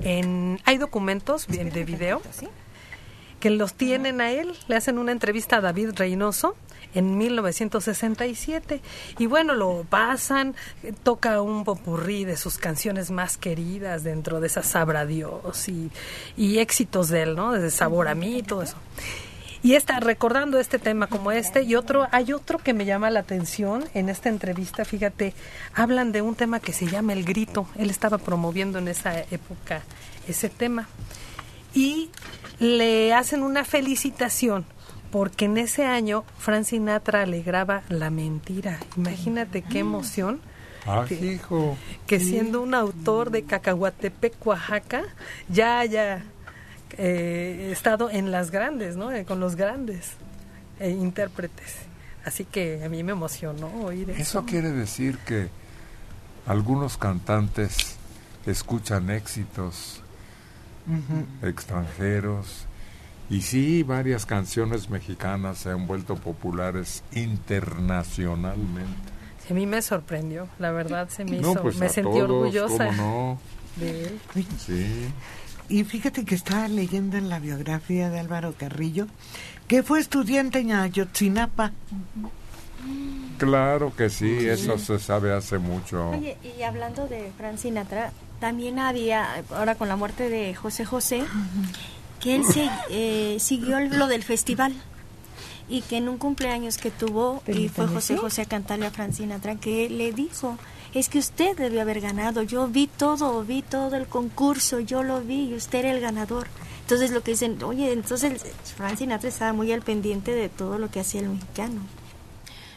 en, 0.00 0.58
hay 0.64 0.78
documentos 0.78 1.46
de, 1.46 1.64
de 1.66 1.84
video 1.84 2.20
que 3.38 3.50
los 3.50 3.74
tienen 3.74 4.20
a 4.20 4.32
él, 4.32 4.52
le 4.66 4.74
hacen 4.74 4.98
una 4.98 5.12
entrevista 5.12 5.58
a 5.58 5.60
David 5.60 5.90
Reynoso 5.94 6.56
en 6.96 7.16
1967 7.16 8.80
y 9.16 9.26
bueno, 9.26 9.54
lo 9.54 9.86
pasan, 9.88 10.56
toca 11.04 11.40
un 11.40 11.62
popurrí 11.62 12.24
de 12.24 12.36
sus 12.36 12.58
canciones 12.58 13.12
más 13.12 13.36
queridas 13.36 14.02
dentro 14.02 14.40
de 14.40 14.48
esa 14.48 14.64
Sabra 14.64 15.06
Dios 15.06 15.68
y, 15.68 15.92
y 16.36 16.58
éxitos 16.58 17.10
de 17.10 17.22
él, 17.22 17.36
¿no? 17.36 17.52
Desde 17.52 17.70
Sabor 17.70 18.08
a 18.08 18.16
mí, 18.16 18.42
todo 18.42 18.62
eso. 18.62 18.76
Y 19.62 19.74
está 19.74 19.98
recordando 19.98 20.58
este 20.60 20.78
tema 20.78 21.08
como 21.08 21.32
este 21.32 21.62
y 21.62 21.74
otro, 21.74 22.06
hay 22.12 22.32
otro 22.32 22.58
que 22.58 22.74
me 22.74 22.84
llama 22.84 23.10
la 23.10 23.20
atención 23.20 23.84
en 23.94 24.08
esta 24.08 24.28
entrevista, 24.28 24.84
fíjate, 24.84 25.34
hablan 25.74 26.12
de 26.12 26.22
un 26.22 26.36
tema 26.36 26.60
que 26.60 26.72
se 26.72 26.86
llama 26.86 27.12
El 27.12 27.24
Grito, 27.24 27.66
él 27.76 27.90
estaba 27.90 28.18
promoviendo 28.18 28.78
en 28.78 28.88
esa 28.88 29.18
época 29.18 29.82
ese 30.28 30.48
tema 30.48 30.88
y 31.74 32.10
le 32.60 33.12
hacen 33.14 33.42
una 33.42 33.64
felicitación 33.64 34.64
porque 35.10 35.46
en 35.46 35.58
ese 35.58 35.84
año 35.84 36.24
Frank 36.38 36.64
Sinatra 36.64 37.26
le 37.26 37.42
graba 37.42 37.82
La 37.88 38.10
Mentira, 38.10 38.78
imagínate 38.96 39.62
qué 39.62 39.80
emoción. 39.80 40.40
Ah, 40.86 41.04
que, 41.06 41.14
hijo. 41.14 41.76
que 42.06 42.18
siendo 42.18 42.62
un 42.62 42.72
autor 42.72 43.30
de 43.30 43.42
Cacahuatepec, 43.42 44.46
Oaxaca, 44.46 45.02
ya 45.48 45.80
haya 45.80 46.24
eh, 46.98 47.70
estado 47.72 48.10
en 48.10 48.30
las 48.30 48.50
grandes, 48.50 48.96
¿no? 48.96 49.12
Eh, 49.12 49.24
con 49.24 49.40
los 49.40 49.56
grandes 49.56 50.12
eh, 50.80 50.90
intérpretes. 50.90 51.76
Así 52.24 52.44
que 52.44 52.84
a 52.84 52.88
mí 52.88 53.02
me 53.02 53.12
emocionó 53.12 53.68
oír 53.84 54.10
eso. 54.10 54.20
Eso 54.20 54.44
quiere 54.44 54.70
decir 54.70 55.18
que 55.18 55.48
algunos 56.46 56.98
cantantes 56.98 57.96
escuchan 58.46 59.10
éxitos 59.10 60.02
extranjeros 61.42 62.64
y 63.30 63.42
sí, 63.42 63.82
varias 63.82 64.24
canciones 64.24 64.88
mexicanas 64.88 65.58
se 65.58 65.70
han 65.70 65.86
vuelto 65.86 66.16
populares 66.16 67.02
internacionalmente. 67.12 68.88
A 69.50 69.54
mí 69.54 69.66
me 69.66 69.82
sorprendió, 69.82 70.48
la 70.58 70.72
verdad 70.72 71.08
se 71.10 71.24
me 71.24 71.38
No, 71.38 71.52
hizo, 71.52 71.62
pues 71.62 71.76
me 71.76 71.86
a 71.86 71.88
sentí 71.90 72.10
todos, 72.10 72.30
orgullosa 72.30 72.86
¿cómo 72.86 73.38
no? 73.76 73.82
de 73.84 74.04
él. 74.04 74.20
Sí. 74.58 75.08
Y 75.68 75.84
fíjate 75.84 76.24
que 76.24 76.34
estaba 76.34 76.66
leyendo 76.68 77.16
en 77.16 77.28
la 77.28 77.38
biografía 77.38 78.08
de 78.08 78.18
Álvaro 78.18 78.54
Carrillo 78.56 79.06
que 79.68 79.82
fue 79.82 80.00
estudiante 80.00 80.60
en 80.60 80.72
Ayotzinapa. 80.72 81.72
Claro 83.36 83.94
que 83.94 84.10
sí, 84.10 84.48
eso 84.48 84.78
se 84.78 84.98
sabe 84.98 85.32
hace 85.32 85.58
mucho. 85.58 86.10
Oye, 86.10 86.36
y 86.58 86.62
hablando 86.62 87.06
de 87.06 87.30
Frank 87.36 87.58
Sinatra, 87.58 88.12
también 88.40 88.78
había, 88.78 89.44
ahora 89.54 89.74
con 89.76 89.88
la 89.88 89.96
muerte 89.96 90.28
de 90.28 90.54
José 90.54 90.84
José, 90.84 91.22
que 92.20 92.34
él 92.34 92.44
se, 92.44 92.68
eh, 92.90 93.36
siguió 93.38 93.78
lo 93.78 94.06
del 94.08 94.24
festival 94.24 94.74
y 95.68 95.82
que 95.82 95.98
en 95.98 96.08
un 96.08 96.16
cumpleaños 96.16 96.78
que 96.78 96.90
tuvo 96.90 97.42
y 97.46 97.68
fue 97.68 97.86
José. 97.86 98.16
José 98.16 98.42
a 98.42 98.46
cantarle 98.46 98.86
a 98.86 98.90
Frank 98.90 99.12
Sinatra 99.12 99.56
que 99.56 99.90
le 99.90 100.12
dijo 100.12 100.56
es 100.94 101.08
que 101.08 101.18
usted 101.18 101.56
debió 101.56 101.80
haber 101.80 102.00
ganado 102.00 102.42
yo 102.42 102.66
vi 102.68 102.86
todo 102.86 103.42
vi 103.44 103.62
todo 103.62 103.96
el 103.96 104.06
concurso 104.06 104.80
yo 104.80 105.02
lo 105.02 105.20
vi 105.20 105.50
y 105.50 105.54
usted 105.54 105.80
era 105.80 105.90
el 105.90 106.00
ganador 106.00 106.46
entonces 106.80 107.10
lo 107.10 107.22
que 107.22 107.32
dicen 107.32 107.62
oye 107.62 107.92
entonces 107.92 108.44
Frank 108.76 108.96
Sinatra 108.96 109.28
estaba 109.28 109.52
muy 109.52 109.72
al 109.72 109.82
pendiente 109.82 110.32
de 110.32 110.48
todo 110.48 110.78
lo 110.78 110.90
que 110.90 111.00
hacía 111.00 111.20
el 111.20 111.28
mexicano 111.28 111.80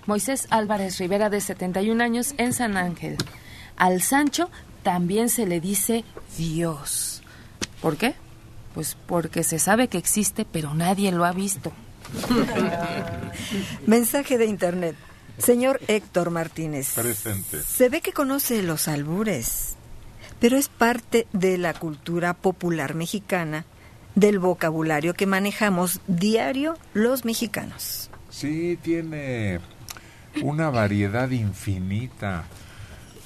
Moisés 0.05 0.47
Álvarez 0.49 0.97
Rivera, 0.97 1.29
de 1.29 1.41
71 1.41 2.03
años, 2.03 2.33
en 2.37 2.53
San 2.53 2.77
Ángel. 2.77 3.17
Al 3.77 4.01
Sancho 4.01 4.49
también 4.83 5.29
se 5.29 5.45
le 5.45 5.61
dice 5.61 6.03
Dios. 6.37 7.21
¿Por 7.81 7.97
qué? 7.97 8.15
Pues 8.73 8.97
porque 9.05 9.43
se 9.43 9.59
sabe 9.59 9.87
que 9.87 9.97
existe, 9.97 10.45
pero 10.45 10.73
nadie 10.73 11.11
lo 11.11 11.25
ha 11.25 11.31
visto. 11.33 11.71
Mensaje 13.85 14.37
de 14.37 14.45
internet. 14.45 14.95
Señor 15.37 15.79
Héctor 15.87 16.29
Martínez. 16.29 16.93
Presente. 16.93 17.61
Se 17.63 17.89
ve 17.89 18.01
que 18.01 18.13
conoce 18.13 18.61
los 18.63 18.87
albures, 18.87 19.75
pero 20.39 20.57
es 20.57 20.69
parte 20.69 21.27
de 21.33 21.57
la 21.57 21.73
cultura 21.73 22.33
popular 22.33 22.95
mexicana, 22.95 23.65
del 24.15 24.39
vocabulario 24.39 25.13
que 25.13 25.25
manejamos 25.25 26.01
diario 26.07 26.77
los 26.93 27.25
mexicanos. 27.25 28.09
Sí, 28.29 28.77
tiene 28.81 29.59
una 30.41 30.69
variedad 30.69 31.29
infinita. 31.29 32.45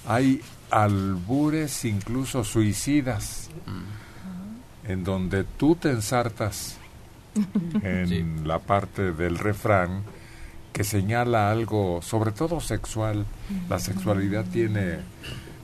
Hay 0.08 0.42
albures 0.70 1.86
incluso 1.86 2.44
suicidas, 2.44 3.50
en 4.88 5.04
donde 5.04 5.44
tú 5.44 5.76
te 5.76 5.90
ensartas 5.90 6.78
en 7.82 8.48
la 8.48 8.60
parte 8.60 9.12
del 9.12 9.38
refrán 9.38 10.04
que 10.76 10.84
señala 10.84 11.52
algo, 11.52 12.02
sobre 12.02 12.34
todo 12.34 12.60
sexual. 12.60 13.26
La 13.70 13.80
sexualidad 13.80 14.44
tiene 14.52 14.98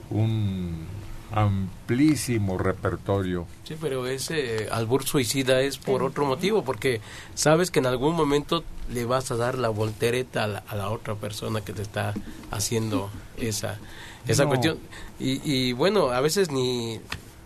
un 0.08 0.86
amplísimo 1.32 2.56
repertorio. 2.56 3.46
Sí, 3.64 3.76
pero 3.78 4.06
ese 4.06 4.68
albur 4.72 5.04
suicida 5.04 5.60
es 5.60 5.76
por 5.76 6.02
otro 6.02 6.24
motivo, 6.24 6.64
porque 6.64 7.02
sabes 7.34 7.70
que 7.70 7.80
en 7.80 7.86
algún 7.86 8.16
momento 8.16 8.64
le 8.90 9.04
vas 9.04 9.30
a 9.30 9.36
dar 9.36 9.58
la 9.58 9.68
voltereta 9.68 10.44
a 10.44 10.46
la, 10.46 10.58
a 10.66 10.76
la 10.76 10.88
otra 10.88 11.14
persona 11.14 11.60
que 11.60 11.74
te 11.74 11.82
está 11.82 12.14
haciendo 12.50 13.10
esa, 13.36 13.78
esa 14.26 14.44
No. 14.44 14.48
cuestión. 14.48 14.78
Y, 15.20 15.40
y 15.44 15.74
bueno, 15.74 16.08
a 16.10 16.20
veces 16.22 16.50
ni 16.50 17.00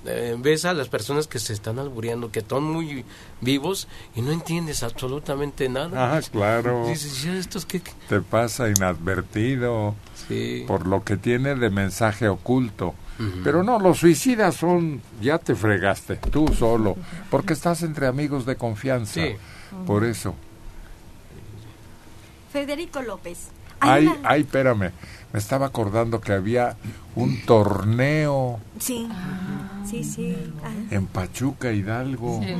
eh, 0.06 0.36
ves 0.38 0.64
a 0.64 0.72
las 0.74 0.88
personas 0.88 1.26
que 1.26 1.38
se 1.38 1.52
están 1.52 1.78
albureando, 1.78 2.30
que 2.30 2.42
son 2.48 2.64
muy 2.64 3.04
vivos 3.40 3.88
y 4.14 4.22
no 4.22 4.32
entiendes 4.32 4.82
absolutamente 4.82 5.68
nada. 5.68 6.16
Ah, 6.16 6.20
claro. 6.30 6.86
Dices, 6.86 7.22
"Ya, 7.22 7.34
¿estos 7.36 7.66
qué? 7.66 7.80
Te 8.08 8.20
pasa 8.20 8.68
inadvertido 8.68 9.94
por 10.66 10.86
lo 10.86 11.04
que 11.04 11.16
tiene 11.16 11.54
de 11.54 11.70
mensaje 11.70 12.28
oculto. 12.28 12.94
Pero 13.42 13.62
no, 13.62 13.78
los 13.78 13.98
suicidas 13.98 14.56
son, 14.56 15.00
ya 15.22 15.38
te 15.38 15.54
fregaste, 15.54 16.16
tú 16.16 16.48
solo, 16.48 16.96
porque 17.30 17.54
estás 17.54 17.82
entre 17.82 18.06
amigos 18.06 18.44
de 18.44 18.56
confianza. 18.56 19.14
Sí. 19.14 19.36
Por 19.86 20.04
eso. 20.04 20.34
Federico 22.52 23.00
López 23.00 23.50
Ay, 23.80 24.10
ay, 24.24 24.40
espérame, 24.42 24.92
me 25.32 25.38
estaba 25.38 25.66
acordando 25.66 26.20
que 26.20 26.32
había 26.32 26.76
un 27.14 27.42
torneo 27.44 28.58
sí 28.78 29.08
sí 29.90 30.04
sí. 30.04 30.36
Ah. 30.64 30.70
en 30.90 31.06
Pachuca, 31.06 31.72
Hidalgo, 31.72 32.40
Sí. 32.42 32.54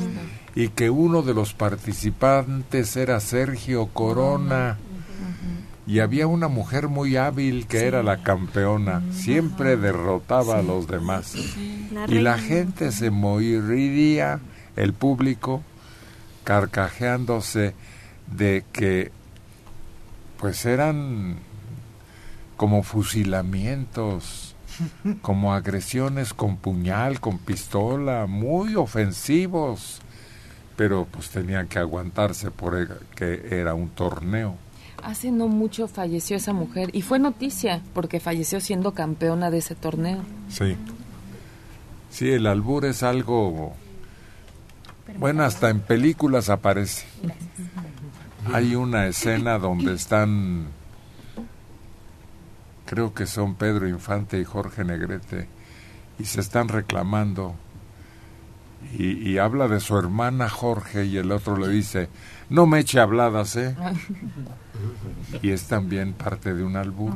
y 0.62 0.68
que 0.68 0.90
uno 0.90 1.22
de 1.22 1.34
los 1.34 1.52
participantes 1.54 2.96
era 2.96 3.20
Sergio 3.20 3.86
Corona. 3.86 4.78
Y 5.88 6.00
había 6.00 6.26
una 6.26 6.48
mujer 6.48 6.88
muy 6.88 7.16
hábil 7.16 7.68
que 7.68 7.86
era 7.86 8.02
la 8.02 8.24
campeona, 8.24 9.02
siempre 9.12 9.76
derrotaba 9.76 10.58
a 10.58 10.62
los 10.62 10.88
demás. 10.88 11.34
La 11.92 12.06
Y 12.08 12.18
la 12.18 12.38
gente 12.38 12.90
se 12.90 13.12
moriría, 13.12 14.40
el 14.74 14.92
público, 14.94 15.62
carcajeándose 16.42 17.74
de 18.36 18.64
que 18.72 19.12
pues 20.40 20.66
eran 20.66 21.36
como 22.56 22.82
fusilamientos, 22.82 24.55
como 25.22 25.54
agresiones 25.54 26.34
con 26.34 26.56
puñal, 26.56 27.20
con 27.20 27.38
pistola, 27.38 28.26
muy 28.26 28.74
ofensivos, 28.74 30.00
pero 30.76 31.06
pues 31.10 31.30
tenían 31.30 31.68
que 31.68 31.78
aguantarse 31.78 32.50
por 32.50 33.00
que 33.14 33.46
era 33.50 33.74
un 33.74 33.88
torneo. 33.90 34.56
Hace 35.02 35.30
no 35.30 35.48
mucho 35.48 35.88
falleció 35.88 36.36
esa 36.36 36.52
mujer 36.52 36.90
y 36.92 37.02
fue 37.02 37.18
noticia 37.18 37.82
porque 37.94 38.18
falleció 38.18 38.60
siendo 38.60 38.92
campeona 38.92 39.50
de 39.50 39.58
ese 39.58 39.74
torneo. 39.74 40.22
Sí. 40.48 40.76
Sí, 42.10 42.30
el 42.30 42.46
albur 42.46 42.84
es 42.86 43.02
algo... 43.02 43.74
Bueno, 45.18 45.44
hasta 45.44 45.70
en 45.70 45.80
películas 45.80 46.48
aparece. 46.48 47.06
Hay 48.52 48.74
una 48.74 49.06
escena 49.06 49.58
donde 49.58 49.94
están, 49.94 50.66
creo 52.86 53.12
que 53.12 53.26
son 53.26 53.54
Pedro 53.56 53.86
Infante 53.88 54.40
y 54.40 54.44
Jorge 54.44 54.84
Negrete, 54.84 55.48
y 56.18 56.24
se 56.24 56.40
están 56.40 56.68
reclamando. 56.68 57.54
Y, 58.98 59.28
y 59.30 59.38
habla 59.38 59.68
de 59.68 59.80
su 59.80 59.96
hermana 59.98 60.48
Jorge 60.48 61.04
y 61.06 61.16
el 61.16 61.32
otro 61.32 61.56
le 61.56 61.68
dice, 61.68 62.08
no 62.50 62.66
me 62.66 62.78
eche 62.80 63.00
habladas, 63.00 63.56
¿eh? 63.56 63.74
Y 65.42 65.50
es 65.50 65.64
también 65.64 66.12
parte 66.12 66.54
de 66.54 66.62
un 66.62 66.76
albur. 66.76 67.12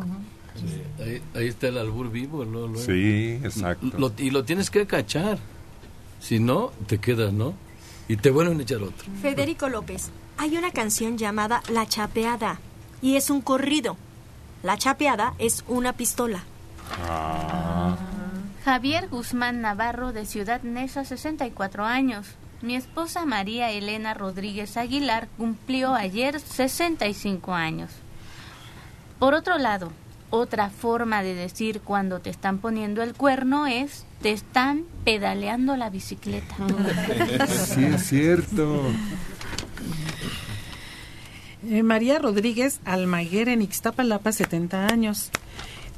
Sí, 0.57 0.83
ahí, 1.03 1.23
ahí 1.35 1.49
está 1.49 1.69
el 1.69 1.79
albur 1.79 2.11
vivo. 2.11 2.45
¿no? 2.45 2.67
Luego. 2.67 2.79
Sí, 2.79 3.39
exacto. 3.45 3.87
Lo- 3.99 4.13
y 4.19 4.31
lo 4.31 4.45
tienes 4.45 4.71
que 4.71 4.87
cachar. 4.87 5.39
Si 6.21 6.39
no, 6.41 6.73
te 6.87 6.99
quedas, 6.99 7.33
¿no? 7.33 7.55
Y 8.09 8.17
te 8.17 8.31
vuelven 8.31 8.59
a 8.59 8.63
echar 8.63 8.79
otro. 8.83 9.07
Federico 9.23 9.69
López, 9.69 10.11
hay 10.39 10.57
una 10.57 10.71
canción 10.73 11.17
llamada 11.19 11.63
La 11.73 11.87
Chapeada 11.87 12.59
y 13.01 13.17
es 13.17 13.31
un 13.31 13.41
corrido. 13.43 13.97
La 14.63 14.77
chapeada 14.77 15.35
es 15.39 15.65
una 15.69 15.95
pistola. 15.95 16.45
Ah. 17.09 17.97
Javier 18.65 19.09
Guzmán 19.09 19.63
Navarro 19.63 20.13
de 20.13 20.27
Ciudad 20.27 20.63
Neza, 20.63 21.05
64 21.05 21.85
años. 21.85 22.27
Mi 22.61 22.77
esposa 22.77 23.25
María 23.25 23.71
Elena 23.71 24.13
Rodríguez 24.13 24.77
Aguilar 24.77 25.29
cumplió 25.39 25.95
ayer 25.95 26.39
65 26.39 27.55
años. 27.55 27.91
Por 29.19 29.33
otro 29.33 29.57
lado, 29.57 29.93
otra 30.29 30.69
forma 30.69 31.23
de 31.23 31.35
decir 31.35 31.81
cuando 31.81 32.21
te 32.21 32.29
están 32.29 32.59
poniendo 32.59 33.03
el 33.03 33.15
cuerno 33.15 33.67
es 33.67 34.05
te 34.21 34.31
están 34.31 34.85
pedaleando 35.05 35.77
la 35.77 35.89
bicicleta. 35.91 36.55
Sí, 37.49 37.85
es 37.85 38.07
cierto. 38.07 38.83
Eh, 41.69 41.83
María 41.83 42.19
Rodríguez 42.19 42.81
Almaguer 42.87 43.51
en 43.51 43.61
Ixtapalapa, 43.61 44.33
70 44.33 44.87
años. 44.87 45.31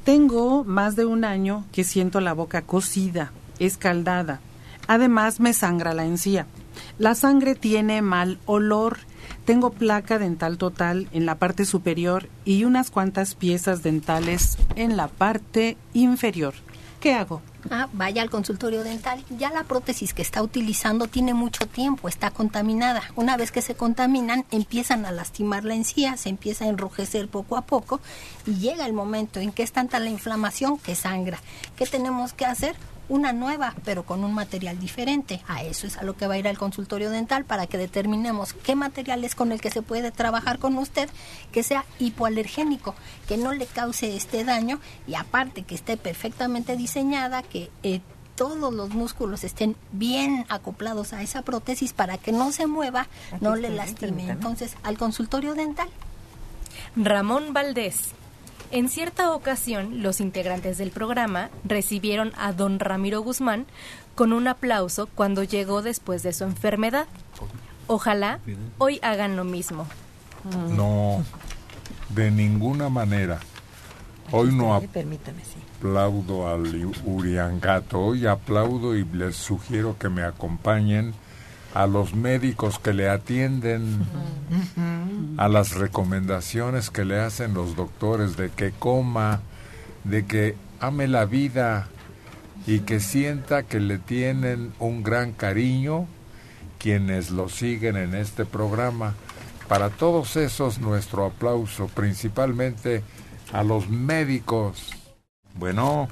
Tengo 0.03 0.65
más 0.65 0.97
de 0.97 1.05
un 1.05 1.23
año 1.23 1.65
que 1.71 1.85
siento 1.85 2.19
la 2.19 2.33
boca 2.33 2.63
cocida, 2.63 3.31
escaldada. 3.59 4.41
Además 4.87 5.39
me 5.39 5.53
sangra 5.53 5.93
la 5.93 6.05
encía. 6.05 6.47
La 6.97 7.15
sangre 7.15 7.55
tiene 7.55 8.01
mal 8.01 8.39
olor. 8.45 8.97
Tengo 9.45 9.71
placa 9.71 10.19
dental 10.19 10.57
total 10.57 11.07
en 11.13 11.25
la 11.25 11.35
parte 11.35 11.63
superior 11.63 12.27
y 12.43 12.65
unas 12.65 12.91
cuantas 12.91 13.35
piezas 13.35 13.83
dentales 13.83 14.57
en 14.75 14.97
la 14.97 15.07
parte 15.07 15.77
inferior. 15.93 16.53
¿Qué 16.99 17.13
hago? 17.13 17.41
Ah, 17.69 17.87
vaya 17.93 18.21
al 18.21 18.29
consultorio 18.29 18.83
dental. 18.83 19.23
Ya 19.29 19.49
la 19.49 19.63
prótesis 19.63 20.13
que 20.13 20.21
está 20.21 20.41
utilizando 20.41 21.07
tiene 21.07 21.33
mucho 21.33 21.67
tiempo, 21.67 22.07
está 22.07 22.31
contaminada. 22.31 23.03
Una 23.15 23.37
vez 23.37 23.51
que 23.51 23.61
se 23.61 23.75
contaminan, 23.75 24.45
empiezan 24.51 25.05
a 25.05 25.11
lastimar 25.11 25.63
la 25.63 25.75
encía, 25.75 26.17
se 26.17 26.29
empieza 26.29 26.65
a 26.65 26.69
enrojecer 26.69 27.27
poco 27.27 27.57
a 27.57 27.61
poco 27.61 28.01
y 28.45 28.55
llega 28.55 28.85
el 28.85 28.93
momento 28.93 29.39
en 29.39 29.51
que 29.51 29.63
es 29.63 29.71
tanta 29.71 29.99
la 29.99 30.09
inflamación 30.09 30.77
que 30.77 30.95
sangra. 30.95 31.39
¿Qué 31.75 31.85
tenemos 31.85 32.33
que 32.33 32.45
hacer? 32.45 32.75
Una 33.09 33.33
nueva, 33.33 33.75
pero 33.83 34.03
con 34.05 34.23
un 34.23 34.33
material 34.33 34.79
diferente. 34.79 35.41
A 35.47 35.63
eso 35.63 35.87
es 35.87 35.97
a 35.97 36.03
lo 36.03 36.15
que 36.15 36.27
va 36.27 36.35
a 36.35 36.37
ir 36.37 36.47
al 36.47 36.57
consultorio 36.57 37.09
dental 37.09 37.45
para 37.45 37.67
que 37.67 37.77
determinemos 37.77 38.53
qué 38.53 38.75
material 38.75 39.23
es 39.23 39.35
con 39.35 39.51
el 39.51 39.61
que 39.61 39.71
se 39.71 39.81
puede 39.81 40.11
trabajar 40.11 40.59
con 40.59 40.77
usted, 40.77 41.09
que 41.51 41.63
sea 41.63 41.85
hipoalergénico, 41.99 42.95
que 43.27 43.37
no 43.37 43.53
le 43.53 43.65
cause 43.65 44.15
este 44.15 44.43
daño 44.43 44.79
y 45.07 45.15
aparte 45.15 45.63
que 45.63 45.75
esté 45.75 45.97
perfectamente 45.97 46.77
diseñada, 46.77 47.43
que 47.43 47.69
eh, 47.83 48.01
todos 48.35 48.73
los 48.73 48.89
músculos 48.89 49.43
estén 49.43 49.75
bien 49.91 50.45
acoplados 50.49 51.13
a 51.13 51.21
esa 51.21 51.43
prótesis 51.43 51.93
para 51.93 52.17
que 52.17 52.31
no 52.31 52.51
se 52.51 52.67
mueva, 52.67 53.07
no 53.41 53.55
le 53.55 53.69
lastime. 53.69 54.29
Entonces, 54.29 54.75
al 54.83 54.97
consultorio 54.97 55.53
dental. 55.53 55.89
Ramón 56.95 57.53
Valdés. 57.53 58.13
En 58.73 58.89
cierta 58.89 59.31
ocasión, 59.35 60.01
los 60.01 60.19
integrantes 60.19 60.79
del 60.79 60.89
programa 60.89 61.51
recibieron 61.63 62.33
a 62.35 62.53
don 62.53 62.79
Ramiro 62.79 63.21
Guzmán 63.21 63.67
con 64.15 64.33
un 64.33 64.47
aplauso 64.47 65.05
cuando 65.05 65.43
llegó 65.43 65.83
después 65.83 66.23
de 66.23 66.33
su 66.33 66.43
enfermedad. 66.43 67.05
Ojalá 67.85 68.39
hoy 68.79 68.99
hagan 69.03 69.35
lo 69.35 69.43
mismo. 69.43 69.85
No, 70.75 71.23
de 72.09 72.31
ninguna 72.31 72.89
manera. 72.89 73.39
Hoy 74.31 74.51
no 74.51 74.73
aplaudo 74.73 76.47
al 76.47 76.91
Uriangato, 77.05 77.99
hoy 77.99 78.25
aplaudo 78.25 78.95
y 78.95 79.03
les 79.03 79.35
sugiero 79.35 79.97
que 79.99 80.09
me 80.09 80.23
acompañen 80.23 81.13
a 81.73 81.87
los 81.87 82.13
médicos 82.13 82.79
que 82.79 82.93
le 82.93 83.09
atienden, 83.09 84.05
a 85.37 85.47
las 85.47 85.75
recomendaciones 85.75 86.89
que 86.89 87.05
le 87.05 87.19
hacen 87.19 87.53
los 87.53 87.75
doctores 87.75 88.37
de 88.37 88.49
que 88.49 88.71
coma, 88.71 89.41
de 90.03 90.25
que 90.25 90.55
ame 90.79 91.07
la 91.07 91.25
vida 91.25 91.87
y 92.67 92.81
que 92.81 92.99
sienta 92.99 93.63
que 93.63 93.79
le 93.79 93.97
tienen 93.97 94.71
un 94.79 95.03
gran 95.03 95.33
cariño 95.33 96.07
quienes 96.77 97.31
lo 97.31 97.49
siguen 97.49 97.97
en 97.97 98.13
este 98.13 98.45
programa. 98.45 99.15
Para 99.67 99.89
todos 99.89 100.35
esos 100.35 100.79
nuestro 100.79 101.25
aplauso, 101.25 101.87
principalmente 101.87 103.01
a 103.51 103.63
los 103.63 103.89
médicos. 103.89 104.91
Bueno, 105.55 106.09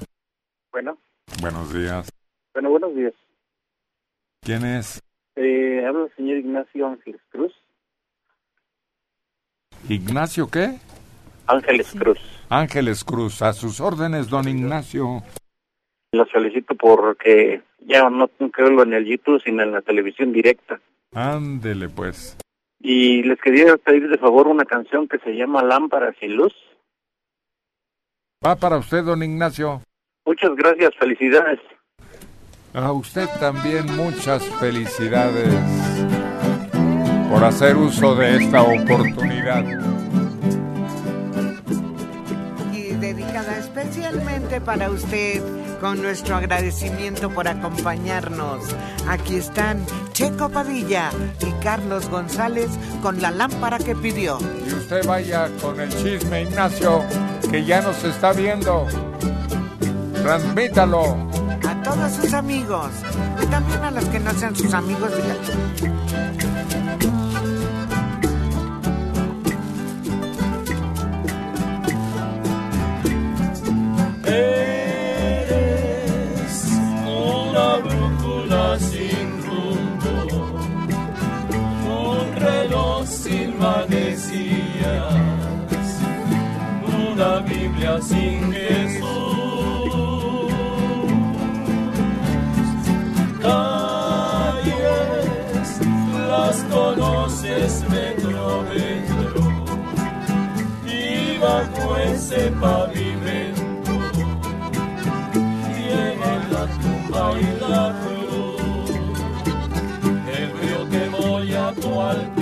Bueno, 0.72 0.98
buenos 1.40 1.72
días. 1.72 2.08
bueno, 2.54 2.70
buenos 2.70 2.94
días. 2.96 3.12
¿Quién 4.40 4.64
es? 4.64 5.00
Eh, 5.36 5.84
habla 5.86 6.04
el 6.04 6.16
señor 6.16 6.38
Ignacio 6.38 6.86
Ángeles 6.86 7.20
Cruz. 7.30 7.52
Ignacio 9.88 10.48
qué? 10.50 10.78
Ángeles 11.46 11.92
Cruz. 11.98 12.18
Ángeles 12.48 13.04
Cruz, 13.04 13.42
a 13.42 13.52
sus 13.52 13.80
órdenes, 13.80 14.28
don 14.28 14.46
Ignacio. 14.46 15.22
Lo 16.12 16.26
solicito 16.26 16.74
porque 16.74 17.62
ya 17.80 18.08
no 18.10 18.28
tengo 18.28 18.52
que 18.52 18.62
verlo 18.62 18.82
en 18.82 18.92
el 18.92 19.06
YouTube, 19.06 19.42
sino 19.42 19.62
en 19.62 19.72
la 19.72 19.80
televisión 19.80 20.32
directa. 20.32 20.80
Ándele 21.14 21.88
pues. 21.88 22.36
Y 22.80 23.22
les 23.22 23.40
quería 23.40 23.76
pedir 23.76 24.08
de 24.08 24.18
favor 24.18 24.48
una 24.48 24.64
canción 24.64 25.08
que 25.08 25.18
se 25.18 25.32
llama 25.32 25.62
Lámparas 25.62 26.14
sin 26.20 26.36
Luz. 26.36 26.54
Va 28.44 28.56
para 28.56 28.78
usted, 28.78 29.04
don 29.04 29.22
Ignacio. 29.22 29.82
Muchas 30.26 30.54
gracias, 30.56 30.94
felicidades. 30.98 31.60
A 32.74 32.90
usted 32.90 33.28
también 33.38 33.84
muchas 33.96 34.42
felicidades 34.58 35.52
por 37.30 37.44
hacer 37.44 37.76
uso 37.76 38.14
de 38.14 38.36
esta 38.36 38.62
oportunidad. 38.62 39.62
y 42.72 42.94
dedicada 42.94 43.58
especialmente 43.58 44.62
para 44.62 44.88
usted 44.90 45.42
con 45.82 46.00
nuestro 46.00 46.36
agradecimiento 46.36 47.28
por 47.28 47.46
acompañarnos. 47.46 48.64
Aquí 49.06 49.36
están 49.36 49.84
Checo 50.12 50.48
Padilla 50.48 51.10
y 51.40 51.50
Carlos 51.62 52.08
González 52.08 52.70
con 53.02 53.20
la 53.20 53.30
lámpara 53.30 53.78
que 53.78 53.94
pidió. 53.94 54.38
Y 54.66 54.72
usted 54.72 55.04
vaya 55.06 55.50
con 55.60 55.78
el 55.78 55.90
chisme, 55.90 56.42
Ignacio, 56.42 57.02
que 57.50 57.64
ya 57.66 57.82
nos 57.82 58.02
está 58.02 58.32
viendo. 58.32 58.86
Transmítalo. 60.22 61.41
Todos 61.84 62.12
sus 62.12 62.32
amigos 62.32 62.90
y 63.42 63.46
también 63.46 63.82
a 63.82 63.90
los 63.90 64.04
que 64.04 64.20
no 64.20 64.32
sean 64.32 64.54
sus 64.54 64.72
amigos. 64.72 65.10
díganle. 65.16 65.52
Eres 75.34 75.82
una 77.04 77.76
brújula 77.78 78.78
sin 78.78 79.42
rumbo, 79.42 80.12
un 81.84 82.36
reloj 82.36 83.06
sin 83.06 83.58
manecillas, 83.58 85.14
una 87.10 87.40
Biblia 87.40 88.00
sin 88.00 88.52
Jesús. 88.52 88.91
Bajo 101.42 101.96
ese 101.96 102.52
pavimento 102.60 103.92
tiene 105.66 106.32
la 106.52 106.66
tumba 106.80 107.24
y 107.40 107.42
la 107.68 107.84
cruz. 108.00 108.90
El 110.38 110.46
río 110.58 110.80
que 110.88 111.08
voy 111.08 111.52
a 111.54 111.72
tu 111.72 112.00
altivez, 112.00 112.41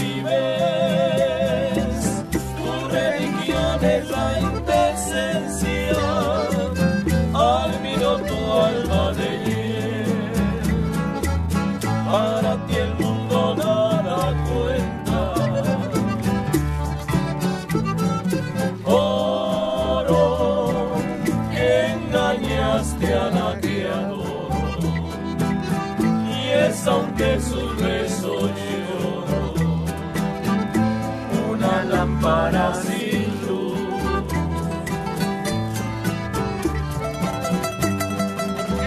para 32.50 32.74
sin 32.82 33.46
luz. 33.46 33.78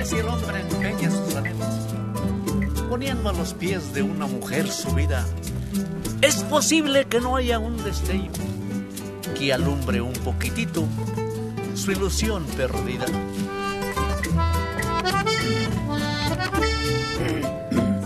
Si 0.03 0.18
el 0.18 0.28
hombre 0.28 0.59
empeña 0.59 1.09
sus 1.09 1.36
anhelos, 1.36 1.68
poniendo 2.89 3.30
a 3.30 3.34
los 3.34 3.53
pies 3.53 3.93
de 3.93 4.01
una 4.01 4.28
mujer 4.28 4.70
su 4.70 4.93
vida, 4.93 5.26
es 6.22 6.43
posible 6.43 7.05
que 7.05 7.22
no 7.22 7.38
haya 7.38 7.59
un 7.59 7.82
destello 7.84 8.32
que 9.38 9.53
alumbre 9.53 10.01
un 10.01 10.14
poquitito 10.14 10.86
su 11.76 11.91
ilusión 11.91 12.45
perdida. 12.57 13.05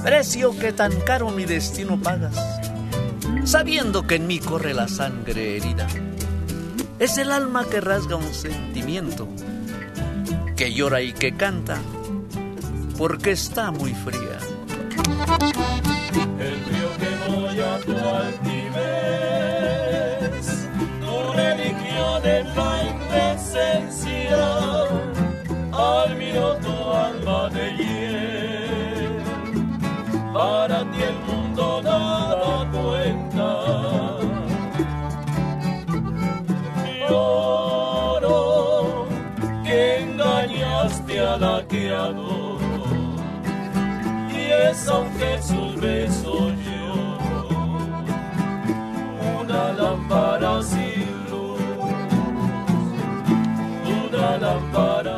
Precio 0.03 0.57
que 0.57 0.71
tan 0.71 0.93
caro 1.01 1.31
mi 1.31 1.45
destino 1.45 1.99
pagas 1.99 2.56
sabiendo 3.47 4.05
que 4.05 4.15
en 4.15 4.27
mí 4.27 4.39
corre 4.39 4.73
la 4.73 4.89
sangre 4.89 5.55
herida. 5.55 5.87
Es 6.99 7.17
el 7.17 7.31
alma 7.31 7.65
que 7.65 7.79
rasga 7.79 8.17
un 8.17 8.33
sentimiento, 8.33 9.29
que 10.57 10.73
llora 10.73 11.01
y 11.01 11.13
que 11.13 11.33
canta, 11.33 11.77
porque 12.97 13.31
está 13.31 13.71
muy 13.71 13.93
fría. 13.93 14.39
El 16.39 16.65
río 16.65 16.89
que 16.99 17.09
voy 17.31 17.59
a 17.61 17.79
tu 17.79 17.95
altivez, 17.95 19.07
tu 20.99 21.31
religión 21.31 22.25
en 22.25 22.53
la 22.53 22.83
indecencia, 22.83 24.56
aunque 44.85 45.41
sus 45.41 45.81
besos 45.81 46.53
lloro 46.63 47.47
una 49.39 49.73
lámpara 49.73 50.61
sin 50.61 51.29
luz. 51.29 51.59
Una 54.05 54.37
lámpara 54.37 55.16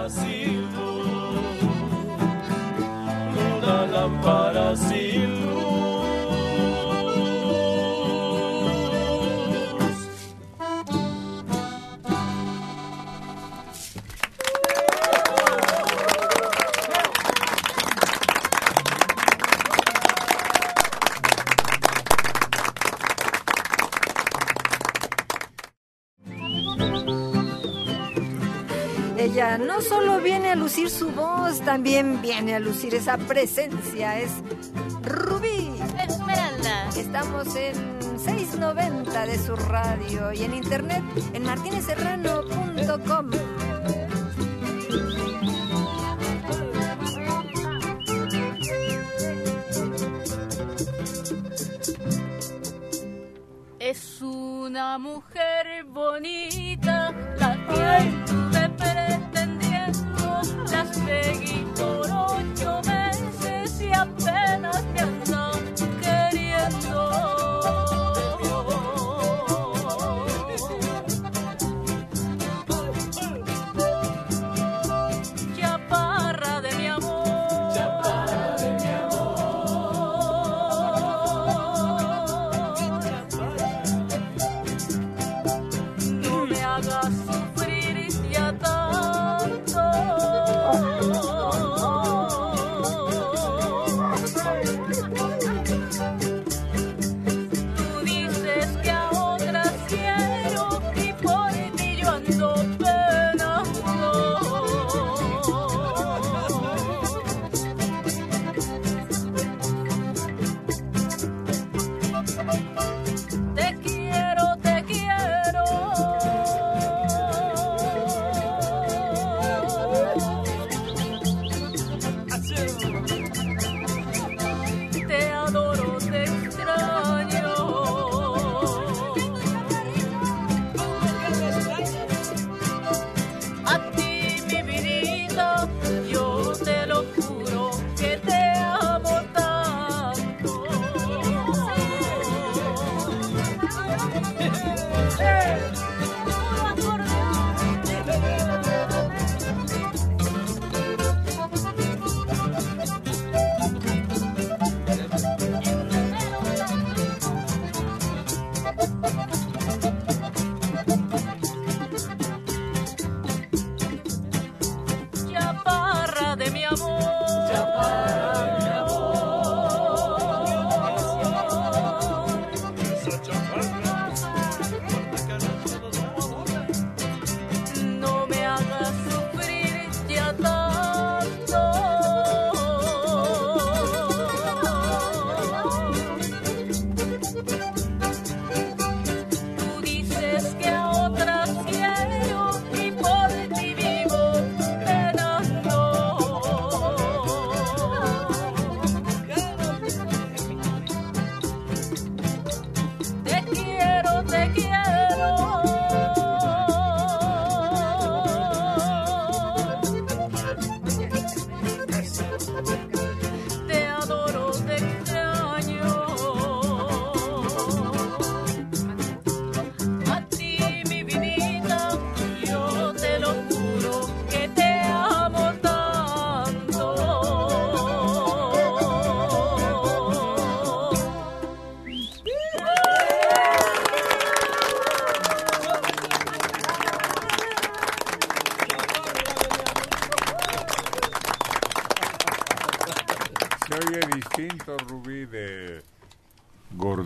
Ella 29.31 29.59
no 29.59 29.79
solo 29.79 30.19
viene 30.21 30.49
a 30.49 30.55
lucir 30.55 30.89
su 30.89 31.11
voz, 31.11 31.61
también 31.61 32.19
viene 32.19 32.55
a 32.55 32.59
lucir 32.59 32.95
esa 32.95 33.15
presencia. 33.15 34.17
Es 34.17 34.31
Rubí. 35.03 35.69
Esmeralda. 36.03 36.89
Estamos 36.97 37.55
en 37.55 37.75
690 38.17 39.27
de 39.27 39.37
su 39.37 39.55
radio 39.55 40.33
y 40.33 40.45
en 40.45 40.55
internet 40.55 41.03
en 41.33 41.43
martineserrano.com. 41.43 43.29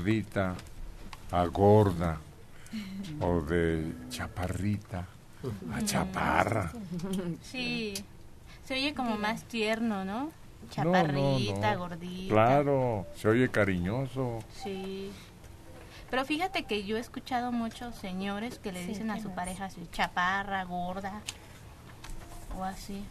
gordita 0.04 0.56
a 1.32 1.46
gorda 1.48 2.18
o 3.22 3.40
de 3.42 3.94
chaparrita 4.10 5.06
a 5.74 5.82
chaparra. 5.86 6.72
Sí, 7.42 7.94
se 8.66 8.74
oye 8.74 8.94
como 8.94 9.16
más 9.18 9.44
tierno, 9.44 10.04
¿no? 10.04 10.14
No, 10.24 10.26
no, 10.26 10.70
Chaparrita, 10.72 11.74
no. 11.74 11.80
gordita. 11.80 12.34
Claro, 12.34 13.08
se 13.16 13.28
oye 13.30 13.50
cariñoso. 13.50 14.40
Sí. 14.64 15.12
Pero 16.10 16.26
fíjate 16.26 16.64
que 16.64 16.84
yo 16.84 16.98
he 16.98 17.00
escuchado 17.00 17.52
muchos 17.54 17.96
señores 17.96 18.60
que 18.60 18.72
le 18.74 18.82
Sí, 18.82 18.88
dicen 18.90 19.10
a 19.12 19.16
¿qué 19.16 19.22
su 19.22 19.28
más? 19.30 19.36
pareja 19.38 19.66
así, 19.66 19.88
chaparra, 19.94 20.64
gorda 20.66 21.22
o 22.58 22.64
así. 22.64 23.04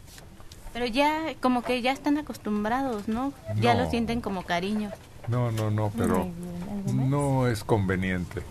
Pero 0.74 0.86
ya 0.86 1.35
como 1.40 1.62
que 1.62 1.81
ya 1.82 1.93
están 1.93 2.16
acostumbrados, 2.19 3.09
¿no? 3.09 3.32
Ya 3.56 3.74
lo 3.74 3.89
sienten 3.90 4.20
como 4.20 4.43
cariño. 4.43 4.90
No, 5.28 5.52
no, 5.52 5.70
no, 5.70 5.90
pero 5.97 6.27
¿algo 6.86 6.92
más? 7.00 7.06
no 7.09 7.46
es 7.48 7.64
conveniente. 7.64 8.42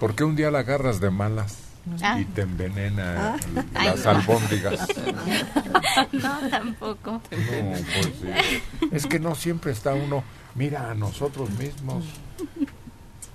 Porque 0.00 0.24
un 0.24 0.36
día 0.36 0.50
la 0.50 0.60
agarras 0.60 1.00
de 1.00 1.10
malas 1.10 1.58
Ah. 2.02 2.20
y 2.20 2.24
te 2.26 2.42
envenena 2.42 3.34
Ah. 3.34 3.36
las 3.72 4.04
Ay, 4.04 4.04
no. 4.04 4.10
albóndigas. 4.10 4.88
no, 6.12 6.38
tampoco. 6.50 7.12
No, 7.12 7.20
pues 7.30 8.12
sí. 8.20 8.62
Es 8.92 9.06
que 9.06 9.18
no 9.18 9.34
siempre 9.34 9.72
está 9.72 9.94
uno. 9.94 10.22
Mira, 10.54 10.90
a 10.90 10.94
nosotros 10.94 11.50
mismos 11.50 12.04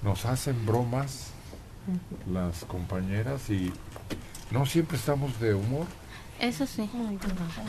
nos 0.03 0.25
hacen 0.25 0.65
bromas 0.65 1.29
las 2.31 2.63
compañeras 2.65 3.49
y 3.49 3.71
no 4.51 4.65
siempre 4.65 4.97
estamos 4.97 5.39
de 5.39 5.53
humor. 5.53 5.85
Eso 6.39 6.65
sí. 6.67 6.89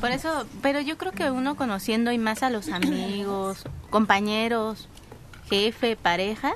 Por 0.01 0.11
eso, 0.11 0.47
pero 0.63 0.81
yo 0.81 0.99
creo 0.99 1.13
que 1.13 1.31
uno 1.31 1.55
conociendo 1.57 2.11
y 2.13 2.19
más 2.19 2.43
a 2.43 2.51
los 2.51 2.69
amigos, 2.69 3.65
compañeros, 3.91 4.89
jefe, 5.49 5.97
pareja, 5.97 6.55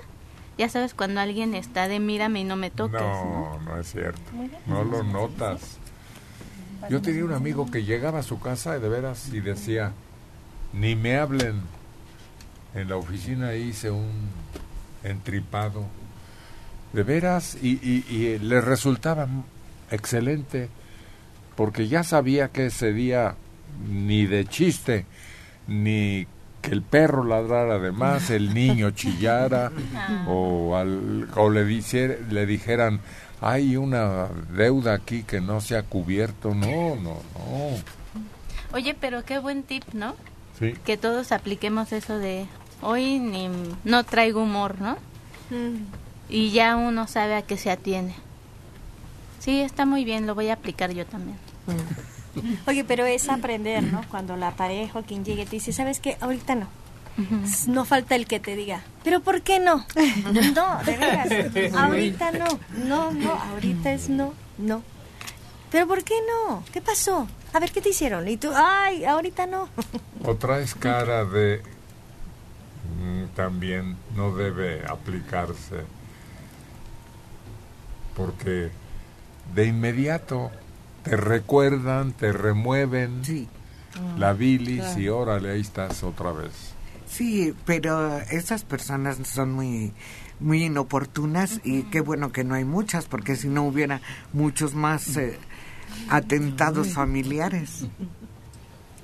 ya 0.56 0.68
sabes 0.68 0.94
cuando 0.94 1.20
alguien 1.20 1.54
está 1.54 1.88
de 1.88 2.00
mírame 2.00 2.40
y 2.40 2.44
no 2.44 2.56
me 2.56 2.70
toques, 2.70 3.00
¿no? 3.00 3.58
No, 3.58 3.60
no 3.60 3.80
es 3.80 3.92
cierto. 3.92 4.20
No 4.66 4.84
lo 4.84 5.02
notas. 5.02 5.78
Yo 6.90 7.02
tenía 7.02 7.24
un 7.24 7.32
amigo 7.32 7.70
que 7.70 7.84
llegaba 7.84 8.20
a 8.20 8.22
su 8.22 8.40
casa 8.40 8.78
de 8.78 8.88
veras 8.88 9.30
y 9.32 9.40
decía, 9.40 9.92
ni 10.72 10.96
me 10.96 11.16
hablen. 11.16 11.62
En 12.74 12.88
la 12.88 12.96
oficina 12.96 13.54
hice 13.54 13.90
un 13.90 14.30
entripado. 15.02 15.86
De 16.92 17.02
veras, 17.02 17.56
y, 17.60 17.72
y, 17.82 18.04
y 18.08 18.38
le 18.38 18.60
resultaba 18.60 19.28
excelente, 19.90 20.68
porque 21.56 21.88
ya 21.88 22.02
sabía 22.02 22.48
que 22.48 22.66
ese 22.66 22.92
día 22.92 23.34
ni 23.88 24.26
de 24.26 24.46
chiste, 24.46 25.04
ni 25.66 26.26
que 26.68 26.74
el 26.74 26.82
perro 26.82 27.24
ladrara 27.24 27.78
de 27.78 27.92
más, 27.92 28.30
el 28.30 28.52
niño 28.54 28.90
chillara, 28.90 29.72
o, 30.28 30.76
al, 30.76 31.28
o 31.36 31.50
le, 31.50 31.64
dice- 31.64 32.20
le 32.30 32.44
dijeran, 32.46 33.00
hay 33.40 33.76
una 33.76 34.26
deuda 34.54 34.94
aquí 34.94 35.22
que 35.22 35.40
no 35.40 35.60
se 35.60 35.76
ha 35.76 35.82
cubierto. 35.82 36.54
No, 36.54 36.94
no, 36.96 37.16
no. 37.34 37.70
Oye, 38.72 38.94
pero 39.00 39.24
qué 39.24 39.38
buen 39.38 39.62
tip, 39.62 39.84
¿no? 39.94 40.14
Sí. 40.58 40.74
Que 40.84 40.96
todos 40.96 41.32
apliquemos 41.32 41.92
eso 41.92 42.18
de 42.18 42.46
hoy 42.82 43.18
ni 43.18 43.48
no 43.84 44.04
traigo 44.04 44.42
humor, 44.42 44.80
¿no? 44.80 44.98
Y 46.28 46.50
ya 46.50 46.76
uno 46.76 47.06
sabe 47.06 47.34
a 47.36 47.42
qué 47.42 47.56
se 47.56 47.70
atiene. 47.70 48.14
Sí, 49.38 49.60
está 49.60 49.86
muy 49.86 50.04
bien, 50.04 50.26
lo 50.26 50.34
voy 50.34 50.48
a 50.50 50.54
aplicar 50.54 50.90
yo 50.92 51.06
también. 51.06 51.38
Oye, 52.66 52.84
pero 52.84 53.06
es 53.06 53.28
aprender, 53.28 53.82
¿no? 53.82 54.02
Cuando 54.10 54.36
la 54.36 54.52
pareja 54.52 54.98
o 54.98 55.02
quien 55.02 55.24
llegue 55.24 55.44
te 55.44 55.52
dice, 55.52 55.72
¿sabes 55.72 56.00
qué? 56.00 56.16
Ahorita 56.20 56.54
no. 56.54 56.68
No 57.66 57.84
falta 57.84 58.14
el 58.14 58.26
que 58.26 58.38
te 58.38 58.54
diga, 58.54 58.82
¿pero 59.02 59.20
por 59.20 59.42
qué 59.42 59.58
no? 59.58 59.84
No, 60.54 60.84
de 60.84 60.96
veras. 60.96 61.74
Ahorita 61.74 62.30
no. 62.30 62.46
No, 62.84 63.10
no, 63.10 63.32
ahorita 63.32 63.92
es 63.92 64.08
no, 64.08 64.34
no. 64.56 64.82
¿Pero 65.70 65.88
por 65.88 66.04
qué 66.04 66.14
no? 66.28 66.62
¿Qué 66.72 66.80
pasó? 66.80 67.26
A 67.52 67.58
ver, 67.58 67.72
¿qué 67.72 67.80
te 67.80 67.88
hicieron? 67.88 68.28
Y 68.28 68.36
tú, 68.36 68.50
ay, 68.54 69.04
ahorita 69.04 69.46
no. 69.46 69.68
O 70.24 70.36
traes 70.36 70.76
cara 70.76 71.24
de... 71.24 71.60
mm, 73.00 73.34
también 73.34 73.96
no 74.14 74.34
debe 74.36 74.86
aplicarse. 74.86 75.82
Porque 78.14 78.70
de 79.54 79.66
inmediato 79.66 80.50
te 81.08 81.16
recuerdan, 81.16 82.12
te 82.12 82.32
remueven 82.32 83.22
la 84.16 84.32
bilis 84.34 84.96
y 84.96 85.04
Claro. 85.04 85.18
órale, 85.18 85.52
ahí 85.52 85.60
estás 85.60 86.02
otra 86.02 86.32
vez. 86.32 86.74
Sí, 87.06 87.54
pero 87.64 88.18
esas 88.30 88.64
personas 88.64 89.18
son 89.26 89.52
muy 89.52 89.92
muy 90.40 90.64
inoportunas 90.64 91.60
y 91.64 91.82
qué 91.84 92.00
bueno 92.00 92.30
que 92.30 92.44
no 92.44 92.54
hay 92.54 92.64
muchas 92.64 93.06
porque 93.06 93.34
si 93.34 93.48
no 93.48 93.64
hubiera 93.64 94.00
muchos 94.32 94.74
más 94.74 95.16
eh, 95.16 95.36
atentados 96.10 96.92
familiares. 96.92 97.86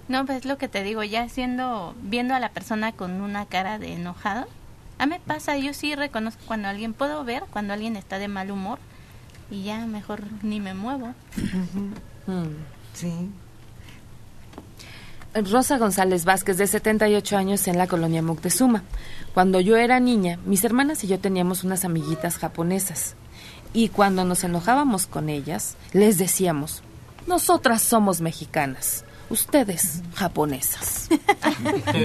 No, 0.07 0.27
pues 0.27 0.39
es 0.39 0.45
lo 0.45 0.59
que 0.59 0.69
te 0.69 0.85
digo, 0.85 1.03
ya 1.03 1.29
siendo, 1.29 1.97
viendo 2.03 2.35
a 2.35 2.39
la 2.39 2.51
persona 2.51 2.93
con 2.93 3.21
una 3.23 3.47
cara 3.47 3.79
de 3.79 3.95
enojado, 3.95 4.47
a 4.99 5.07
mí 5.07 5.15
me 5.15 5.21
pasa, 5.21 5.57
yo 5.57 5.73
sí 5.75 5.95
reconozco 5.97 6.43
cuando 6.47 6.69
alguien, 6.69 6.93
puedo 6.93 7.25
ver 7.25 7.45
cuando 7.51 7.73
alguien 7.73 7.97
está 7.97 8.19
de 8.19 8.29
mal 8.29 8.51
humor 8.51 8.79
y 9.51 9.65
ya 9.65 9.87
mejor 9.87 10.23
ni 10.43 10.61
me 10.61 10.75
muevo. 10.75 11.15
Sí. 12.95 13.31
Rosa 15.35 15.79
González 15.79 16.25
Vázquez, 16.25 16.57
de 16.59 16.67
78 16.67 17.37
años, 17.37 17.67
en 17.67 17.77
la 17.77 17.89
colonia 17.89 18.23
Moctezuma. 18.23 18.85
Cuando 19.35 19.61
yo 19.61 19.77
era 19.77 19.99
niña, 19.99 20.39
mis 20.45 20.63
hermanas 20.63 21.03
y 21.03 21.09
yo 21.09 21.19
teníamos 21.19 21.65
unas 21.65 21.85
amiguitas 21.85 22.39
japonesas. 22.39 23.17
Y 23.73 23.89
cuando 23.89 24.25
nos 24.25 24.45
enojábamos 24.45 25.07
con 25.07 25.29
ellas, 25.29 25.77
les 25.93 26.19
decíamos, 26.19 26.83
nosotras 27.27 27.83
somos 27.83 28.21
mexicanas, 28.21 29.05
ustedes 29.29 30.03
japonesas. 30.15 31.09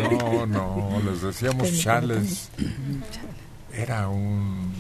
No, 0.10 0.46
no, 0.46 1.02
les 1.06 1.22
decíamos 1.22 1.78
chales. 1.80 2.50
Era 3.72 4.10
un 4.10 4.72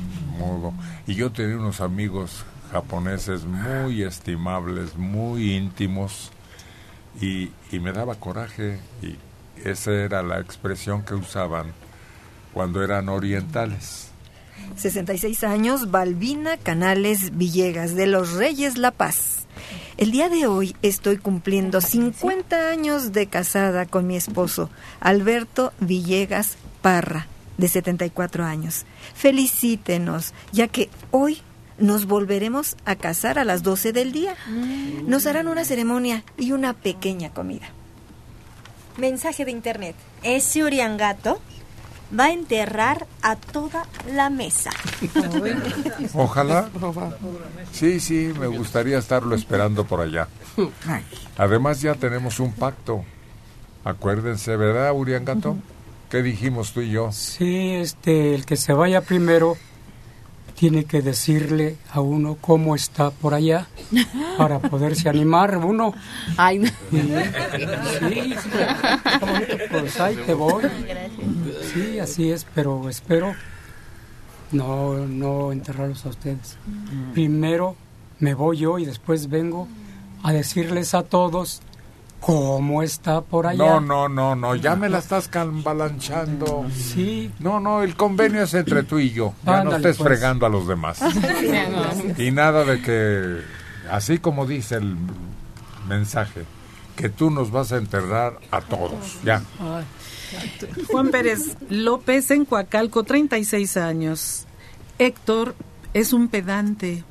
Y 1.07 1.15
yo 1.15 1.31
tenía 1.31 1.57
unos 1.57 1.81
amigos 1.81 2.45
japoneses 2.71 3.45
muy 3.45 4.03
estimables, 4.03 4.95
muy 4.95 5.55
íntimos, 5.55 6.31
y, 7.19 7.51
y 7.71 7.79
me 7.79 7.91
daba 7.91 8.15
coraje, 8.15 8.79
y 9.01 9.15
esa 9.67 9.91
era 9.91 10.21
la 10.23 10.39
expresión 10.39 11.03
que 11.03 11.15
usaban 11.15 11.73
cuando 12.53 12.83
eran 12.83 13.09
orientales. 13.09 14.09
66 14.75 15.43
años, 15.43 15.91
Balbina 15.91 16.57
Canales 16.57 17.37
Villegas, 17.37 17.95
de 17.95 18.07
los 18.07 18.33
Reyes 18.33 18.77
La 18.77 18.91
Paz. 18.91 19.47
El 19.97 20.11
día 20.11 20.29
de 20.29 20.47
hoy 20.47 20.75
estoy 20.81 21.17
cumpliendo 21.17 21.81
50 21.81 22.69
años 22.69 23.11
de 23.11 23.27
casada 23.27 23.85
con 23.85 24.07
mi 24.07 24.15
esposo, 24.15 24.69
Alberto 25.01 25.73
Villegas 25.79 26.57
Parra, 26.81 27.27
de 27.59 27.67
74 27.67 28.45
años. 28.45 28.85
Felicítenos, 29.13 30.33
ya 30.51 30.67
que 30.67 30.89
hoy 31.11 31.41
nos 31.77 32.05
volveremos 32.05 32.75
a 32.85 32.95
casar 32.95 33.37
a 33.37 33.45
las 33.45 33.63
12 33.63 33.93
del 33.93 34.11
día. 34.11 34.35
Nos 35.05 35.25
harán 35.27 35.47
una 35.47 35.65
ceremonia 35.65 36.23
y 36.37 36.51
una 36.53 36.73
pequeña 36.73 37.31
comida. 37.31 37.67
Mensaje 38.97 39.45
de 39.45 39.51
internet. 39.51 39.95
Ese 40.23 40.63
Uriangato 40.63 41.39
va 42.17 42.25
a 42.25 42.31
enterrar 42.31 43.07
a 43.21 43.35
toda 43.35 43.85
la 44.11 44.29
mesa. 44.29 44.71
Ojalá. 46.13 46.69
Sí, 47.71 47.99
sí, 47.99 48.33
me 48.39 48.47
gustaría 48.47 48.97
estarlo 48.97 49.35
esperando 49.35 49.85
por 49.85 50.01
allá. 50.01 50.27
Además 51.37 51.81
ya 51.81 51.95
tenemos 51.95 52.39
un 52.39 52.53
pacto. 52.53 53.03
Acuérdense, 53.85 54.57
¿verdad, 54.57 54.93
Uriangato? 54.93 55.57
¿Qué 56.09 56.23
dijimos 56.23 56.73
tú 56.73 56.81
y 56.81 56.91
yo? 56.91 57.11
Sí, 57.11 57.71
este, 57.71 58.33
el 58.33 58.45
que 58.45 58.55
se 58.55 58.73
vaya 58.73 59.01
primero 59.01 59.57
tiene 60.55 60.83
que 60.85 61.01
decirle 61.01 61.77
a 61.91 62.01
uno 62.01 62.37
cómo 62.41 62.75
está 62.75 63.11
por 63.11 63.33
allá 63.33 63.67
para 64.37 64.59
poderse 64.59 65.07
animar 65.07 65.57
uno. 65.57 65.93
Ay, 66.35 66.65
Sí, 66.91 68.33
pues 69.71 69.99
ahí 69.99 70.15
te 70.25 70.33
voy. 70.33 70.63
Sí, 71.73 71.99
así 71.99 72.31
es, 72.31 72.45
pero 72.55 72.89
espero 72.89 73.33
no, 74.51 74.95
no 75.07 75.51
enterrarlos 75.51 76.05
a 76.05 76.09
ustedes. 76.09 76.57
Primero 77.13 77.75
me 78.19 78.33
voy 78.33 78.57
yo 78.57 78.79
y 78.79 78.85
después 78.85 79.29
vengo 79.29 79.67
a 80.23 80.33
decirles 80.33 80.93
a 80.93 81.03
todos 81.03 81.61
cómo 82.19 82.83
está 82.83 83.21
por 83.21 83.47
allá. 83.47 83.57
No, 83.57 83.79
no, 83.79 84.09
no, 84.09 84.35
no, 84.35 84.55
ya 84.55 84.75
me 84.75 84.89
la 84.89 84.99
estás 84.99 85.27
cambalanchando. 85.27 86.65
Sí. 86.73 87.31
No, 87.39 87.59
no, 87.59 87.83
el 87.83 87.95
convenio 87.95 88.43
es 88.43 88.53
entre 88.53 88.83
tú 88.83 88.99
y 88.99 89.11
yo. 89.11 89.33
Ya 89.45 89.63
no 89.63 89.75
estés 89.75 89.97
pues. 89.97 90.07
fregando 90.07 90.45
a 90.45 90.49
los 90.49 90.67
demás. 90.67 90.99
Y 92.17 92.31
nada 92.31 92.65
de 92.65 92.81
que, 92.81 93.41
así 93.89 94.19
como 94.19 94.45
dice 94.45 94.75
el 94.75 94.95
mensaje, 95.87 96.43
que 96.95 97.09
tú 97.09 97.29
nos 97.31 97.51
vas 97.51 97.71
a 97.71 97.77
enterrar 97.77 98.39
a 98.51 98.61
todos. 98.61 99.19
Ya. 99.23 99.41
Juan 100.91 101.09
Pérez 101.09 101.57
López 101.69 102.29
en 102.31 102.45
Coacalco, 102.45 103.03
36 103.03 103.77
años. 103.77 104.45
Héctor 104.97 105.55
es 105.93 106.13
un 106.13 106.27
pedante. 106.27 107.03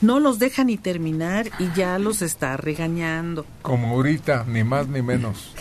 No 0.00 0.20
los 0.20 0.38
deja 0.38 0.62
ni 0.64 0.76
terminar 0.76 1.50
y 1.58 1.70
ya 1.74 1.98
los 1.98 2.22
está 2.22 2.56
regañando. 2.56 3.44
Como 3.62 3.88
ahorita, 3.96 4.44
ni 4.46 4.62
más 4.64 4.86
ni 4.88 5.02
menos. 5.02 5.52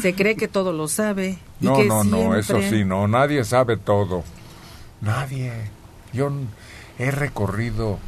Se 0.00 0.14
cree 0.14 0.36
que 0.36 0.48
todo 0.48 0.72
lo 0.72 0.88
sabe. 0.88 1.38
y 1.60 1.66
No, 1.66 1.76
que 1.76 1.84
no, 1.86 2.02
no, 2.04 2.34
eso 2.36 2.60
sí, 2.62 2.84
no, 2.84 3.06
nadie 3.08 3.44
sabe 3.44 3.76
todo. 3.76 4.24
Nadie. 5.00 5.52
Yo 6.12 6.30
he 6.98 7.10
recorrido 7.10 7.98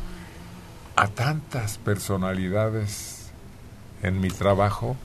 a 0.96 1.08
tantas 1.08 1.78
personalidades 1.78 3.30
en 4.02 4.20
mi 4.20 4.28
trabajo, 4.28 4.96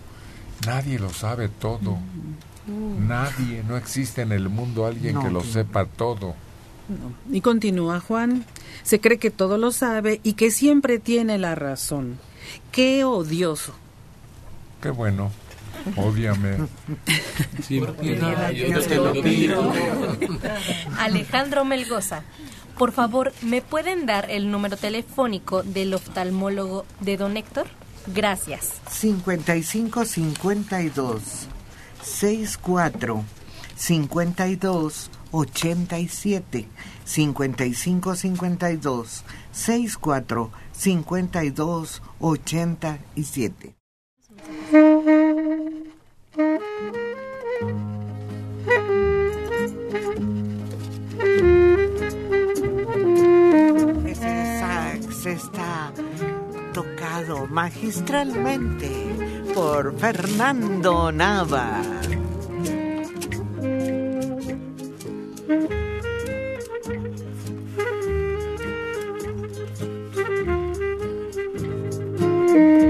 nadie 0.66 1.00
lo 1.00 1.10
sabe 1.10 1.50
todo. 1.50 1.98
Nadie, 2.68 3.64
no 3.68 3.78
existe 3.78 4.22
en 4.22 4.32
el 4.32 4.50
mundo 4.50 4.86
alguien 4.86 5.16
No, 5.16 5.24
que 5.24 5.30
lo 5.30 5.42
que- 5.42 5.48
sepa 5.48 5.86
todo. 5.86 6.36
No. 6.88 7.36
Y 7.36 7.42
continúa 7.42 8.00
Juan. 8.00 8.46
Se 8.84 9.00
cree 9.00 9.18
que 9.18 9.32
todo 9.32 9.58
lo 9.58 9.72
sabe 9.72 10.20
y 10.24 10.34
que 10.34 10.52
siempre 10.52 11.00
tiene 11.00 11.38
la 11.38 11.56
razón. 11.56 12.20
Qué 12.72 13.04
odioso. 13.04 13.74
Qué 14.82 14.90
bueno. 14.90 15.32
Ódiame. 15.98 16.58
yo 17.70 18.82
te 18.82 18.96
lo 18.96 19.14
pido. 19.14 19.72
Alejandro 20.98 21.66
Melgoza, 21.66 22.24
por 22.78 22.92
favor, 22.92 23.34
¿me 23.42 23.62
pueden 23.62 24.06
dar 24.06 24.30
el 24.30 24.52
número 24.52 24.78
telefónico 24.78 25.64
del 25.64 25.94
oftalmólogo 25.94 26.86
de 27.02 27.18
don 27.18 27.38
Héctor? 27.38 27.68
Gracias. 28.08 28.74
55 28.90 30.06
52 30.06 31.22
64 32.04 33.24
52 33.76 35.10
87 35.36 36.68
55 37.04 38.16
52 38.16 39.24
64 39.52 40.52
52 40.72 42.02
87 42.20 43.76
Ese 54.06 54.60
sax 54.60 55.26
está 55.26 55.92
tocado 56.74 57.48
magistralmente 57.48 58.92
por 59.54 59.94
Fernando 59.98 61.12
Nava. 61.12 61.82
thank 65.48 65.70
mm-hmm. 65.70 65.86
you 72.56 72.85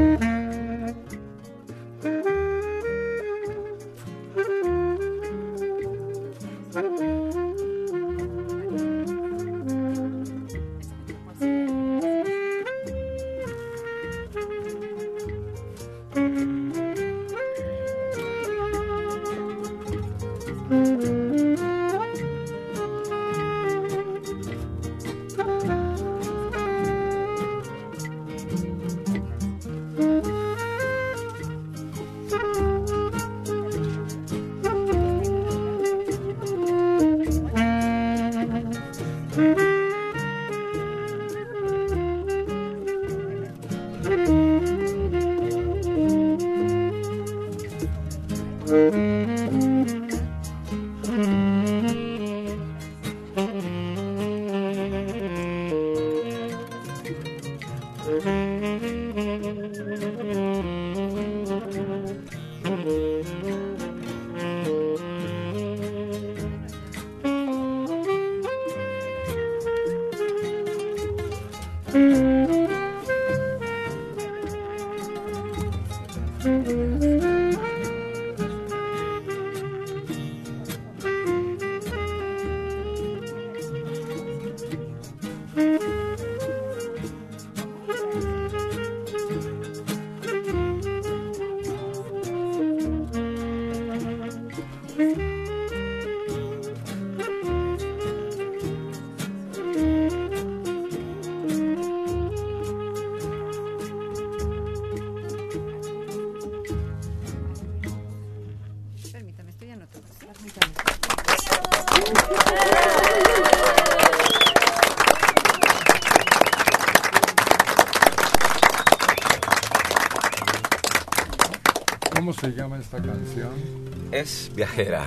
Es 124.20 124.52
Viajera, 124.56 125.06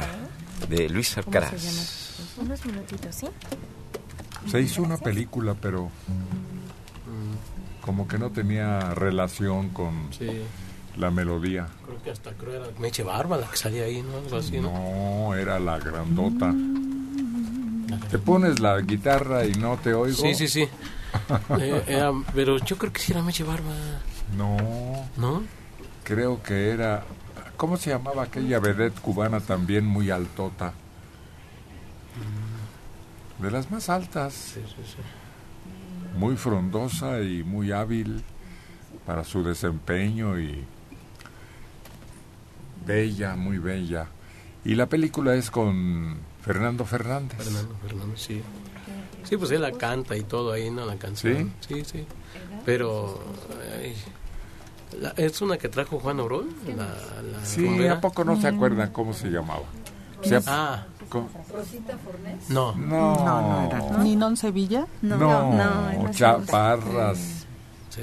de 0.68 0.88
Luis 0.88 1.14
¿Cómo 1.14 1.26
Alcaraz. 1.38 2.14
Unos 2.36 2.64
minutitos, 2.66 3.14
¿sí? 3.14 3.26
Se 4.50 4.60
hizo 4.60 4.82
una 4.82 4.96
película, 4.96 5.54
pero 5.54 5.90
como 7.80 8.06
que 8.06 8.18
no 8.18 8.30
tenía 8.30 8.92
relación 8.94 9.70
con 9.70 10.12
Sí. 10.12 10.26
la 10.96 11.10
melodía. 11.10 11.66
Creo 11.86 12.02
que 12.02 12.10
hasta 12.10 12.32
creo 12.32 12.64
era 12.64 12.78
Meche 12.78 13.02
Barba 13.02 13.38
la 13.38 13.48
que 13.50 13.56
salía 13.56 13.84
ahí, 13.84 14.02
¿no? 14.02 14.18
Algo 14.18 14.36
así, 14.36 14.58
¿no? 14.58 14.72
No, 14.72 15.34
era 15.34 15.58
la 15.58 15.78
grandota. 15.78 16.54
Te 18.10 18.18
pones 18.18 18.60
la 18.60 18.78
guitarra 18.80 19.46
y 19.46 19.52
no 19.52 19.76
te 19.78 19.94
oigo. 19.94 20.16
Sí, 20.16 20.34
sí, 20.34 20.48
sí. 20.48 20.68
Eh, 21.58 21.84
era- 21.86 22.12
pero 22.34 22.58
yo 22.58 22.76
creo 22.76 22.92
que 22.92 23.00
sí 23.00 23.12
era 23.12 23.22
Meche 23.22 23.42
Barba. 23.44 23.72
No. 24.36 24.56
¿No? 25.16 25.42
Creo 26.04 26.42
que 26.42 26.70
era. 26.70 27.04
¿Cómo 27.58 27.76
se 27.76 27.90
llamaba 27.90 28.22
aquella 28.22 28.60
vedette 28.60 29.00
cubana 29.00 29.40
también 29.40 29.84
muy 29.84 30.10
altota? 30.10 30.72
De 33.40 33.50
las 33.50 33.68
más 33.72 33.88
altas. 33.88 34.54
Muy 36.16 36.36
frondosa 36.36 37.20
y 37.20 37.42
muy 37.42 37.72
hábil 37.72 38.22
para 39.04 39.24
su 39.24 39.42
desempeño 39.42 40.38
y 40.38 40.64
bella, 42.86 43.34
muy 43.34 43.58
bella. 43.58 44.06
Y 44.64 44.76
la 44.76 44.86
película 44.86 45.34
es 45.34 45.50
con 45.50 46.16
Fernando 46.42 46.84
Fernández. 46.84 47.38
Fernando 47.38 47.74
Fernández, 47.82 48.20
sí. 48.20 48.40
Sí, 49.24 49.36
pues 49.36 49.50
él 49.50 49.62
la 49.62 49.72
canta 49.72 50.16
y 50.16 50.22
todo 50.22 50.52
ahí, 50.52 50.70
¿no? 50.70 50.86
La 50.86 50.96
canción. 50.96 51.52
Sí, 51.66 51.84
sí. 51.84 52.06
Pero 52.64 53.20
ay, 53.82 53.96
la- 55.00 55.10
es 55.16 55.40
una 55.40 55.56
que 55.58 55.68
trajo 55.68 55.98
Juan 56.00 56.20
Orol. 56.20 56.48
La, 56.66 56.84
la 56.84 57.44
Sí, 57.44 57.64
rumbera. 57.66 57.94
¿a 57.94 58.00
poco 58.00 58.24
no 58.24 58.40
se 58.40 58.48
acuerdan 58.48 58.90
cómo 58.92 59.12
se 59.12 59.28
llamaba? 59.28 59.62
Se- 60.22 60.40
Ah. 60.46 60.84
co- 61.08 61.28
Rosita 61.52 61.96
Fornés. 61.98 62.48
No. 62.50 62.74
No. 62.74 63.14
No, 63.24 63.40
no 63.42 63.66
era. 63.66 63.98
¿Ninón 64.02 64.36
Sevilla? 64.36 64.86
No, 65.02 66.08
chaparras. 66.12 67.18
Sí. 67.90 68.02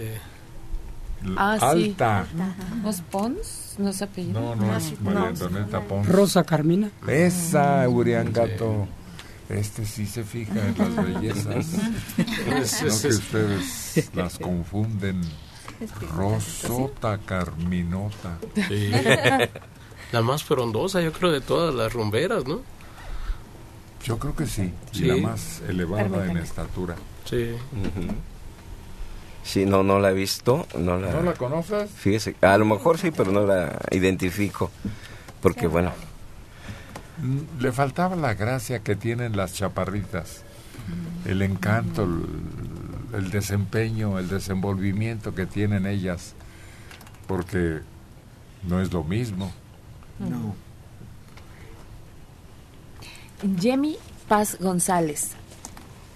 Ah, 1.37 1.57
Alta. 1.59 2.25
sí. 2.31 2.37
¿No 2.83 2.89
es 2.89 3.01
Pons? 3.01 3.75
¿No 3.79 3.89
es 3.89 4.01
apellido? 4.01 4.39
No, 4.39 4.55
no 4.55 4.75
es 4.77 4.99
María 5.01 5.27
Antonieta 5.29 5.81
Pons. 5.81 6.07
Rosa 6.07 6.43
Carmina. 6.43 6.89
Esa, 7.07 7.87
Uriangato. 7.89 8.87
Este 9.49 9.85
sí 9.85 10.05
se 10.07 10.23
fija 10.23 10.53
en 10.59 10.75
las 10.77 10.95
bellezas. 11.05 11.67
no 12.17 13.01
que 13.01 13.07
ustedes 13.07 14.09
las 14.15 14.39
confunden. 14.39 15.21
Rosota 16.15 17.19
Carminota. 17.25 18.37
Sí. 18.67 18.91
La 20.11 20.21
más 20.21 20.43
frondosa, 20.43 21.01
yo 21.01 21.11
creo, 21.11 21.31
de 21.31 21.41
todas 21.41 21.73
las 21.73 21.91
rumberas, 21.93 22.45
¿no? 22.45 22.61
Yo 24.03 24.17
creo 24.19 24.35
que 24.35 24.45
sí. 24.45 24.71
Y 24.93 24.97
Sí. 24.99 25.03
la 25.05 25.17
más 25.17 25.61
elevada 25.67 26.29
en 26.29 26.37
estatura. 26.37 26.95
Sí. 27.25 27.55
Sí, 29.43 29.65
no, 29.65 29.83
no 29.83 29.99
la 29.99 30.11
he 30.11 30.13
visto. 30.13 30.67
¿No 30.77 30.97
la, 30.97 31.11
¿No 31.11 31.21
la 31.23 31.33
conoces? 31.33 31.89
Fíjese, 31.91 32.35
a 32.41 32.57
lo 32.57 32.65
mejor 32.65 32.97
sí, 32.99 33.11
pero 33.11 33.31
no 33.31 33.45
la 33.45 33.79
identifico. 33.91 34.71
Porque, 35.41 35.67
bueno, 35.67 35.91
Mm, 37.17 37.61
Le 37.61 37.71
faltaba 37.71 38.17
la 38.17 38.33
gracia 38.33 38.79
que 38.79 38.97
tienen 38.97 39.37
las 39.37 39.53
chaparritas, 39.53 40.43
el 41.23 41.41
encanto, 41.43 42.05
el, 43.17 43.31
desempeño, 43.31 44.19
el 44.19 44.29
desenvolvimiento 44.29 45.33
que 45.33 45.45
tienen 45.45 45.85
ellas, 45.85 46.33
porque 47.27 47.81
no 48.63 48.81
es 48.81 48.91
lo 48.91 49.03
mismo. 49.03 49.51
No. 50.19 50.55
Yemi 53.59 53.97
Paz 54.27 54.57
González, 54.59 55.31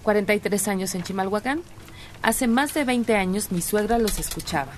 43 0.03 0.67
años 0.67 0.95
en 0.95 1.03
Chimalhuacán. 1.03 1.61
Hace 2.21 2.47
más 2.47 2.73
de 2.73 2.83
20 2.83 3.15
años 3.15 3.51
mi 3.51 3.61
suegra 3.61 3.97
los 3.97 4.19
escuchaba. 4.19 4.71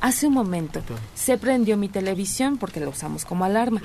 Hace 0.00 0.28
un 0.28 0.34
momento 0.34 0.80
se 1.14 1.38
prendió 1.38 1.76
mi 1.76 1.88
televisión 1.88 2.56
porque 2.56 2.80
la 2.80 2.88
usamos 2.88 3.24
como 3.24 3.44
alarma. 3.44 3.82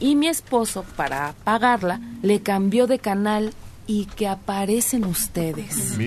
Y 0.00 0.16
mi 0.16 0.26
esposo, 0.26 0.84
para 0.96 1.28
apagarla, 1.28 2.00
le 2.22 2.42
cambió 2.42 2.86
de 2.86 2.98
canal 2.98 3.52
y 3.86 4.06
que 4.06 4.28
aparecen 4.28 5.04
ustedes. 5.04 5.98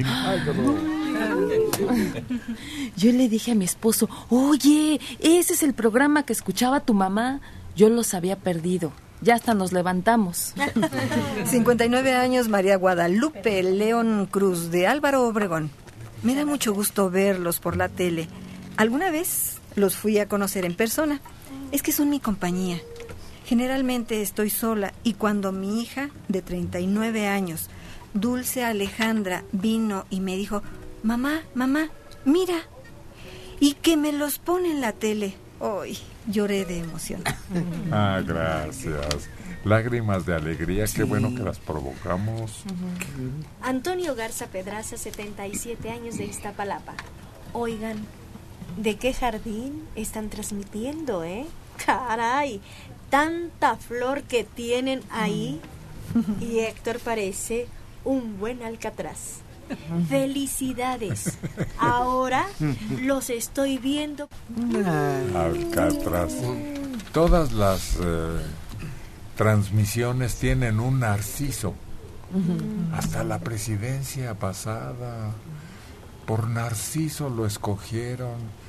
Yo 2.98 3.12
le 3.12 3.30
dije 3.30 3.52
a 3.52 3.56
mi 3.56 3.66
esposo, 3.66 4.10
oye, 4.30 5.00
ese 5.20 5.54
es 5.54 5.64
el 5.64 5.74
programa 5.74 6.24
que 6.24 6.34
escuchaba 6.34 6.80
tu 6.80 6.94
mamá. 6.94 7.42
Yo 7.76 7.90
los 7.90 8.14
había 8.14 8.38
perdido. 8.38 8.92
Ya 9.22 9.36
hasta 9.36 9.54
nos 9.54 9.72
levantamos. 9.72 10.54
59 11.46 12.14
años, 12.14 12.48
María 12.48 12.78
Guadalupe 12.78 13.64
León 13.64 14.28
Cruz, 14.30 14.72
de 14.72 14.88
Álvaro 14.88 15.28
Obregón. 15.28 15.72
Me 16.24 16.36
da 16.36 16.46
mucho 16.46 16.74
gusto 16.74 17.10
verlos 17.10 17.60
por 17.60 17.76
la 17.78 17.90
tele. 17.90 18.28
Alguna 18.78 19.12
vez 19.12 19.60
los 19.76 19.96
fui 19.96 20.20
a 20.20 20.28
conocer 20.28 20.66
en 20.66 20.76
persona. 20.76 21.22
Es 21.72 21.82
que 21.82 21.92
son 21.92 22.10
mi 22.10 22.20
compañía. 22.20 22.80
Generalmente 23.46 24.22
estoy 24.22 24.50
sola 24.50 24.94
y 25.04 25.14
cuando 25.14 25.52
mi 25.52 25.82
hija, 25.82 26.10
de 26.28 26.42
39 26.42 27.28
años, 27.28 27.70
Dulce 28.16 28.64
Alejandra, 28.64 29.44
vino 29.52 30.06
y 30.10 30.20
me 30.20 30.36
dijo, 30.36 30.64
mamá, 31.04 31.42
mamá, 31.54 31.90
mira, 32.26 32.56
y 33.60 33.74
que 33.74 33.98
me 33.98 34.12
los 34.12 34.40
pone 34.40 34.72
en 34.72 34.82
la 34.82 34.94
tele. 34.94 35.36
Hoy 35.60 35.98
lloré 36.28 36.66
de 36.66 36.80
emoción. 36.80 37.22
Ah, 37.92 38.22
gracias. 38.26 39.30
Lágrimas 39.64 40.26
de 40.26 40.36
alegría, 40.36 40.86
qué 40.94 41.04
bueno 41.04 41.34
que 41.36 41.44
las 41.44 41.60
provocamos. 41.60 42.64
Antonio 43.62 44.16
Garza 44.16 44.48
Pedraza, 44.48 44.98
77 44.98 45.90
años 45.92 46.18
de 46.18 46.26
Iztapalapa. 46.26 46.94
Oigan, 47.54 47.98
¿de 48.78 48.98
qué 48.98 49.14
jardín 49.14 49.84
están 49.96 50.30
transmitiendo, 50.30 51.24
eh? 51.24 51.46
Caray, 51.86 52.62
tanta 53.10 53.76
flor 53.78 54.24
que 54.24 54.44
tienen 54.44 55.02
ahí. 55.12 55.60
Y 56.40 56.60
Héctor 56.60 57.00
parece 57.00 57.68
un 58.04 58.40
buen 58.40 58.64
alcatraz. 58.64 59.42
Felicidades. 60.08 61.38
Ahora 61.78 62.46
los 63.02 63.30
estoy 63.30 63.78
viendo. 63.78 64.30
Alcatraz. 65.36 66.34
Todas 67.12 67.52
las 67.52 67.98
eh, 68.02 68.40
transmisiones 69.36 70.36
tienen 70.36 70.80
un 70.80 71.00
narciso. 71.00 71.74
Hasta 72.94 73.24
la 73.24 73.40
presidencia 73.40 74.36
pasada. 74.36 75.32
Por 76.26 76.48
narciso 76.48 77.30
lo 77.30 77.46
escogieron. 77.46 78.65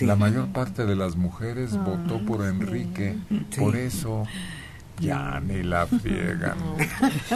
La 0.00 0.16
mayor 0.16 0.48
parte 0.48 0.86
de 0.86 0.96
las 0.96 1.16
mujeres 1.16 1.76
votó 1.76 2.24
por 2.24 2.46
Enrique. 2.46 3.18
Por 3.58 3.76
eso 3.76 4.24
ya 4.98 5.40
ni 5.40 5.62
la 5.62 5.86
friegan. 5.86 6.56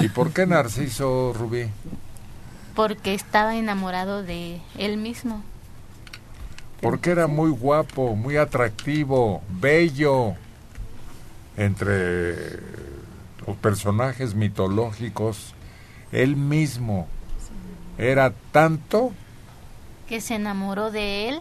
¿Y 0.01 0.09
por 0.09 0.33
qué 0.33 0.47
narciso, 0.47 1.33
Rubí? 1.33 1.67
Porque 2.75 3.15
estaba 3.15 3.57
enamorado 3.57 4.23
de 4.23 4.61
él 4.79 4.97
mismo. 4.97 5.43
Porque 6.81 7.11
era 7.11 7.27
muy 7.27 7.51
guapo, 7.51 8.15
muy 8.15 8.37
atractivo, 8.37 9.43
bello. 9.49 10.35
Entre 11.57 12.35
los 13.47 13.57
personajes 13.61 14.35
mitológicos, 14.35 15.55
él 16.13 16.37
mismo 16.37 17.07
era 17.97 18.33
tanto 18.53 19.13
Que 20.09 20.21
se 20.21 20.35
enamoró 20.35 20.91
de 20.91 21.29
él, 21.29 21.41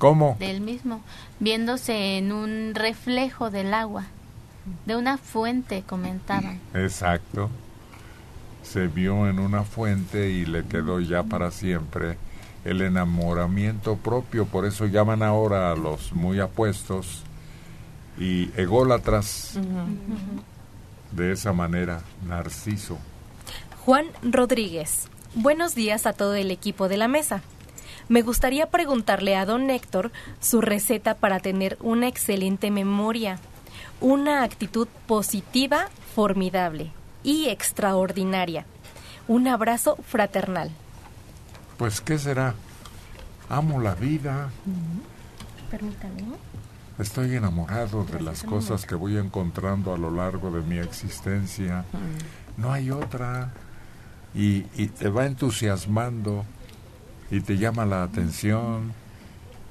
como 0.00 0.34
de 0.38 0.50
él 0.50 0.62
mismo, 0.62 1.02
viéndose 1.40 2.16
en 2.16 2.32
un 2.32 2.74
reflejo 2.74 3.50
del 3.50 3.74
agua, 3.74 4.06
de 4.86 4.96
una 4.96 5.18
fuente, 5.18 5.84
comentaban. 5.86 6.58
Exacto. 6.72 7.50
Se 8.62 8.86
vio 8.86 9.28
en 9.28 9.38
una 9.38 9.62
fuente 9.62 10.30
y 10.30 10.46
le 10.46 10.64
quedó 10.64 11.00
ya 11.00 11.22
para 11.22 11.50
siempre 11.50 12.16
el 12.64 12.80
enamoramiento 12.80 13.96
propio. 13.96 14.46
Por 14.46 14.64
eso 14.64 14.86
llaman 14.86 15.22
ahora 15.22 15.70
a 15.70 15.76
los 15.76 16.14
muy 16.14 16.40
apuestos 16.40 17.22
y 18.18 18.50
ególatras 18.56 19.58
de 21.12 21.32
esa 21.32 21.52
manera, 21.52 22.00
Narciso. 22.26 22.96
Juan 23.84 24.06
Rodríguez. 24.22 25.08
Buenos 25.34 25.74
días 25.74 26.06
a 26.06 26.14
todo 26.14 26.34
el 26.36 26.50
equipo 26.50 26.88
de 26.88 26.96
la 26.96 27.06
mesa. 27.06 27.42
Me 28.10 28.22
gustaría 28.22 28.68
preguntarle 28.68 29.36
a 29.36 29.46
don 29.46 29.70
Héctor 29.70 30.10
su 30.40 30.60
receta 30.60 31.14
para 31.14 31.38
tener 31.38 31.78
una 31.80 32.08
excelente 32.08 32.72
memoria, 32.72 33.38
una 34.00 34.42
actitud 34.42 34.88
positiva, 35.06 35.86
formidable 36.12 36.90
y 37.22 37.46
extraordinaria. 37.50 38.66
Un 39.28 39.46
abrazo 39.46 39.96
fraternal. 40.08 40.72
Pues, 41.78 42.00
¿qué 42.00 42.18
será? 42.18 42.56
Amo 43.48 43.80
la 43.80 43.94
vida, 43.94 44.50
Permítame. 45.70 46.24
estoy 46.98 47.36
enamorado 47.36 48.04
de 48.06 48.20
las 48.20 48.42
cosas 48.42 48.86
que 48.86 48.96
voy 48.96 49.18
encontrando 49.18 49.94
a 49.94 49.98
lo 49.98 50.10
largo 50.10 50.50
de 50.50 50.62
mi 50.62 50.78
existencia. 50.78 51.84
No 52.56 52.72
hay 52.72 52.90
otra. 52.90 53.52
Y, 54.34 54.66
y 54.74 54.88
te 54.88 55.08
va 55.08 55.26
entusiasmando 55.26 56.44
y 57.30 57.40
te 57.40 57.58
llama 57.58 57.86
la 57.86 58.02
atención. 58.02 58.92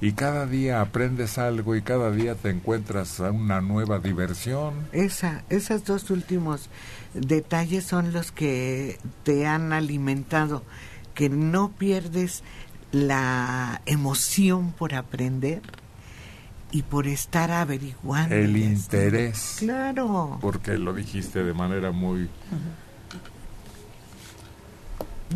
Y 0.01 0.13
cada 0.13 0.45
día 0.45 0.79
aprendes 0.79 1.37
algo 1.37 1.75
y 1.75 1.81
cada 1.81 2.09
día 2.11 2.35
te 2.35 2.49
encuentras 2.49 3.19
a 3.19 3.31
una 3.31 3.59
nueva 3.59 3.99
diversión. 3.99 4.87
Esa, 4.93 5.43
esos 5.49 5.83
dos 5.83 6.09
últimos 6.09 6.69
detalles 7.13 7.83
son 7.83 8.13
los 8.13 8.31
que 8.31 8.97
te 9.23 9.45
han 9.45 9.73
alimentado, 9.73 10.63
que 11.13 11.29
no 11.29 11.71
pierdes 11.71 12.43
la 12.93 13.81
emoción 13.85 14.71
por 14.71 14.95
aprender 14.95 15.61
y 16.71 16.83
por 16.83 17.07
estar 17.07 17.51
averiguando. 17.51 18.35
El 18.35 18.55
interés. 18.55 19.57
Claro. 19.59 20.37
Porque 20.39 20.77
lo 20.77 20.93
dijiste 20.93 21.43
de 21.43 21.53
manera 21.53 21.91
muy... 21.91 22.29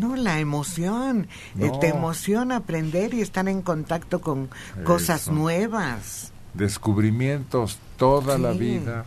No, 0.00 0.16
la 0.16 0.40
emoción. 0.40 1.28
Eh, 1.58 1.68
No. 1.68 1.78
te 1.78 1.88
emociona 1.88 2.56
aprender 2.56 3.14
y 3.14 3.20
estar 3.20 3.48
en 3.48 3.62
contacto 3.62 4.20
con 4.20 4.50
cosas 4.84 5.22
Eso. 5.22 5.32
nuevas. 5.32 6.32
Descubrimientos 6.54 7.78
toda 7.96 8.38
la 8.38 8.52
vida, 8.52 9.04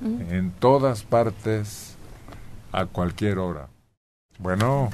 Mm. 0.00 0.20
en 0.32 0.50
todas 0.52 1.02
partes, 1.02 1.96
a 2.72 2.86
cualquier 2.86 3.38
hora. 3.38 3.68
Bueno. 4.38 4.90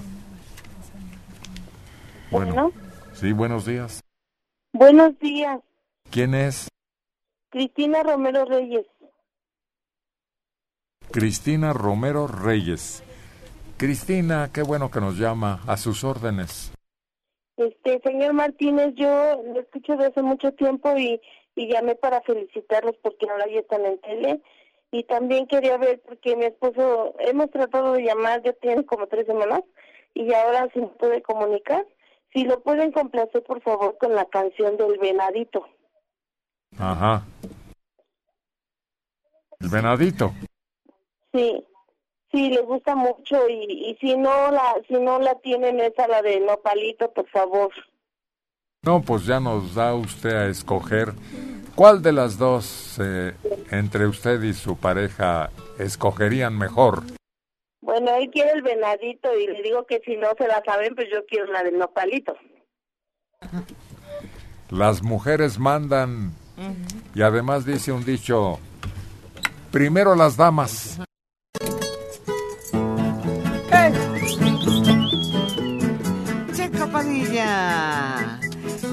Bueno. 2.30 2.72
Sí, 3.12 3.32
buenos 3.32 3.64
días. 3.66 4.00
Buenos 4.72 5.16
días, 5.20 5.60
¿Quién 6.10 6.34
es? 6.34 6.68
Cristina 7.50 8.02
Romero 8.02 8.44
Reyes. 8.44 8.86
Cristina 11.12 11.72
Romero 11.72 12.26
Reyes. 12.26 13.02
Cristina, 13.76 14.51
qué 14.52 14.62
bueno 14.62 14.90
que 14.90 15.01
nos 15.01 15.18
llama 15.18 15.60
a 15.66 15.76
sus 15.76 16.05
órdenes. 16.05 16.72
Este, 17.56 18.01
señor 18.05 18.32
Martínez, 18.32 18.94
yo 18.96 19.42
lo 19.44 19.60
escucho 19.60 19.92
desde 19.92 20.06
hace 20.06 20.22
mucho 20.22 20.52
tiempo 20.52 20.96
y, 20.96 21.20
y 21.55 21.68
llamé 21.68 21.94
para 21.94 22.20
felicitarlos 22.22 22.96
porque 23.02 23.28
ahora 23.28 23.46
ya 23.46 23.60
están 23.60 23.84
en 23.84 24.01
tele. 24.01 24.40
Y 24.90 25.02
también 25.05 25.46
quería 25.48 25.76
ver, 25.76 26.01
porque 26.06 26.36
mi 26.36 26.44
esposo, 26.44 27.16
hemos 27.18 27.51
tratado 27.51 27.94
de 27.94 28.02
llamar, 28.02 28.42
ya 28.44 28.52
tiene 28.52 28.86
como 28.86 29.09
tres 29.09 29.26
semanas, 29.26 29.62
y 30.14 30.32
ahora 30.32 30.68
se 30.72 30.80
me 30.80 30.86
puede 30.86 31.20
comunicar. 31.20 31.84
Si 32.32 32.44
lo 32.44 32.62
pueden 32.62 32.92
complacer, 32.92 33.42
por 33.42 33.60
favor, 33.62 33.98
con 33.98 34.14
la 34.14 34.24
canción 34.26 34.76
del 34.76 34.98
venadito. 34.98 35.66
Ajá. 36.78 37.24
El 39.59 39.68
venadito. 39.68 40.32
Sí, 41.32 41.64
sí, 42.35 42.51
les 42.51 42.65
gusta 42.65 42.97
mucho 42.97 43.48
y, 43.48 43.90
y 43.90 43.97
si 44.01 44.16
no 44.16 44.51
la 44.51 44.74
si 44.89 44.94
no 44.94 45.20
la 45.20 45.36
tienen 45.36 45.78
esa 45.78 46.09
la 46.09 46.20
de 46.20 46.40
nopalito, 46.40 47.11
por 47.12 47.28
favor. 47.28 47.70
No, 48.82 49.01
pues 49.01 49.24
ya 49.24 49.40
nos 49.40 49.74
da 49.74 49.94
usted 49.94 50.35
a 50.35 50.47
escoger 50.47 51.15
cuál 51.74 52.02
de 52.02 52.12
las 52.12 52.36
dos 52.36 52.98
eh, 53.01 53.35
entre 53.70 54.06
usted 54.06 54.43
y 54.43 54.52
su 54.52 54.77
pareja 54.77 55.51
escogerían 55.78 56.59
mejor. 56.59 57.05
Bueno, 57.81 58.11
él 58.16 58.31
quiere 58.31 58.51
el 58.52 58.62
venadito 58.62 59.28
y 59.39 59.47
le 59.47 59.62
digo 59.62 59.86
que 59.86 60.02
si 60.05 60.16
no 60.16 60.28
se 60.36 60.48
la 60.48 60.62
saben, 60.66 60.94
pues 60.94 61.09
yo 61.11 61.24
quiero 61.27 61.52
la 61.52 61.62
del 61.62 61.78
nopalito. 61.78 62.35
Las 64.70 65.02
mujeres 65.02 65.59
mandan 65.59 66.32
y 67.15 67.23
además 67.23 67.65
dice 67.65 67.93
un 67.93 68.05
dicho, 68.05 68.59
primero 69.70 70.15
las 70.15 70.36
damas. 70.36 70.98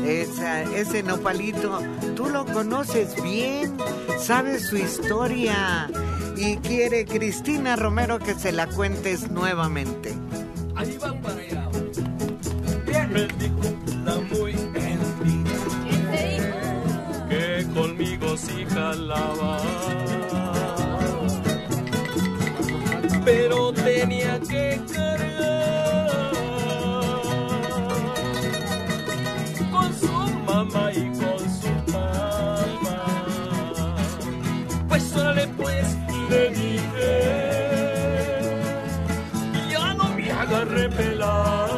Esa, 0.05 0.63
ese 0.63 1.03
nopalito, 1.03 1.79
tú 2.15 2.27
lo 2.29 2.45
conoces 2.45 3.21
bien, 3.21 3.77
sabes 4.19 4.67
su 4.67 4.77
historia 4.77 5.89
y 6.35 6.57
quiere 6.57 7.05
Cristina 7.05 7.75
Romero 7.75 8.19
que 8.19 8.33
se 8.33 8.51
la 8.51 8.67
cuentes 8.67 9.29
nuevamente. 9.29 10.13
Ahí 10.75 10.97
va 10.97 11.13
para 11.21 11.35
allá. 11.35 11.69
Me 13.11 13.27
dijo 13.27 13.75
la 14.05 14.15
muy 14.15 14.51
entendida 14.53 15.51
que 17.29 17.67
conmigo 17.73 18.37
sí 18.37 18.65
jalaba. 18.73 19.59
Pero 23.23 23.71
tenía 23.73 24.39
que 24.39 24.79
pues, 36.31 36.41
le 36.41 36.49
dije, 36.49 37.11
ya 39.69 39.93
no 39.93 40.05
me 40.15 40.31
haga 40.31 40.65
repelar. 40.65 41.69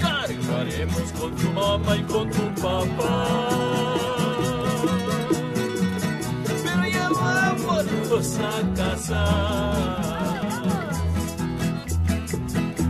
Cargaremos 0.00 1.12
con 1.18 1.34
tu 1.36 1.50
mamá 1.52 1.96
y 1.96 2.02
con 2.02 2.30
tu 2.30 2.54
papá. 2.60 3.48
Pero 6.64 6.86
ya 6.88 7.08
vámonos 7.08 8.38
a 8.38 8.74
casar. 8.76 9.92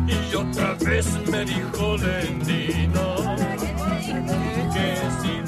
Y 0.06 0.34
otra 0.34 0.74
vez 0.74 1.06
me 1.30 1.44
dijo 1.44 1.96
Lendina 1.96 3.36
que 4.72 4.86
si 5.20 5.41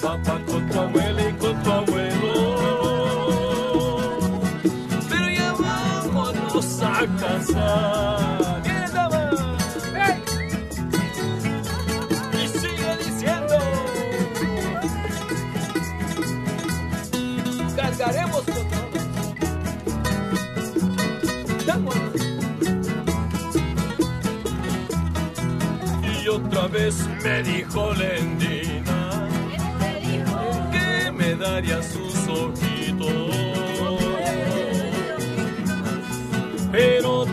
con 0.00 0.22
papá, 0.22 0.40
con 0.46 0.68
tu 0.68 0.78
abuela 0.78 1.28
y 1.28 1.32
con 1.34 1.62
tu 1.62 1.70
abuelo. 1.70 2.32
Pero 5.08 5.30
ya 5.30 5.52
vámonos 5.52 6.82
a 6.82 7.06
casar. 7.20 8.62
¿Quién 8.62 8.92
dama? 8.92 9.30
¡Ey! 10.06 10.16
Y 12.32 12.48
sigue 12.48 12.96
diciendo. 13.04 13.56
Cargaremos 17.76 18.44
con. 18.44 18.66
Y 26.22 26.28
otra 26.28 26.66
vez 26.66 26.94
me 27.22 27.42
dijo 27.42 27.94
me 27.94 28.55
daría 31.36 31.82
sus 31.82 32.14
ojitos. 32.28 33.34
Pero 36.72 37.25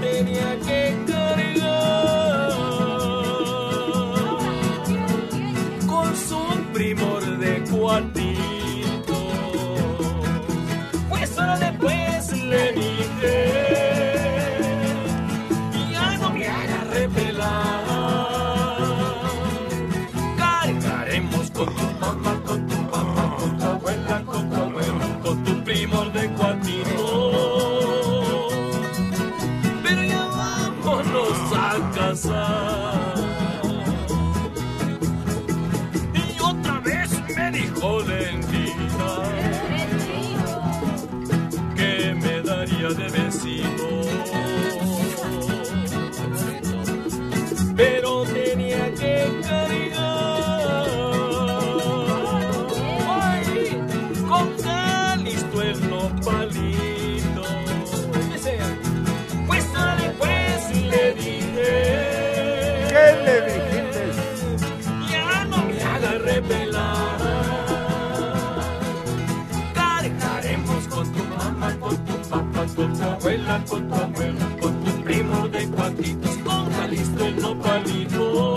abuela, 73.23 73.63
con 73.69 73.87
tu 73.87 73.95
abuelo, 73.95 74.45
con 74.59 74.83
tu 74.83 74.91
primo 75.03 75.47
de 75.47 75.67
cuatitos, 75.69 76.37
con 76.43 76.71
Jalisco 76.73 77.23
el 77.23 77.41
nopalito. 77.41 78.49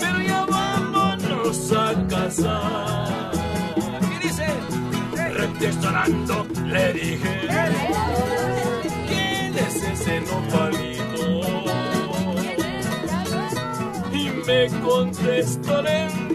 Pero 0.00 0.22
ya 0.22 0.46
vámonos 0.46 1.72
a 1.72 2.08
casar. 2.08 3.32
¿Qué 4.00 4.18
dice? 4.26 4.46
Reflexionando 5.34 6.46
le 6.64 6.92
dije. 6.94 7.48
¿Quién 9.08 9.58
es 9.58 9.82
ese 9.82 10.20
nopalito? 10.22 11.24
Y 14.12 14.30
me 14.46 14.68
contestó 14.80 15.82
Lendina. 15.82 16.25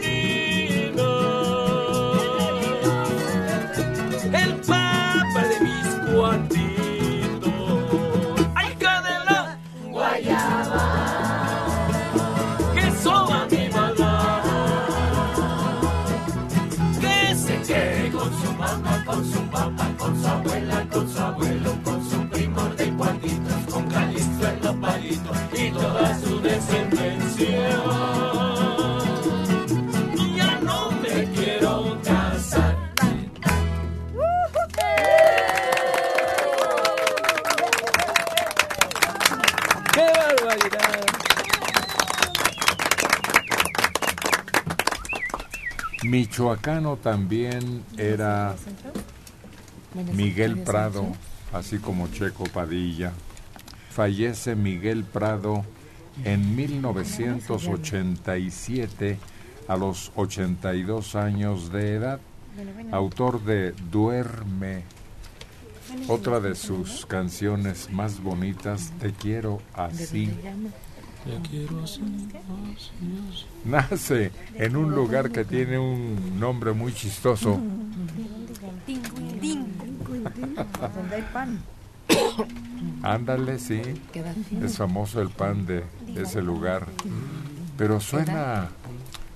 Michoacano 46.51 46.97
también 46.97 47.85
era 47.97 48.57
Miguel 50.13 50.63
Prado, 50.63 51.07
así 51.53 51.77
como 51.77 52.09
Checo 52.09 52.43
Padilla. 52.43 53.13
Fallece 53.89 54.55
Miguel 54.55 55.05
Prado 55.05 55.63
en 56.25 56.53
1987 56.53 59.17
a 59.69 59.77
los 59.77 60.11
82 60.15 61.15
años 61.15 61.71
de 61.71 61.95
edad, 61.95 62.19
autor 62.91 63.41
de 63.45 63.71
Duerme, 63.89 64.83
otra 66.09 66.41
de 66.41 66.55
sus 66.55 67.05
canciones 67.05 67.89
más 67.91 68.21
bonitas, 68.21 68.91
Te 68.99 69.13
quiero 69.13 69.61
así. 69.73 70.29
Nace 73.65 74.31
en 74.55 74.75
un 74.75 74.91
lugar 74.95 75.31
que 75.31 75.45
tiene 75.45 75.77
un 75.77 76.39
nombre 76.39 76.73
muy 76.73 76.93
chistoso. 76.93 77.59
Donde 80.95 81.15
hay 81.15 81.21
pan. 81.33 81.61
Ándale, 83.03 83.59
sí. 83.59 83.81
Es 84.61 84.77
famoso 84.77 85.21
el 85.21 85.29
pan 85.29 85.65
de 85.65 85.83
ese 86.15 86.41
lugar. 86.41 86.87
Pero 87.77 87.99
suena 87.99 88.69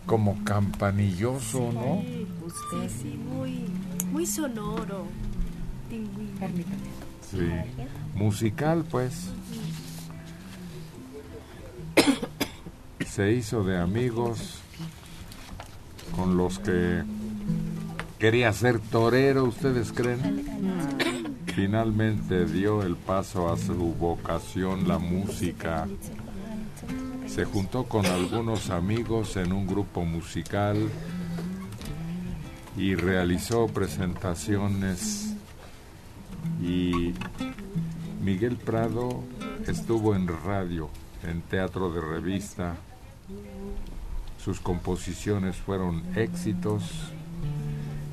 como 0.06 0.44
campanilloso, 0.44 1.72
¿no? 1.72 2.02
Sí, 2.02 2.90
sí, 3.02 3.18
muy, 3.18 3.66
muy 4.12 4.26
sonoro. 4.26 5.06
Sí. 7.30 7.50
Musical, 8.16 8.86
pues. 8.90 9.30
Se 13.06 13.32
hizo 13.32 13.64
de 13.64 13.78
amigos 13.78 14.60
con 16.16 16.38
los 16.38 16.60
que 16.60 17.04
quería 18.20 18.52
ser 18.54 18.80
torero, 18.80 19.46
¿ustedes 19.46 19.92
creen? 19.92 20.46
Finalmente 21.56 22.46
dio 22.46 22.84
el 22.84 22.96
paso 22.96 23.52
a 23.52 23.58
su 23.58 23.76
vocación, 23.76 24.88
la 24.88 24.98
música. 24.98 25.88
Se 27.28 27.46
juntó 27.46 27.86
con 27.86 28.06
algunos 28.06 28.70
amigos 28.70 29.38
en 29.38 29.54
un 29.54 29.66
grupo 29.66 30.04
musical 30.04 30.78
y 32.78 32.96
realizó 32.96 33.68
presentaciones 33.68 35.34
y 36.62 37.14
Miguel 38.22 38.58
Prado 38.58 39.24
estuvo 39.68 40.16
en 40.16 40.28
radio, 40.28 40.90
en 41.28 41.42
teatro 41.42 41.92
de 41.92 42.02
revista. 42.02 42.76
Sus 44.44 44.60
composiciones 44.60 45.56
fueron 45.56 46.04
éxitos. 46.16 47.12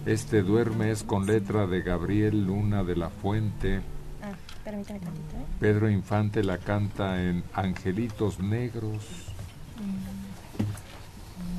Este 0.07 0.43
duerme 0.43 0.91
es 0.91 1.03
con 1.03 1.27
letra 1.27 1.67
de 1.67 1.83
Gabriel 1.83 2.47
Luna 2.47 2.83
de 2.83 2.97
la 2.97 3.11
Fuente. 3.11 3.81
Ah, 4.23 4.33
permítame 4.65 5.01
tantito, 5.01 5.37
¿eh? 5.37 5.45
Pedro 5.61 5.91
Infante 5.91 6.43
la 6.43 6.59
canta 6.59 7.23
en 7.23 7.45
Angelitos 7.53 8.41
Negros. 8.41 9.05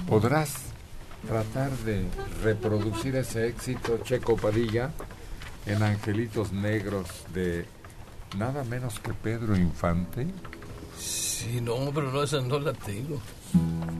¿Podrás 0.09 0.55
tratar 1.27 1.71
de 1.85 2.05
reproducir 2.43 3.15
ese 3.15 3.47
éxito, 3.47 3.99
Checo 4.03 4.35
Padilla, 4.35 4.91
en 5.65 5.81
Angelitos 5.81 6.51
Negros 6.51 7.07
de 7.33 7.65
nada 8.37 8.63
menos 8.63 8.99
que 8.99 9.13
Pedro 9.13 9.55
Infante? 9.55 10.27
Sí, 11.03 11.59
no, 11.61 11.75
pero 11.93 12.11
no, 12.11 12.23
esa 12.23 12.39
no 12.41 12.59
la 12.59 12.71
tengo. 12.71 13.19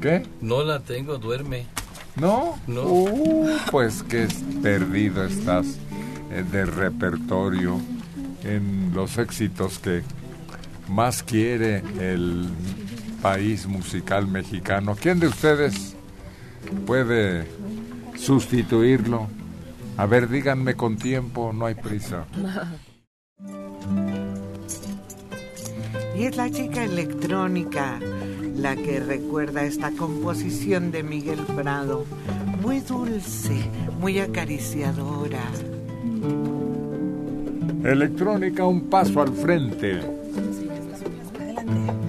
¿Qué? 0.01 0.25
No 0.41 0.63
la 0.63 0.79
tengo, 0.79 1.17
duerme. 1.17 1.65
¿No? 2.15 2.57
No. 2.67 2.83
Uh, 2.83 3.57
pues 3.69 4.03
que 4.03 4.27
perdido 4.61 5.25
estás 5.25 5.65
eh, 6.31 6.43
de 6.49 6.65
repertorio 6.65 7.81
en 8.43 8.91
los 8.93 9.17
éxitos 9.17 9.79
que 9.79 10.03
más 10.87 11.23
quiere 11.23 11.83
el 11.99 12.47
país 13.21 13.67
musical 13.67 14.27
mexicano. 14.27 14.95
¿Quién 14.99 15.19
de 15.19 15.27
ustedes 15.27 15.95
puede 16.85 17.47
sustituirlo? 18.15 19.27
A 19.97 20.05
ver, 20.05 20.29
díganme 20.29 20.75
con 20.75 20.97
tiempo, 20.97 21.51
no 21.53 21.65
hay 21.65 21.75
prisa. 21.75 22.25
Y 26.15 26.25
es 26.25 26.37
la 26.37 26.49
chica 26.51 26.83
electrónica 26.83 27.99
la 28.55 28.75
que 28.75 28.99
recuerda 28.99 29.63
esta 29.63 29.91
composición 29.91 30.91
de 30.91 31.03
Miguel 31.03 31.39
Prado, 31.55 32.05
muy 32.61 32.79
dulce, 32.81 33.69
muy 33.99 34.19
acariciadora. 34.19 35.41
Electrónica, 37.83 38.65
un 38.65 38.89
paso 38.89 39.21
al 39.21 39.33
frente. 39.33 39.99
Duerme 41.33 42.02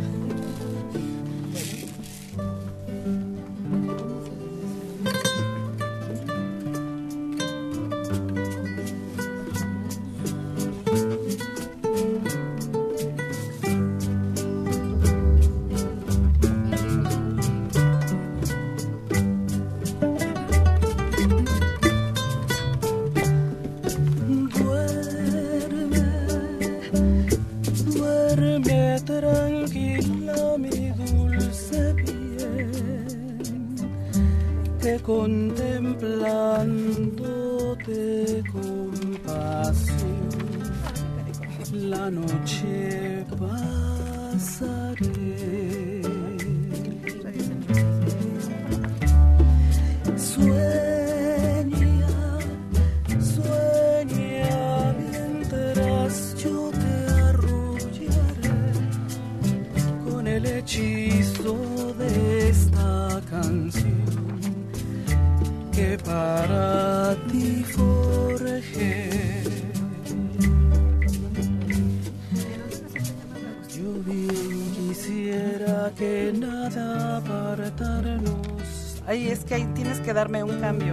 darme 80.15 80.45
un 80.45 80.61
cambio. 80.61 80.84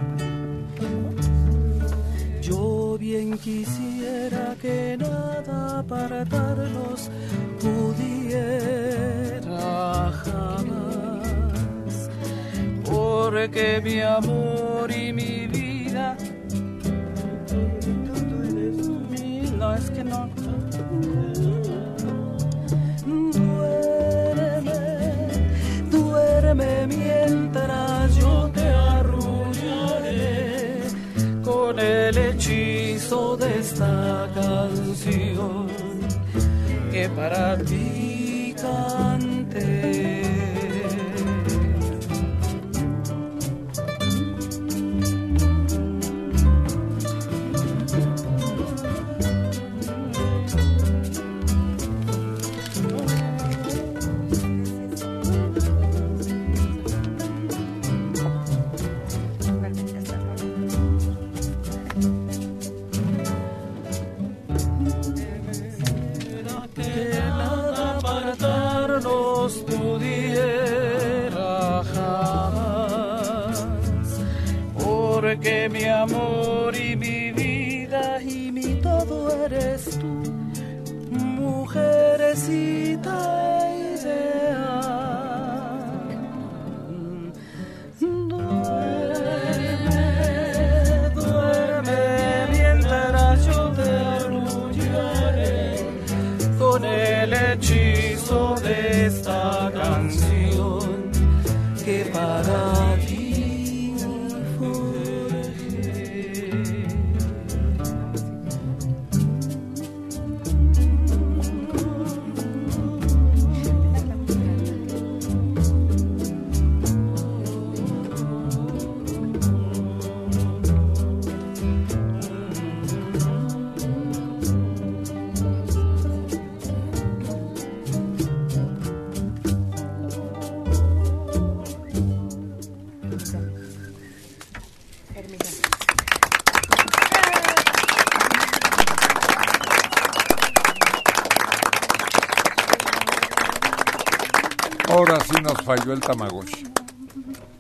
Falló 145.76 145.93
el 145.93 146.02
Tamagotchi. 146.02 146.65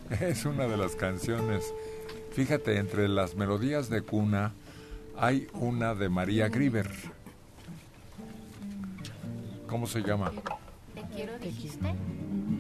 Es 0.19 0.43
una 0.43 0.67
de 0.67 0.75
las 0.75 0.97
canciones. 0.97 1.73
Fíjate, 2.33 2.77
entre 2.77 3.07
las 3.07 3.35
melodías 3.35 3.89
de 3.89 4.01
cuna 4.01 4.51
hay 5.17 5.47
una 5.53 5.95
de 5.95 6.09
María 6.09 6.49
Grieber. 6.49 6.91
¿Cómo 9.65 9.87
se 9.87 10.01
llama? 10.01 10.33
Te 10.93 11.03
quiero, 11.15 11.39
dijiste. 11.39 11.95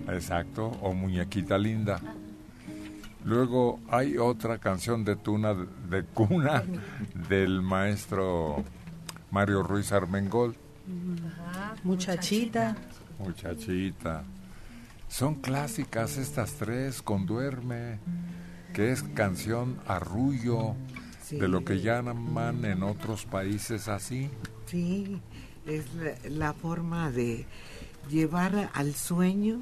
Exacto, 0.07 0.67
o 0.81 0.93
Muñequita 0.93 1.57
Linda. 1.57 1.99
Luego 3.25 3.81
hay 3.89 4.17
otra 4.17 4.57
canción 4.57 5.03
de 5.03 5.17
tuna 5.17 5.53
de 5.53 6.05
cuna 6.05 6.63
del 7.27 7.61
maestro 7.61 8.63
Mario 9.31 9.63
Ruiz 9.63 9.91
Armengol, 9.91 10.55
Muchachita. 11.83 12.77
Muchachita. 13.19 14.23
Son 15.11 15.35
clásicas 15.35 16.17
estas 16.17 16.53
tres, 16.53 17.01
con 17.01 17.25
Duerme, 17.25 17.99
que 18.73 18.93
es 18.93 19.03
canción 19.03 19.77
arrullo 19.85 20.75
Sí. 21.21 21.35
de 21.37 21.49
lo 21.49 21.65
que 21.65 21.81
llaman 21.81 22.63
en 22.63 22.81
otros 22.81 23.25
países 23.25 23.89
así. 23.89 24.29
Sí, 24.67 25.19
es 25.65 25.85
la, 25.95 26.13
la 26.29 26.53
forma 26.53 27.11
de 27.11 27.45
llevar 28.09 28.69
al 28.73 28.95
sueño 28.95 29.59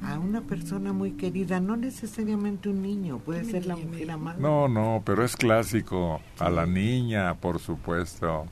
a 0.00 0.18
una 0.20 0.42
persona 0.42 0.92
muy 0.92 1.12
querida, 1.12 1.58
no 1.58 1.76
necesariamente 1.76 2.68
un 2.68 2.82
niño, 2.82 3.18
puede 3.18 3.44
ser 3.44 3.66
la 3.66 3.74
mujer 3.76 4.12
amada. 4.12 4.38
No, 4.38 4.68
no, 4.68 5.02
pero 5.04 5.24
es 5.24 5.36
clásico. 5.36 6.20
A 6.38 6.50
la 6.50 6.66
niña, 6.66 7.34
por 7.34 7.58
supuesto, 7.58 8.46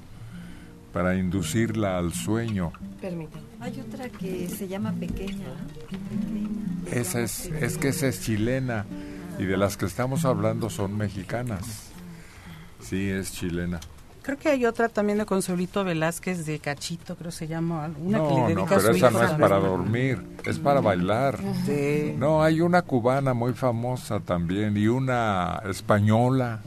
para 0.93 1.17
inducirla 1.17 1.99
al 1.99 2.13
sueño. 2.13 2.73
Permítame. 3.01 3.50
Hay 3.61 3.81
otra 3.81 4.09
que 4.09 4.49
se 4.49 4.69
llama 4.69 4.93
Pequeña. 4.93 5.47
¿no? 5.47 6.91
Esa 6.91 7.21
es, 7.21 7.47
es 7.47 7.77
que 7.79 7.89
esa 7.89 8.09
es 8.09 8.23
chilena 8.23 8.87
y 9.39 9.45
de 9.45 9.57
las 9.57 9.77
que 9.77 9.87
estamos 9.87 10.25
hablando 10.25 10.71
son 10.71 10.97
mexicanas. 10.97 11.91
Sí, 12.81 13.09
es 13.09 13.33
chilena. 13.33 13.81
Creo 14.23 14.39
que 14.39 14.49
hay 14.51 14.67
otra 14.67 14.89
también 14.89 15.19
de 15.19 15.25
Consuelito 15.27 15.83
Velázquez 15.83 16.45
de 16.45 16.59
Cachito, 16.59 17.17
creo 17.17 17.31
que 17.31 17.37
se 17.37 17.49
llama. 17.49 17.91
Una 18.03 18.19
que 18.19 18.25
le 18.29 18.35
No, 18.41 18.47
dedica 18.49 18.55
no, 18.55 18.63
a 18.65 18.69
pero 18.69 18.81
su 18.81 18.91
esa 18.91 18.97
hijo 19.09 19.11
no 19.19 19.25
es 19.25 19.31
para 19.33 19.57
dormir, 19.59 20.23
es 20.45 20.59
para 20.59 20.81
bailar. 20.81 21.39
Sí. 21.65 22.15
No, 22.19 22.43
hay 22.43 22.61
una 22.61 22.83
cubana 22.83 23.33
muy 23.35 23.55
famosa 23.55 24.21
también 24.21 24.77
y 24.77 24.89
una 24.89 25.63
española 25.69 26.61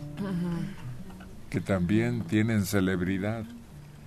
que 1.49 1.61
también 1.61 2.21
tienen 2.23 2.65
celebridad. 2.65 3.45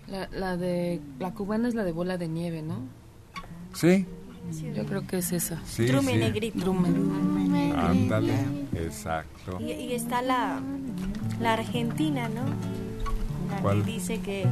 La, 0.08 0.28
la 0.32 0.56
de 0.56 1.00
la 1.18 1.32
cubana 1.32 1.68
es 1.68 1.74
la 1.74 1.84
de 1.84 1.92
bola 1.92 2.16
de 2.16 2.28
nieve, 2.28 2.62
¿no? 2.62 2.78
Sí, 3.74 4.06
Yo 4.74 4.86
creo 4.86 5.06
que 5.06 5.18
es 5.18 5.32
esa. 5.32 5.60
Sí, 5.66 5.86
Drume 5.86 6.12
sí. 6.12 6.18
Negrito. 6.18 6.58
Drume. 6.60 7.72
ándale, 7.76 8.34
exacto. 8.74 9.58
Y, 9.60 9.72
y 9.72 9.92
está 9.94 10.22
la, 10.22 10.60
la 11.40 11.54
Argentina, 11.54 12.28
¿no? 12.28 12.42
La 13.50 13.60
¿Cuál? 13.60 13.84
que 13.84 13.90
dice 13.92 14.20
que, 14.20 14.46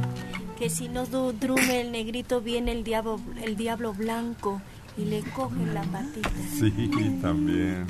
que 0.59 0.69
si 0.69 0.89
no 0.89 1.05
drume 1.05 1.81
el 1.81 1.91
negrito 1.91 2.41
viene 2.41 2.71
el 2.73 2.83
diablo, 2.83 3.19
el 3.41 3.55
diablo 3.55 3.93
blanco 3.93 4.61
y 4.97 5.05
le 5.05 5.21
coge 5.21 5.65
la 5.73 5.83
patita. 5.83 6.29
Sí, 6.59 6.71
también. 7.21 7.85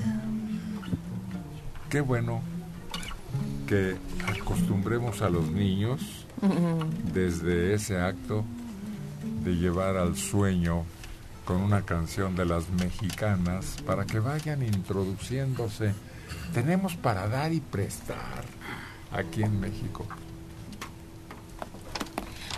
Qué 1.90 2.02
bueno 2.02 2.42
que 3.68 3.96
acostumbremos 4.28 5.22
a 5.22 5.30
los 5.30 5.50
niños 5.52 6.25
desde 7.14 7.74
ese 7.74 8.00
acto 8.00 8.44
de 9.44 9.56
llevar 9.56 9.98
al 9.98 10.16
sueño 10.16 10.84
con 11.46 11.58
una 11.58 11.84
canción 11.84 12.36
de 12.36 12.46
las 12.46 12.70
mexicanas 12.70 13.78
para 13.86 14.06
que 14.06 14.20
vayan 14.20 14.64
introduciéndose. 14.64 15.94
Tenemos 16.54 16.96
para 16.96 17.28
dar 17.28 17.54
y 17.54 17.62
prestar 17.62 18.44
aquí 19.12 19.44
en 19.44 19.60
México. 19.60 20.06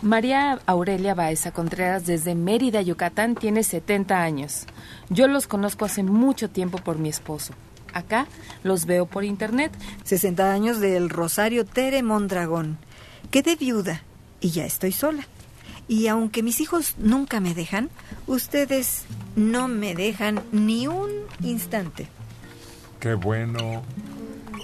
María 0.02 0.60
Aurelia 0.68 1.16
Baeza 1.16 1.52
Contreras 1.52 2.06
desde 2.06 2.36
Mérida, 2.36 2.82
Yucatán, 2.82 3.36
tiene 3.36 3.64
70 3.64 4.22
años. 4.22 4.66
Yo 5.10 5.28
los 5.28 5.48
conozco 5.48 5.86
hace 5.86 6.04
mucho 6.04 6.50
tiempo 6.50 6.78
por 6.78 7.00
mi 7.00 7.10
esposo. 7.10 7.54
Acá 7.94 8.28
los 8.64 8.86
veo 8.86 9.08
por 9.08 9.26
internet. 9.26 9.72
60 10.04 10.54
años 10.54 10.80
del 10.80 11.10
Rosario 11.10 11.66
Tere 11.66 12.04
Mondragón. 12.04 12.78
Quedé 13.32 13.56
viuda 13.56 14.04
y 14.40 14.52
ya 14.52 14.66
estoy 14.66 14.92
sola. 14.92 15.28
Y 15.88 16.08
aunque 16.08 16.44
mis 16.44 16.60
hijos 16.60 16.96
nunca 16.98 17.40
me 17.40 17.54
dejan, 17.54 17.90
ustedes 18.26 19.04
no 19.36 19.68
me 19.68 19.96
dejan 19.96 20.42
ni 20.52 20.88
un 20.88 21.12
instante. 21.42 22.08
Qué 23.00 23.14
bueno. 23.14 23.84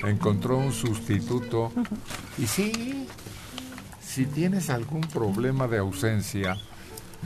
Encontró 0.03 0.57
un 0.57 0.73
sustituto. 0.73 1.71
Y 2.37 2.47
sí, 2.47 3.07
si 4.05 4.25
tienes 4.25 4.69
algún 4.69 5.01
problema 5.01 5.67
de 5.67 5.77
ausencia, 5.77 6.57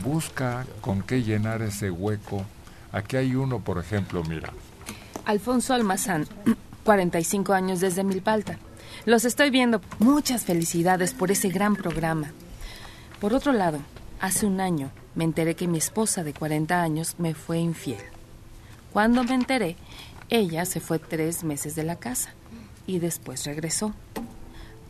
busca 0.03 0.65
con 0.81 1.01
qué 1.01 1.23
llenar 1.23 1.61
ese 1.61 1.89
hueco. 1.89 2.45
Aquí 2.91 3.17
hay 3.17 3.35
uno, 3.35 3.59
por 3.59 3.79
ejemplo, 3.79 4.23
mira. 4.23 4.53
Alfonso 5.25 5.73
Almazán, 5.73 6.27
45 6.83 7.53
años 7.53 7.79
desde 7.79 8.03
Milpalta. 8.03 8.59
Los 9.07 9.23
estoy 9.23 9.51
viendo. 9.51 9.79
Muchas 9.99 10.43
felicidades 10.43 11.13
por 11.13 11.31
ese 11.31 11.47
gran 11.47 11.77
programa. 11.77 12.33
Por 13.21 13.33
otro 13.33 13.53
lado, 13.53 13.79
hace 14.19 14.45
un 14.45 14.59
año 14.59 14.91
me 15.15 15.23
enteré 15.23 15.55
que 15.55 15.65
mi 15.65 15.77
esposa 15.77 16.25
de 16.25 16.33
40 16.33 16.81
años 16.81 17.15
me 17.17 17.33
fue 17.33 17.57
infiel. 17.57 18.01
Cuando 18.91 19.23
me 19.23 19.33
enteré, 19.33 19.77
ella 20.27 20.65
se 20.65 20.81
fue 20.81 20.99
tres 20.99 21.45
meses 21.45 21.73
de 21.73 21.83
la 21.83 21.95
casa 21.95 22.31
y 22.85 22.99
después 22.99 23.45
regresó. 23.45 23.93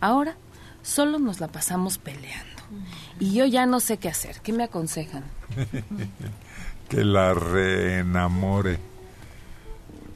Ahora 0.02 0.35
solo 0.81 1.19
nos 1.19 1.39
la 1.39 1.49
pasamos 1.49 1.99
peleando. 1.99 2.64
Y 3.19 3.34
yo 3.35 3.45
ya 3.45 3.68
no 3.68 3.80
sé 3.80 3.98
qué 3.98 4.10
hacer. 4.10 4.41
¿Qué 4.41 4.52
me 4.52 4.64
aconsejan? 4.64 5.26
que 6.89 7.03
la 7.03 7.35
reenamore. 7.35 8.80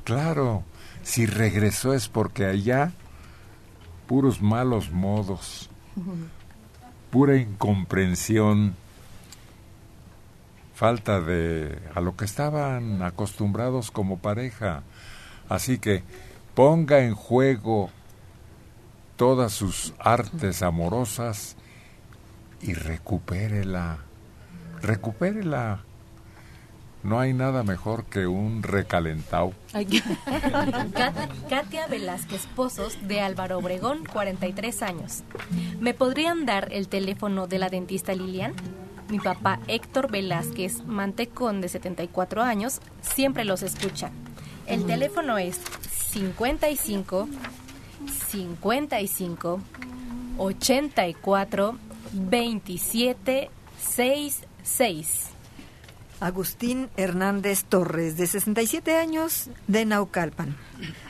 Claro, 0.05 0.63
si 1.03 1.27
regresó 1.27 1.93
es 1.93 2.07
porque 2.07 2.45
allá 2.45 2.93
puros 4.11 4.41
malos 4.41 4.91
modos, 4.91 5.69
pura 7.11 7.37
incomprensión, 7.37 8.75
falta 10.75 11.21
de 11.21 11.79
a 11.95 12.01
lo 12.01 12.17
que 12.17 12.25
estaban 12.25 13.03
acostumbrados 13.03 13.89
como 13.89 14.19
pareja. 14.19 14.83
Así 15.47 15.77
que 15.79 16.03
ponga 16.55 17.05
en 17.05 17.15
juego 17.15 17.89
todas 19.15 19.53
sus 19.53 19.93
artes 19.97 20.61
amorosas 20.61 21.55
y 22.61 22.73
recupérela. 22.73 23.99
Recupérela. 24.81 25.85
No 27.03 27.19
hay 27.19 27.33
nada 27.33 27.63
mejor 27.63 28.05
que 28.05 28.27
un 28.27 28.61
recalentado. 28.63 29.53
Kat- 29.73 31.29
Katia 31.49 31.87
Velázquez 31.87 32.45
Pozos, 32.55 32.97
de 33.07 33.21
Álvaro 33.21 33.57
Obregón, 33.57 34.05
43 34.05 34.83
años. 34.83 35.23
¿Me 35.79 35.93
podrían 35.95 36.45
dar 36.45 36.67
el 36.71 36.87
teléfono 36.87 37.47
de 37.47 37.57
la 37.59 37.69
dentista 37.69 38.13
Lilian? 38.13 38.53
Mi 39.09 39.19
papá 39.19 39.59
Héctor 39.67 40.11
Velázquez 40.11 40.85
Mantecón, 40.85 41.59
de 41.59 41.69
74 41.69 42.43
años, 42.43 42.79
siempre 43.01 43.45
los 43.45 43.63
escucha. 43.63 44.11
El 44.67 44.85
teléfono 44.85 45.37
es 45.39 45.59
55 46.11 47.27
55 48.29 49.59
84 50.37 51.75
27 52.13 53.49
66. 53.79 55.29
Agustín 56.21 56.89
Hernández 56.97 57.63
Torres, 57.65 58.15
de 58.15 58.27
67 58.27 58.95
años, 58.95 59.49
de 59.67 59.85
Naucalpan. 59.85 60.55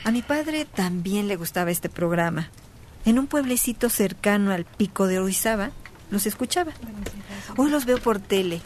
A 0.04 0.10
mi 0.10 0.22
padre 0.22 0.64
también 0.64 1.28
le 1.28 1.36
gustaba 1.36 1.70
este 1.70 1.88
programa. 1.88 2.50
En 3.04 3.18
un 3.18 3.26
pueblecito 3.26 3.90
cercano 3.90 4.52
al 4.52 4.64
pico 4.64 5.06
de 5.06 5.18
Orizaba, 5.20 5.70
los 6.10 6.26
escuchaba. 6.26 6.72
Hoy 7.56 7.70
los 7.70 7.84
veo 7.84 7.98
por 7.98 8.20
tele. 8.20 8.60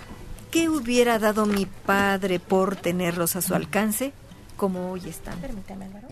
¿Qué 0.52 0.68
hubiera 0.68 1.18
dado 1.18 1.46
mi 1.46 1.66
padre 1.66 2.38
por 2.38 2.76
tenerlos 2.76 3.34
a 3.36 3.42
su 3.42 3.54
alcance 3.54 4.12
como 4.56 4.92
hoy 4.92 5.02
están? 5.08 5.38
Permítame, 5.40 5.86
Álvaro. 5.86 6.08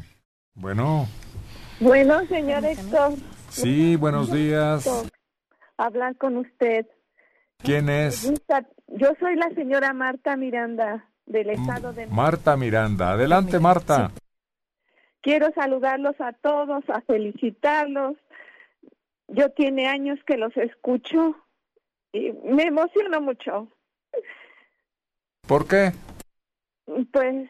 Bueno, 0.54 1.08
Bueno, 1.80 2.26
señor 2.28 2.64
Héctor, 2.64 3.14
sí, 3.50 3.96
buenos 3.96 4.32
días. 4.32 4.84
hablar 5.76 6.16
con 6.18 6.36
usted. 6.38 6.86
¿Quién 7.58 7.84
Me 7.86 8.06
es? 8.08 8.28
gusta- 8.28 8.66
Yo 8.88 9.12
soy 9.18 9.36
la 9.36 9.48
señora 9.50 9.92
Marta 9.92 10.36
Miranda 10.36 11.08
del 11.26 11.50
estado 11.50 11.92
de... 11.92 12.06
Marta 12.06 12.56
Miranda. 12.56 13.12
Adelante, 13.12 13.58
Marta. 13.58 14.10
Quiero 15.20 15.50
saludarlos 15.54 16.20
a 16.20 16.32
todos, 16.32 16.84
a 16.88 17.00
felicitarlos. 17.00 18.16
Yo 19.28 19.50
tiene 19.50 19.88
años 19.88 20.18
que 20.26 20.36
los 20.36 20.54
escucho 20.56 21.34
y 22.12 22.32
me 22.44 22.64
emociono 22.64 23.20
mucho. 23.20 23.68
¿Por 25.46 25.66
qué? 25.66 25.92
Pues 27.10 27.48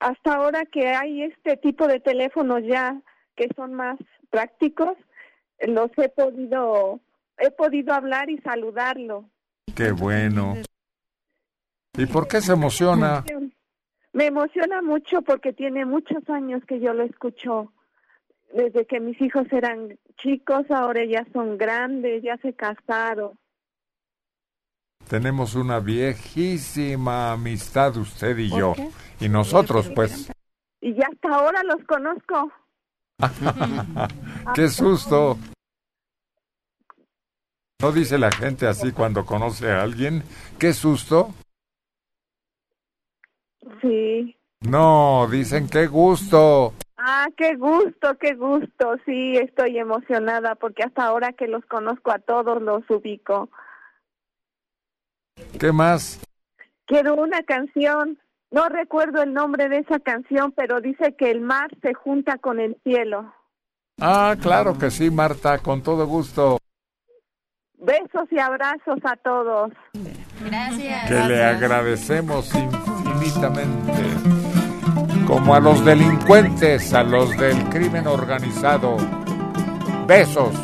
hasta 0.00 0.34
ahora 0.34 0.64
que 0.66 0.88
hay 0.88 1.22
este 1.22 1.56
tipo 1.56 1.86
de 1.86 2.00
teléfonos 2.00 2.62
ya 2.64 3.00
que 3.36 3.48
son 3.54 3.74
más 3.74 3.98
prácticos, 4.30 4.96
los 5.60 5.90
he 5.96 6.08
podido 6.08 7.00
he 7.38 7.50
podido 7.50 7.94
hablar 7.94 8.30
y 8.30 8.38
saludarlo. 8.38 9.30
Qué 9.74 9.92
bueno. 9.92 10.56
¿Y 11.96 12.06
por 12.06 12.28
qué 12.28 12.40
se 12.40 12.52
emociona? 12.52 13.24
Me 14.12 14.26
emociona 14.26 14.80
mucho 14.82 15.22
porque 15.22 15.52
tiene 15.52 15.84
muchos 15.84 16.28
años 16.30 16.62
que 16.66 16.80
yo 16.80 16.94
lo 16.94 17.04
escucho. 17.04 17.72
Desde 18.54 18.86
que 18.86 19.00
mis 19.00 19.20
hijos 19.20 19.46
eran 19.50 19.98
chicos, 20.16 20.70
ahora 20.70 21.04
ya 21.04 21.26
son 21.32 21.58
grandes, 21.58 22.22
ya 22.22 22.36
se 22.38 22.54
casaron. 22.54 23.38
Tenemos 25.08 25.54
una 25.54 25.78
viejísima 25.80 27.32
amistad 27.32 27.96
usted 27.96 28.36
y 28.38 28.48
¿Por 28.48 28.58
yo. 28.58 28.72
qué? 28.74 28.90
Y 29.20 29.28
nosotros, 29.28 29.90
pues. 29.94 30.30
Y 30.80 30.94
ya 30.94 31.06
hasta 31.12 31.28
ahora 31.36 31.62
los 31.62 31.84
conozco. 31.84 32.52
¡Qué 34.54 34.68
susto! 34.68 35.38
¿No 37.80 37.92
dice 37.92 38.16
la 38.16 38.32
gente 38.32 38.66
así 38.66 38.90
cuando 38.92 39.26
conoce 39.26 39.70
a 39.70 39.82
alguien? 39.82 40.22
¡Qué 40.58 40.72
susto! 40.72 41.34
Sí. 43.82 44.34
No, 44.60 45.28
dicen 45.30 45.68
qué 45.68 45.86
gusto. 45.86 46.72
Ah, 46.96 47.26
qué 47.36 47.54
gusto, 47.56 48.16
qué 48.18 48.34
gusto. 48.34 48.96
Sí, 49.04 49.36
estoy 49.36 49.78
emocionada 49.78 50.54
porque 50.54 50.84
hasta 50.84 51.04
ahora 51.04 51.32
que 51.34 51.48
los 51.48 51.64
conozco 51.66 52.10
a 52.10 52.18
todos 52.18 52.62
los 52.62 52.88
ubico. 52.88 53.50
¿Qué 55.60 55.70
más? 55.70 56.20
Quiero 56.86 57.14
una 57.14 57.42
canción. 57.42 58.18
No 58.50 58.68
recuerdo 58.70 59.22
el 59.22 59.34
nombre 59.34 59.68
de 59.68 59.78
esa 59.78 60.00
canción, 60.00 60.52
pero 60.52 60.80
dice 60.80 61.14
que 61.14 61.30
el 61.30 61.42
mar 61.42 61.68
se 61.82 61.92
junta 61.92 62.38
con 62.38 62.58
el 62.58 62.78
cielo. 62.84 63.34
Ah, 64.00 64.34
claro 64.40 64.78
que 64.78 64.90
sí, 64.90 65.10
Marta, 65.10 65.58
con 65.58 65.82
todo 65.82 66.06
gusto. 66.06 66.58
Besos 67.78 68.26
y 68.30 68.38
abrazos 68.38 68.98
a 69.04 69.16
todos. 69.16 69.72
Gracias. 70.44 71.08
Que 71.08 71.28
le 71.28 71.44
agradecemos 71.44 72.50
infinitamente. 72.54 73.92
Como 75.26 75.54
a 75.54 75.60
los 75.60 75.84
delincuentes, 75.84 76.94
a 76.94 77.02
los 77.02 77.36
del 77.36 77.64
crimen 77.68 78.06
organizado. 78.06 78.96
Besos. 80.06 80.54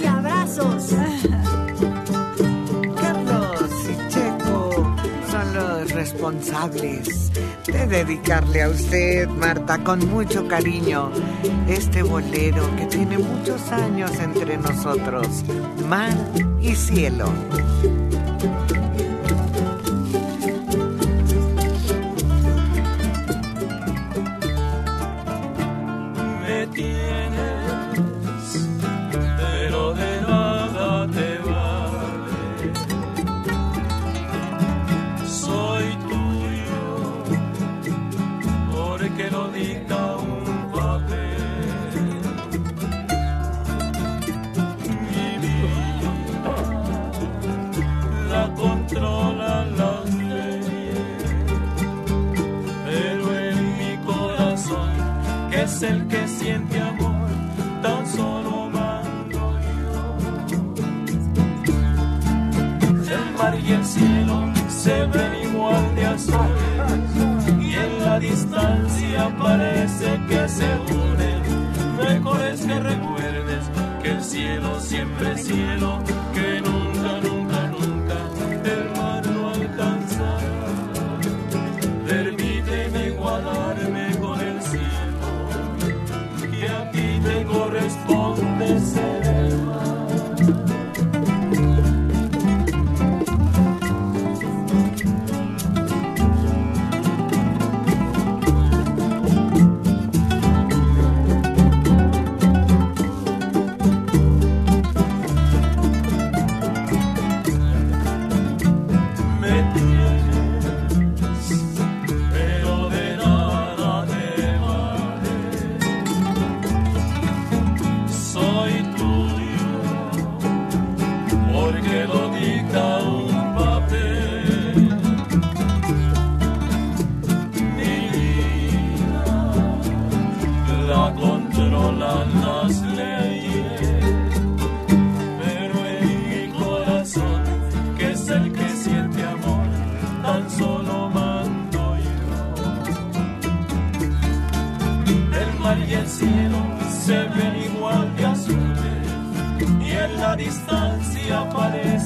Y 0.00 0.06
abrazos. 0.06 1.15
Responsables 6.06 7.32
de 7.66 7.86
dedicarle 7.88 8.62
a 8.62 8.68
usted, 8.68 9.28
Marta, 9.28 9.82
con 9.82 10.08
mucho 10.08 10.46
cariño, 10.46 11.10
este 11.66 12.04
bolero 12.04 12.62
que 12.76 12.86
tiene 12.86 13.18
muchos 13.18 13.60
años 13.72 14.12
entre 14.20 14.56
nosotros, 14.56 15.26
mar 15.88 16.14
y 16.60 16.76
cielo. 16.76 17.26
Es 55.76 55.82
el 55.82 56.06
que 56.08 56.26
siente 56.26 56.80
amor, 56.80 57.28
tan 57.82 58.06
solo 58.06 58.70
mando 58.70 59.28
yo. 59.30 59.58
El 63.12 63.32
mar 63.38 63.54
y 63.62 63.72
el 63.72 63.84
cielo 63.84 64.52
se 64.68 65.06
ven 65.06 65.32
igual 65.50 65.94
de 65.94 66.06
azules, 66.06 67.60
y 67.60 67.74
en 67.74 68.04
la 68.04 68.18
distancia 68.18 69.36
parece 69.38 70.18
que 70.28 70.48
se 70.48 70.68
unen. 70.94 71.42
Mejor 71.98 72.40
es 72.46 72.60
que 72.62 72.80
recuerdes 72.80 73.64
que 74.02 74.10
el 74.12 74.24
cielo 74.24 74.80
siempre 74.80 75.32
es 75.32 75.44
cielo, 75.44 75.98
que 76.32 76.60
nunca, 76.62 77.20
nunca, 77.20 77.60
nunca 77.68 78.16
el 78.64 78.96
mar 78.96 79.05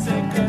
parece 0.05 0.40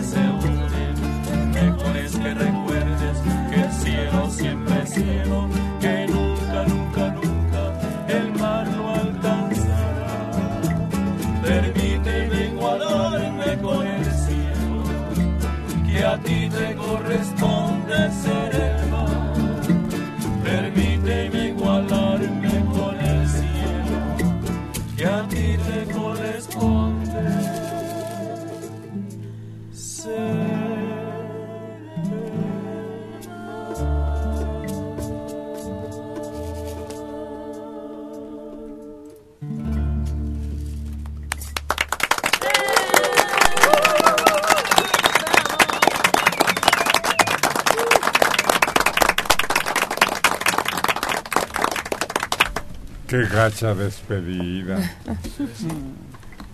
Despedida. 53.62 54.98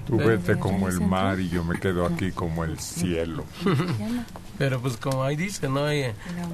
Tú 0.06 0.18
vete 0.18 0.58
como 0.58 0.88
el 0.88 1.02
mar 1.02 1.40
y 1.40 1.50
yo 1.50 1.64
me 1.64 1.80
quedo 1.80 2.06
aquí 2.06 2.32
como 2.32 2.64
el 2.64 2.80
cielo. 2.80 3.44
Pero 4.58 4.80
pues 4.82 4.98
como 4.98 5.24
ahí 5.24 5.36
dice, 5.36 5.68
¿no? 5.70 5.86
Ahí, 5.86 6.04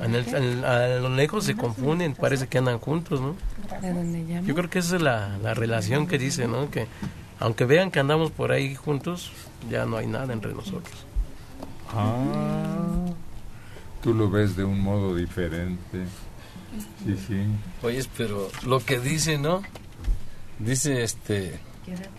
en 0.03 0.15
el- 0.15 0.35
en- 0.35 0.65
a 0.65 0.87
lo 0.99 1.09
lejos 1.09 1.45
se 1.45 1.55
confunden, 1.55 2.13
parece 2.15 2.47
que 2.47 2.57
andan 2.57 2.79
juntos, 2.79 3.21
¿no? 3.21 3.35
Yo 4.45 4.55
creo 4.55 4.69
que 4.69 4.79
esa 4.79 4.95
es 4.95 5.01
la, 5.01 5.37
la 5.41 5.53
relación 5.53 6.07
que 6.07 6.17
dice, 6.17 6.47
¿no? 6.47 6.69
Que 6.71 6.87
aunque 7.39 7.65
vean 7.65 7.91
que 7.91 7.99
andamos 7.99 8.31
por 8.31 8.51
ahí 8.51 8.73
juntos, 8.75 9.31
ya 9.69 9.85
no 9.85 9.97
hay 9.97 10.07
nada 10.07 10.33
entre 10.33 10.53
nosotros. 10.53 11.05
Ah, 11.93 13.05
tú 14.01 14.13
lo 14.13 14.29
ves 14.29 14.55
de 14.55 14.63
un 14.63 14.81
modo 14.81 15.15
diferente. 15.15 16.05
Sí, 17.05 17.15
sí. 17.27 17.45
Oyes, 17.83 18.09
pero 18.17 18.49
lo 18.65 18.79
que 18.79 18.99
dice, 18.99 19.37
¿no? 19.37 19.61
Dice 20.59 21.03
este 21.03 21.59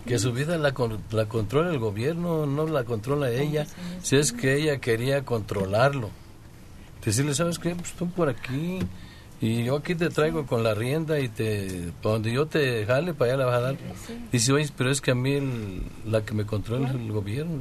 que 0.05 0.19
su 0.19 0.31
vida 0.31 0.57
la, 0.59 0.73
con- 0.73 0.99
la 1.11 1.25
controla 1.25 1.71
el 1.71 1.79
gobierno, 1.79 2.45
no 2.45 2.67
la 2.67 2.83
controla 2.83 3.31
ella. 3.31 3.65
Si 4.03 4.15
es 4.15 4.31
que 4.31 4.55
ella 4.55 4.77
quería 4.79 5.23
controlarlo. 5.25 6.09
Decirle, 7.03 7.33
¿sabes 7.33 7.59
qué? 7.59 7.75
Pues 7.75 7.91
tú 7.93 8.09
por 8.09 8.29
aquí 8.29 8.79
y 9.41 9.63
yo 9.65 9.75
aquí 9.77 9.95
te 9.95 10.09
traigo 10.09 10.45
con 10.45 10.63
la 10.63 10.73
rienda 10.73 11.19
y 11.19 11.27
te 11.29 11.91
pa' 12.01 12.09
donde 12.11 12.31
yo 12.31 12.45
te 12.47 12.85
jale 12.85 13.13
para 13.13 13.33
allá 13.33 13.37
la 13.43 13.45
vas 13.45 13.55
a 13.57 13.61
dar. 13.61 13.75
Dice, 14.31 14.53
oye, 14.53 14.69
pero 14.77 14.89
es 14.91 15.01
que 15.01 15.11
a 15.11 15.15
mí 15.15 15.33
el- 15.33 15.83
la 16.05 16.21
que 16.23 16.33
me 16.33 16.45
controla 16.45 16.87
es 16.89 16.95
el 16.95 17.11
gobierno, 17.11 17.59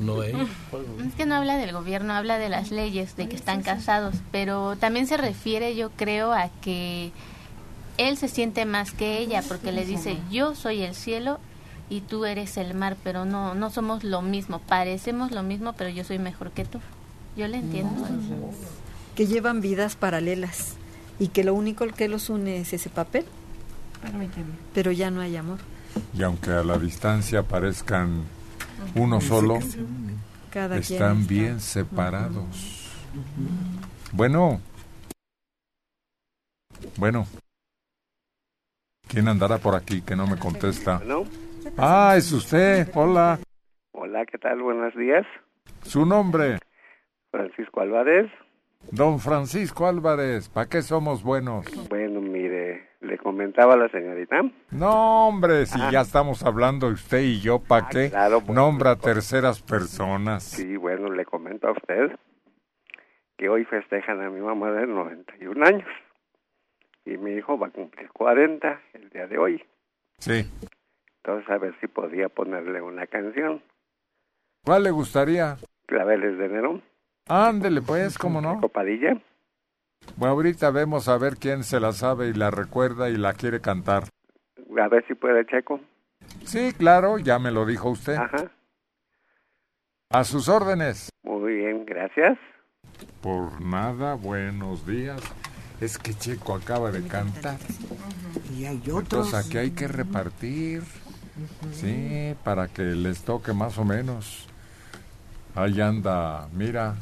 no 0.00 0.22
ella. 0.22 0.46
Es 1.08 1.14
que 1.14 1.26
no 1.26 1.34
habla 1.36 1.56
del 1.58 1.72
gobierno, 1.72 2.12
habla 2.14 2.38
de 2.38 2.48
las 2.48 2.70
leyes, 2.70 3.16
de 3.16 3.28
que 3.28 3.36
están 3.36 3.62
casados, 3.62 4.14
pero 4.30 4.76
también 4.76 5.06
se 5.06 5.16
refiere, 5.16 5.74
yo 5.76 5.90
creo, 5.90 6.32
a 6.32 6.48
que 6.62 7.10
él 7.98 8.16
se 8.16 8.28
siente 8.28 8.64
más 8.64 8.92
que 8.92 9.18
ella, 9.18 9.42
porque 9.46 9.72
le 9.72 9.84
dice, 9.84 10.18
yo 10.30 10.54
soy 10.54 10.82
el 10.82 10.94
cielo 10.94 11.38
y 11.88 12.00
tú 12.02 12.24
eres 12.24 12.56
el 12.56 12.74
mar, 12.74 12.96
pero 13.02 13.24
no, 13.24 13.54
no 13.54 13.70
somos 13.70 14.04
lo 14.04 14.22
mismo, 14.22 14.58
parecemos 14.60 15.32
lo 15.32 15.42
mismo, 15.42 15.72
pero 15.74 15.90
yo 15.90 16.04
soy 16.04 16.18
mejor 16.18 16.50
que 16.52 16.64
tú. 16.64 16.80
Yo 17.36 17.46
le 17.48 17.58
entiendo. 17.58 18.06
que 19.14 19.26
llevan 19.26 19.60
vidas 19.60 19.96
paralelas 19.96 20.74
y 21.18 21.28
que 21.28 21.44
lo 21.44 21.54
único 21.54 21.86
que 21.88 22.08
los 22.08 22.30
une 22.30 22.58
es 22.58 22.72
ese 22.72 22.88
papel, 22.90 23.24
pero 24.74 24.92
ya 24.92 25.10
no 25.10 25.20
hay 25.20 25.36
amor. 25.36 25.58
Y 26.16 26.22
aunque 26.22 26.50
a 26.50 26.62
la 26.62 26.78
distancia 26.78 27.42
parezcan 27.42 28.22
uno 28.94 29.20
solo, 29.20 29.58
Cada 30.50 30.80
quien 30.80 30.92
están 30.94 31.20
está. 31.22 31.28
bien 31.28 31.60
separados. 31.60 32.88
Bueno. 34.12 34.60
Bueno. 36.96 37.26
¿Quién 39.10 39.28
andará 39.28 39.58
por 39.58 39.74
aquí 39.74 40.02
que 40.02 40.14
no 40.16 40.26
me 40.26 40.38
contesta? 40.38 40.98
Bueno. 40.98 41.24
Ah, 41.76 42.14
es 42.16 42.30
usted. 42.32 42.88
Hola. 42.94 43.38
Hola, 43.92 44.24
¿qué 44.26 44.38
tal? 44.38 44.62
Buenos 44.62 44.94
días. 44.96 45.26
Su 45.82 46.06
nombre. 46.06 46.58
Francisco 47.30 47.80
Álvarez. 47.80 48.30
Don 48.92 49.18
Francisco 49.18 49.86
Álvarez. 49.86 50.48
¿Para 50.48 50.68
qué 50.68 50.82
somos 50.82 51.22
buenos? 51.22 51.66
Bueno, 51.88 52.20
mire, 52.20 52.88
le 53.00 53.18
comentaba 53.18 53.74
a 53.74 53.76
la 53.76 53.88
señorita. 53.88 54.42
No, 54.70 55.28
hombre, 55.28 55.66
si 55.66 55.78
Ah. 55.80 55.90
ya 55.92 56.00
estamos 56.00 56.44
hablando 56.44 56.86
usted 56.88 57.20
y 57.20 57.40
yo, 57.40 57.58
¿para 57.58 57.88
qué? 57.88 58.10
claro, 58.10 58.40
pues, 58.40 58.54
Nombra 58.54 58.92
a 58.92 58.96
terceras 58.96 59.60
personas. 59.60 60.44
Sí, 60.44 60.76
bueno, 60.76 61.08
le 61.10 61.24
comento 61.24 61.68
a 61.68 61.72
usted 61.72 62.16
que 63.36 63.48
hoy 63.48 63.64
festejan 63.64 64.20
a 64.22 64.30
mi 64.30 64.40
mamá 64.40 64.70
de 64.72 64.86
91 64.86 65.62
años 65.64 65.88
y 67.10 67.18
mi 67.18 67.32
hijo 67.32 67.58
va 67.58 67.66
a 67.68 67.70
cumplir 67.70 68.10
40 68.10 68.80
el 68.94 69.10
día 69.10 69.26
de 69.26 69.38
hoy. 69.38 69.64
Sí. 70.18 70.48
Entonces, 71.16 71.50
a 71.50 71.58
ver 71.58 71.74
si 71.80 71.88
podía 71.88 72.28
ponerle 72.28 72.80
una 72.80 73.06
canción. 73.06 73.62
¿Cuál 74.64 74.84
le 74.84 74.90
gustaría? 74.90 75.56
Claveles 75.86 76.38
de 76.38 76.46
enero, 76.46 76.82
Ándele, 77.28 77.80
pues, 77.82 78.18
¿cómo 78.18 78.40
no? 78.40 78.60
Copadilla. 78.60 79.20
Bueno, 80.16 80.34
ahorita 80.34 80.70
vemos 80.70 81.08
a 81.08 81.16
ver 81.16 81.36
quién 81.36 81.62
se 81.62 81.78
la 81.78 81.92
sabe 81.92 82.28
y 82.28 82.32
la 82.32 82.50
recuerda 82.50 83.08
y 83.08 83.16
la 83.16 83.34
quiere 83.34 83.60
cantar. 83.60 84.04
A 84.76 84.88
ver 84.88 85.04
si 85.06 85.14
puede, 85.14 85.46
Checo. 85.46 85.80
Sí, 86.44 86.72
claro, 86.76 87.18
ya 87.18 87.38
me 87.38 87.50
lo 87.50 87.66
dijo 87.66 87.90
usted. 87.90 88.16
Ajá. 88.16 88.50
A 90.10 90.24
sus 90.24 90.48
órdenes. 90.48 91.10
Muy 91.22 91.54
bien, 91.54 91.84
gracias. 91.86 92.36
Por 93.22 93.60
nada, 93.60 94.14
buenos 94.14 94.84
días. 94.86 95.20
Es 95.80 95.98
que 95.98 96.14
Checo 96.14 96.54
acaba 96.54 96.90
de 96.90 97.06
cantar. 97.06 97.58
Y 98.56 98.66
hay 98.66 98.82
Entonces 98.84 99.34
aquí 99.34 99.58
hay 99.58 99.70
que 99.70 99.88
repartir. 99.88 100.82
Sí, 101.72 102.34
para 102.44 102.68
que 102.68 102.82
les 102.82 103.22
toque 103.22 103.52
más 103.52 103.78
o 103.78 103.84
menos. 103.84 104.46
Ahí 105.54 105.80
anda, 105.80 106.48
mira, 106.52 106.96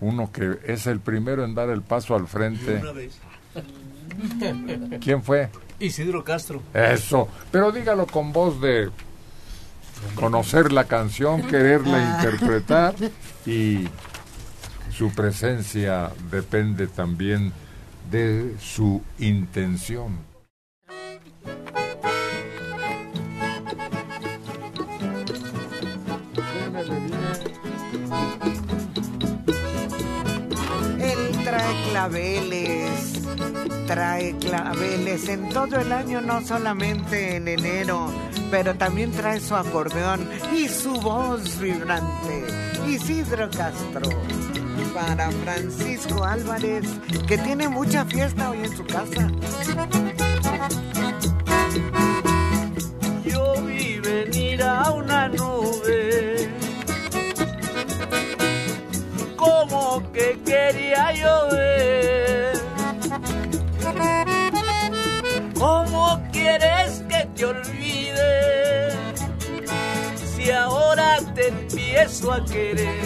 uno 0.00 0.30
que 0.30 0.58
es 0.64 0.86
el 0.86 1.00
primero 1.00 1.44
en 1.44 1.54
dar 1.54 1.70
el 1.70 1.82
paso 1.82 2.14
al 2.14 2.28
frente. 2.28 2.74
vez. 2.92 3.18
¿Quién 5.00 5.22
fue? 5.22 5.48
Isidro 5.80 6.24
Castro. 6.24 6.62
Eso, 6.74 7.28
pero 7.50 7.72
dígalo 7.72 8.06
con 8.06 8.32
voz 8.32 8.60
de 8.60 8.90
conocer 10.14 10.72
la 10.72 10.84
canción, 10.84 11.42
quererla 11.42 12.16
interpretar 12.16 12.94
y 13.46 13.88
su 14.92 15.10
presencia 15.10 16.10
depende 16.30 16.86
también 16.86 17.52
de 18.10 18.56
su 18.58 19.02
intención. 19.18 20.18
Él 31.00 31.44
trae 31.44 31.90
claveles, 31.90 33.22
trae 33.86 34.36
claveles 34.38 35.28
en 35.28 35.48
todo 35.50 35.78
el 35.80 35.92
año, 35.92 36.20
no 36.20 36.40
solamente 36.40 37.36
en 37.36 37.48
enero, 37.48 38.10
pero 38.50 38.74
también 38.74 39.12
trae 39.12 39.40
su 39.40 39.54
acordeón 39.54 40.28
y 40.54 40.68
su 40.68 40.92
voz 41.00 41.60
vibrante. 41.60 42.44
Isidro 42.86 43.50
Castro, 43.50 44.08
para 45.00 45.30
Francisco 45.30 46.24
Álvarez, 46.24 46.84
que 47.28 47.38
tiene 47.38 47.68
mucha 47.68 48.04
fiesta 48.04 48.50
hoy 48.50 48.58
en 48.64 48.76
su 48.76 48.84
casa. 48.84 49.30
Yo 53.24 53.54
vi 53.62 54.00
venir 54.00 54.60
a 54.60 54.90
una 54.90 55.28
nube 55.28 56.50
como 59.36 60.02
que 60.12 60.36
quería 60.44 61.12
llover. 61.12 62.60
¿Cómo 65.54 66.20
quieres 66.32 67.04
que 67.08 67.24
te 67.36 67.44
olvide 67.44 68.90
si 70.34 70.50
ahora 70.50 71.18
te 71.36 71.48
empiezo 71.48 72.32
a 72.32 72.44
querer? 72.44 72.98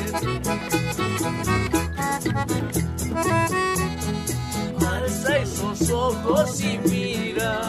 Alza 4.95 5.37
esos 5.39 5.91
ojos 5.91 6.61
y 6.61 6.79
mira. 6.89 7.61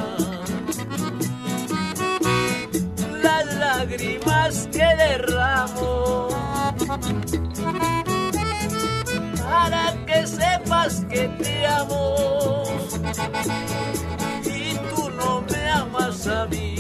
Las 3.22 3.46
lágrimas 3.56 4.68
que 4.72 4.86
derramo. 4.98 6.28
Para 9.44 10.06
que 10.06 10.28
sepas 10.28 11.06
que 11.10 11.28
te 11.28 11.66
amo. 11.68 12.16
Y 14.46 14.76
tú 14.90 15.10
no 15.12 15.44
me 15.50 15.70
amas 15.70 16.28
a 16.28 16.46
mí. 16.48 16.76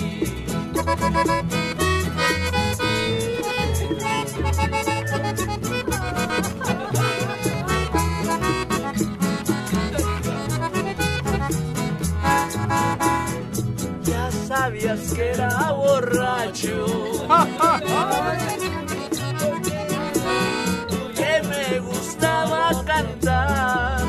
Que 14.83 15.29
era 15.29 15.71
borracho. 15.71 16.85
que 21.15 21.41
me 21.47 21.79
gustaba 21.79 22.83
cantar. 22.85 24.01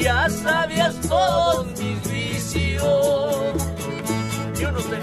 Ya 0.00 0.28
sabías 0.28 1.00
todos 1.02 1.66
mis 1.78 2.02
vicios. 2.10 3.54
Yo 4.58 4.72
no 4.72 4.80
sé 4.80 4.98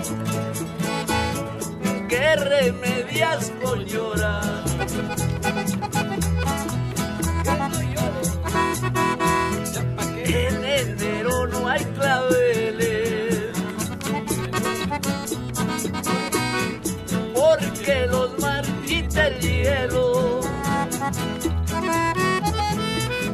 qué 2.09 2.35
remedias 2.35 3.49
con 3.63 3.85
llorar. 3.85 4.65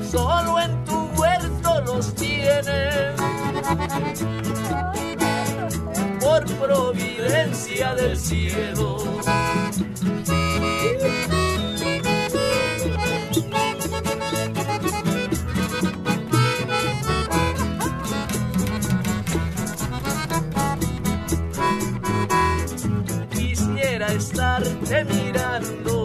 Solo 0.09 0.59
en 0.61 0.85
tu 0.85 1.09
huerto 1.17 1.81
los 1.85 2.15
tienes. 2.15 3.15
Por 6.21 6.45
providencia 6.45 7.95
del 7.95 8.17
cielo. 8.17 8.97
quisiera 23.33 24.07
estarte 24.13 25.03
mirando. 25.05 25.96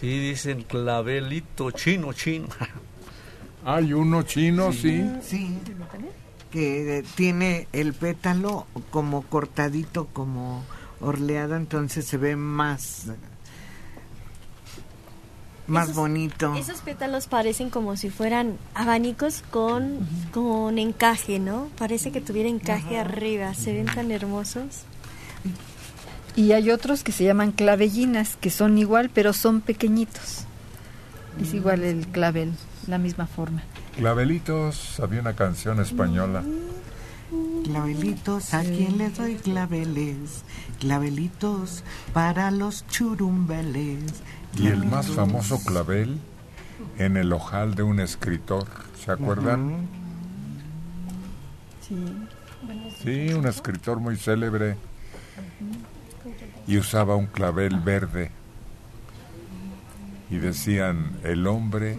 Sí, 0.00 0.18
dicen 0.18 0.62
clavelito 0.62 1.70
chino, 1.70 2.12
chino. 2.12 2.48
Hay 3.64 3.92
uno 3.92 4.22
chino, 4.22 4.72
sí. 4.72 5.04
Sí, 5.22 5.56
que 6.50 6.98
eh, 6.98 7.04
tiene 7.14 7.66
el 7.72 7.94
pétalo 7.94 8.66
como 8.90 9.22
cortadito, 9.22 10.06
como 10.12 10.64
orleado, 11.00 11.56
entonces 11.56 12.04
se 12.06 12.16
ve 12.18 12.36
más 12.36 13.06
más 15.66 15.84
Esos- 15.88 15.96
bonito. 15.96 16.54
Esos 16.56 16.80
pétalos 16.82 17.26
parecen 17.26 17.70
como 17.70 17.96
si 17.96 18.10
fueran 18.10 18.58
abanicos 18.74 19.42
con, 19.50 20.06
con 20.32 20.78
encaje, 20.78 21.38
¿no? 21.38 21.68
Parece 21.78 22.12
que 22.12 22.20
tuviera 22.20 22.50
encaje 22.50 22.98
arriba. 22.98 23.54
Se 23.54 23.72
ven 23.72 23.86
tan 23.86 24.10
hermosos. 24.10 24.82
Y 26.36 26.52
hay 26.52 26.70
otros 26.70 27.04
que 27.04 27.12
se 27.12 27.24
llaman 27.24 27.52
clavellinas, 27.52 28.36
que 28.36 28.50
son 28.50 28.76
igual, 28.78 29.10
pero 29.12 29.32
son 29.32 29.60
pequeñitos. 29.60 30.44
Es 31.40 31.54
igual 31.54 31.82
el 31.82 32.06
clavel, 32.08 32.52
la 32.86 32.98
misma 32.98 33.26
forma. 33.26 33.62
Clavelitos, 33.96 34.98
había 35.00 35.20
una 35.20 35.34
canción 35.34 35.80
española. 35.80 36.42
Clavelitos, 37.64 38.52
¿a 38.52 38.62
quién 38.62 38.98
les 38.98 39.16
doy 39.16 39.36
claveles? 39.36 40.42
Clavelitos 40.80 41.84
para 42.12 42.50
los 42.50 42.86
churumbeles. 42.88 44.02
Y 44.56 44.66
el 44.68 44.84
más 44.84 45.06
famoso 45.06 45.62
clavel 45.64 46.18
en 46.98 47.16
el 47.16 47.32
ojal 47.32 47.74
de 47.74 47.84
un 47.84 48.00
escritor, 48.00 48.66
¿se 49.04 49.12
acuerdan? 49.12 49.86
Sí. 51.80 51.96
Sí, 53.02 53.32
un 53.34 53.46
escritor 53.46 54.00
muy 54.00 54.16
célebre 54.16 54.76
y 56.66 56.78
usaba 56.78 57.16
un 57.16 57.26
clavel 57.26 57.78
verde 57.80 58.30
y 60.30 60.36
decían 60.36 61.12
el 61.22 61.46
hombre 61.46 61.96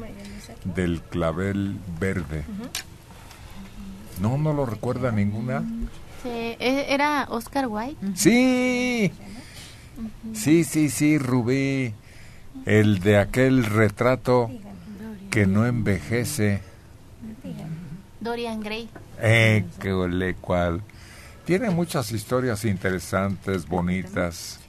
del 0.64 1.02
clavel 1.02 1.78
verde. 2.00 2.44
No, 4.22 4.38
no 4.38 4.54
lo 4.54 4.66
recuerda 4.66 5.12
ninguna. 5.12 5.64
Sí, 6.24 6.30
e- 6.30 6.86
era 6.90 7.28
Oscar 7.30 7.68
Wilde. 7.68 7.96
Sí, 8.16 9.12
sí, 10.34 10.64
sí, 10.64 10.90
sí, 10.90 11.18
Rubí, 11.18 11.94
el 12.66 13.00
de 13.00 13.18
aquel 13.18 13.66
retrato 13.66 14.50
que 15.30 15.46
no 15.46 15.66
envejece. 15.66 16.62
Dorian 18.20 18.60
Gray. 18.62 18.90
Eh, 19.22 19.66
qué 19.80 19.94
ole 19.94 20.34
cual. 20.36 20.82
Tiene 21.46 21.70
muchas 21.70 22.12
historias 22.12 22.66
interesantes, 22.66 23.68
bonitas, 23.68 24.60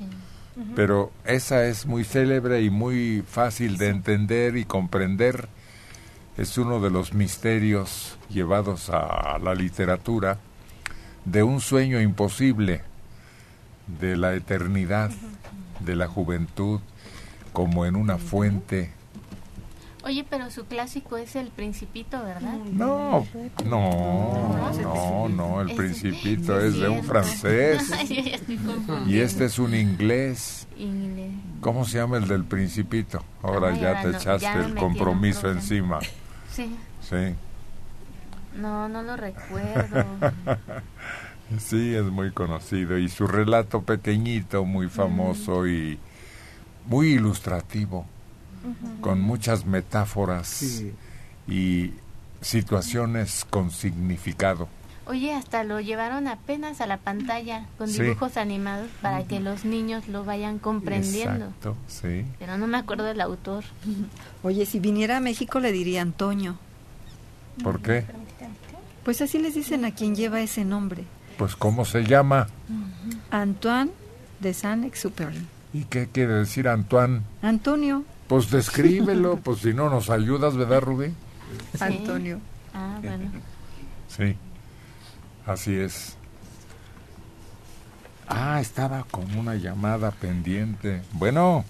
pero 0.74 1.10
esa 1.24 1.64
es 1.64 1.86
muy 1.86 2.04
célebre 2.04 2.60
y 2.60 2.68
muy 2.68 3.24
fácil 3.26 3.78
de 3.78 3.88
entender 3.88 4.58
y 4.58 4.66
comprender. 4.66 5.48
Es 6.36 6.58
uno 6.58 6.80
de 6.80 6.90
los 6.90 7.14
misterios 7.14 8.18
llevados 8.28 8.90
a 8.90 9.38
la 9.42 9.54
literatura 9.54 10.38
de 11.24 11.42
un 11.42 11.62
sueño 11.62 11.98
imposible, 12.00 12.82
de 13.98 14.16
la 14.16 14.34
eternidad, 14.34 15.10
de 15.80 15.96
la 15.96 16.08
juventud, 16.08 16.80
como 17.54 17.86
en 17.86 17.96
una 17.96 18.18
fuente. 18.18 18.92
Oye, 20.06 20.24
pero 20.30 20.52
su 20.52 20.66
clásico 20.66 21.16
es 21.16 21.34
El 21.34 21.48
Principito, 21.48 22.22
¿verdad? 22.22 22.54
No, 22.70 23.26
no, 23.64 24.64
no, 24.80 25.28
no, 25.28 25.60
el 25.60 25.74
principito 25.74 26.60
es 26.60 26.76
de 26.78 26.88
un 26.88 27.02
francés 27.02 27.90
y 29.06 29.18
este 29.18 29.46
es 29.46 29.58
un 29.58 29.74
inglés. 29.74 30.68
Inglés. 30.78 31.32
¿Cómo 31.60 31.84
se 31.84 31.98
llama 31.98 32.18
el 32.18 32.28
del 32.28 32.44
principito? 32.44 33.24
Ahora 33.42 33.70
Ay, 33.70 33.80
ya 33.80 34.00
te 34.00 34.08
no, 34.08 34.16
echaste 34.16 34.60
el 34.60 34.76
compromiso 34.76 35.50
encima. 35.50 35.98
Sí. 36.52 36.76
Sí, 37.02 37.34
No, 38.54 38.88
no 38.88 39.02
lo 39.02 39.16
recuerdo. 39.16 40.04
sí, 41.58 41.96
es 41.96 42.04
muy 42.04 42.30
conocido 42.30 42.96
y 42.96 43.08
su 43.08 43.26
relato 43.26 43.82
pequeñito, 43.82 44.64
muy 44.64 44.88
famoso 44.88 45.66
y 45.66 45.98
muy 46.86 47.08
ilustrativo. 47.08 48.06
Con 49.00 49.20
muchas 49.20 49.66
metáforas 49.66 50.82
y 51.48 51.92
situaciones 52.40 53.44
con 53.48 53.70
significado. 53.70 54.68
Oye, 55.08 55.32
hasta 55.32 55.62
lo 55.62 55.78
llevaron 55.80 56.26
apenas 56.26 56.80
a 56.80 56.86
la 56.86 56.96
pantalla 56.96 57.66
con 57.78 57.88
Sí. 57.88 58.02
dibujos 58.02 58.36
animados 58.36 58.88
para 59.00 59.22
que 59.24 59.38
los 59.38 59.64
niños 59.64 60.08
lo 60.08 60.24
vayan 60.24 60.58
comprendiendo. 60.58 61.44
Exacto, 61.46 61.76
sí. 61.86 62.24
Pero 62.40 62.58
no 62.58 62.66
me 62.66 62.76
acuerdo 62.78 63.04
del 63.04 63.20
autor. 63.20 63.62
Oye, 64.42 64.66
si 64.66 64.80
viniera 64.80 65.18
a 65.18 65.20
México 65.20 65.60
le 65.60 65.70
diría 65.70 66.02
Antonio. 66.02 66.56
¿Por 67.62 67.80
qué? 67.80 68.04
Pues 69.04 69.22
así 69.22 69.38
les 69.38 69.54
dicen 69.54 69.84
a 69.84 69.92
quien 69.94 70.16
lleva 70.16 70.40
ese 70.40 70.64
nombre. 70.64 71.04
Pues 71.38 71.54
¿cómo 71.54 71.84
se 71.84 72.02
llama? 72.02 72.48
Antoine 73.30 73.92
de 74.40 74.52
Saint-Exupéry. 74.54 75.46
¿Y 75.72 75.84
qué 75.84 76.08
quiere 76.08 76.32
decir 76.34 76.66
Antoine? 76.68 77.20
Antonio. 77.42 78.04
Pues 78.28 78.50
descríbelo, 78.50 79.36
pues 79.44 79.58
si 79.60 79.72
no 79.74 79.88
nos 79.90 80.10
ayudas, 80.10 80.56
¿verdad, 80.56 80.80
Rubí? 80.82 81.14
Antonio. 81.80 82.40
Ah, 82.74 82.98
bueno. 83.02 83.30
Sí, 84.08 84.36
así 85.46 85.76
es. 85.78 86.16
Ah, 88.28 88.60
estaba 88.60 89.04
con 89.10 89.36
una 89.38 89.54
llamada 89.54 90.10
pendiente. 90.10 91.02
Bueno, 91.12 91.64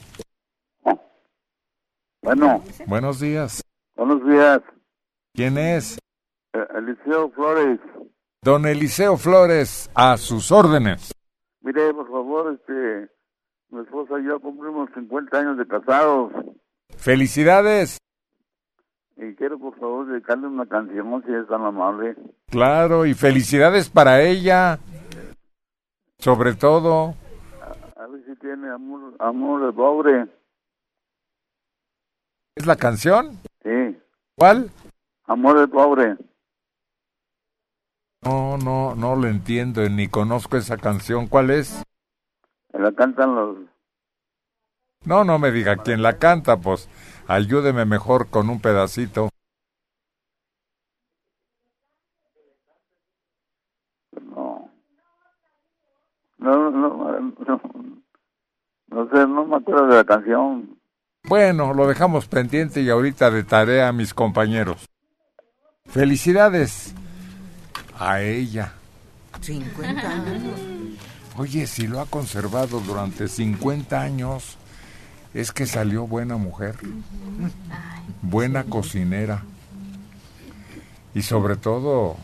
Bueno, 2.22 2.64
buenos 2.86 3.20
días. 3.20 3.62
buenos 3.94 4.26
días. 4.26 4.60
¿Quién 5.34 5.58
es? 5.58 5.98
Eh, 6.54 6.66
Eliseo 6.78 7.30
Flores. 7.30 7.78
Don 8.42 8.64
Eliseo 8.66 9.16
Flores, 9.16 9.90
a 9.94 10.16
sus 10.16 10.50
órdenes. 10.50 11.12
Mire, 11.60 11.92
por 11.92 12.08
favor, 12.10 12.54
este, 12.58 13.10
mi 13.70 13.80
esposa 13.82 14.18
y 14.20 14.24
yo 14.26 14.40
cumplimos 14.40 14.88
50 14.94 15.38
años 15.38 15.58
de 15.58 15.66
casados 15.66 16.32
Felicidades. 16.96 17.98
y 19.16 19.34
quiero, 19.34 19.58
por 19.58 19.78
favor, 19.78 20.06
dedicarle 20.06 20.46
una 20.46 20.66
canción, 20.66 21.22
si 21.26 21.32
es 21.34 21.46
tan 21.48 21.64
amable. 21.64 22.16
Claro, 22.48 23.06
y 23.06 23.14
felicidades 23.14 23.88
para 23.90 24.22
ella. 24.22 24.78
Sobre 26.18 26.54
todo, 26.54 27.14
A 27.96 28.06
ver 28.06 28.24
si 28.24 28.34
tiene 28.36 28.68
amor, 28.70 29.14
amor 29.18 29.66
de 29.66 29.72
pobre. 29.72 30.26
¿es 32.54 32.66
la 32.66 32.76
canción? 32.76 33.38
Sí, 33.62 33.98
¿Cuál? 34.36 34.70
amor 35.26 35.58
de 35.60 35.68
pobre. 35.68 36.16
No, 38.22 38.56
no, 38.58 38.94
no 38.94 39.14
lo 39.16 39.28
entiendo, 39.28 39.86
ni 39.88 40.08
conozco 40.08 40.56
esa 40.56 40.76
canción. 40.78 41.26
¿Cuál 41.28 41.50
es? 41.50 41.82
La 42.78 42.92
cantan 42.92 43.34
los... 43.34 43.56
No, 45.04 45.24
no 45.24 45.38
me 45.38 45.50
diga 45.50 45.76
quién 45.76 46.02
la 46.02 46.18
canta, 46.18 46.56
pues 46.56 46.88
ayúdeme 47.26 47.84
mejor 47.84 48.28
con 48.28 48.50
un 48.50 48.60
pedacito. 48.60 49.28
No. 54.20 54.70
No, 56.38 56.70
no, 56.70 57.20
no, 57.30 57.66
no 58.88 59.08
sé, 59.10 59.26
no 59.26 59.44
me 59.46 59.56
acuerdo 59.56 59.86
de 59.86 59.96
la 59.96 60.04
canción. 60.04 60.78
Bueno, 61.24 61.74
lo 61.74 61.86
dejamos 61.86 62.26
pendiente 62.26 62.82
y 62.82 62.90
ahorita 62.90 63.30
de 63.30 63.44
tarea 63.44 63.88
a 63.88 63.92
mis 63.92 64.14
compañeros. 64.14 64.86
Felicidades 65.86 66.94
a 67.98 68.20
ella. 68.20 68.72
50 69.40 70.00
años. 70.08 70.85
Oye, 71.38 71.66
si 71.66 71.86
lo 71.86 72.00
ha 72.00 72.06
conservado 72.06 72.80
durante 72.80 73.28
50 73.28 74.00
años, 74.00 74.56
es 75.34 75.52
que 75.52 75.66
salió 75.66 76.06
buena 76.06 76.36
mujer, 76.36 76.76
buena 78.22 78.64
cocinera. 78.64 79.42
Y 81.14 81.22
sobre 81.22 81.56
todo, 81.56 82.16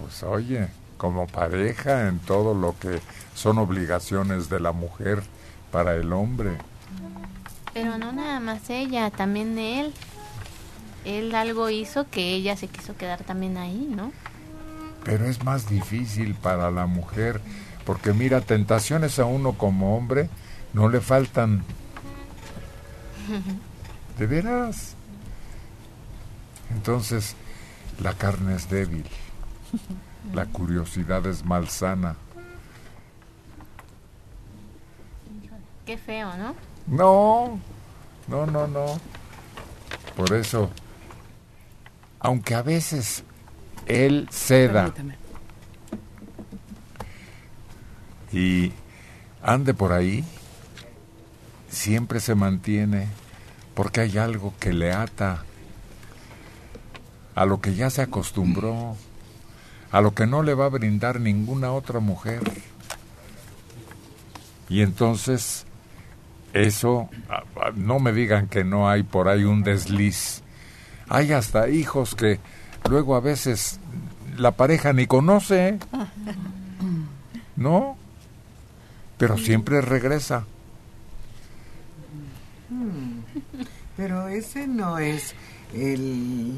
pues 0.00 0.22
oye, 0.22 0.68
como 0.96 1.26
pareja 1.26 2.06
en 2.06 2.20
todo 2.20 2.54
lo 2.54 2.78
que 2.78 3.00
son 3.34 3.58
obligaciones 3.58 4.48
de 4.48 4.60
la 4.60 4.70
mujer 4.70 5.22
para 5.72 5.96
el 5.96 6.12
hombre. 6.12 6.58
Pero 7.74 7.98
no 7.98 8.12
nada 8.12 8.38
más 8.38 8.70
ella, 8.70 9.10
también 9.10 9.58
él. 9.58 9.92
Él 11.04 11.34
algo 11.34 11.68
hizo 11.70 12.08
que 12.08 12.34
ella 12.34 12.56
se 12.56 12.68
quiso 12.68 12.96
quedar 12.96 13.24
también 13.24 13.56
ahí, 13.56 13.88
¿no? 13.90 14.12
Pero 15.04 15.26
es 15.26 15.42
más 15.42 15.68
difícil 15.68 16.36
para 16.36 16.70
la 16.70 16.86
mujer, 16.86 17.40
porque 17.84 18.12
mira, 18.12 18.40
tentaciones 18.40 19.18
a 19.18 19.24
uno 19.24 19.52
como 19.54 19.96
hombre 19.96 20.28
no 20.72 20.88
le 20.88 21.00
faltan. 21.00 21.62
De 24.18 24.26
veras. 24.26 24.94
Entonces, 26.70 27.34
la 28.00 28.14
carne 28.14 28.54
es 28.54 28.68
débil, 28.68 29.04
la 30.32 30.46
curiosidad 30.46 31.26
es 31.26 31.44
malsana. 31.44 32.16
Qué 35.86 35.98
feo, 35.98 36.30
¿no? 36.36 36.54
No, 36.86 37.58
no, 38.28 38.46
no, 38.46 38.66
no. 38.66 38.86
Por 40.16 40.32
eso, 40.32 40.70
aunque 42.20 42.54
a 42.54 42.62
veces 42.62 43.24
él 43.86 44.28
ceda 44.30 44.84
Permítame. 44.92 45.21
Y 48.32 48.72
ande 49.42 49.74
por 49.74 49.92
ahí, 49.92 50.24
siempre 51.68 52.20
se 52.20 52.34
mantiene 52.34 53.08
porque 53.74 54.00
hay 54.00 54.18
algo 54.18 54.54
que 54.60 54.72
le 54.72 54.92
ata 54.92 55.44
a 57.34 57.46
lo 57.46 57.60
que 57.60 57.74
ya 57.74 57.90
se 57.90 58.02
acostumbró, 58.02 58.96
a 59.90 60.00
lo 60.00 60.14
que 60.14 60.26
no 60.26 60.42
le 60.42 60.54
va 60.54 60.66
a 60.66 60.70
brindar 60.70 61.20
ninguna 61.20 61.72
otra 61.72 62.00
mujer. 62.00 62.42
Y 64.68 64.82
entonces, 64.82 65.66
eso, 66.52 67.08
no 67.74 67.98
me 67.98 68.12
digan 68.12 68.48
que 68.48 68.64
no 68.64 68.88
hay 68.88 69.02
por 69.02 69.28
ahí 69.28 69.44
un 69.44 69.62
desliz. 69.62 70.42
Hay 71.08 71.32
hasta 71.32 71.68
hijos 71.68 72.14
que 72.14 72.38
luego 72.88 73.16
a 73.16 73.20
veces 73.20 73.80
la 74.36 74.52
pareja 74.52 74.92
ni 74.92 75.06
conoce, 75.06 75.78
¿no? 77.56 77.96
Pero 79.22 79.38
siempre 79.38 79.80
regresa. 79.80 80.46
Hmm. 82.68 83.20
Pero 83.96 84.26
ese 84.26 84.66
no 84.66 84.98
es 84.98 85.36
el, 85.72 86.54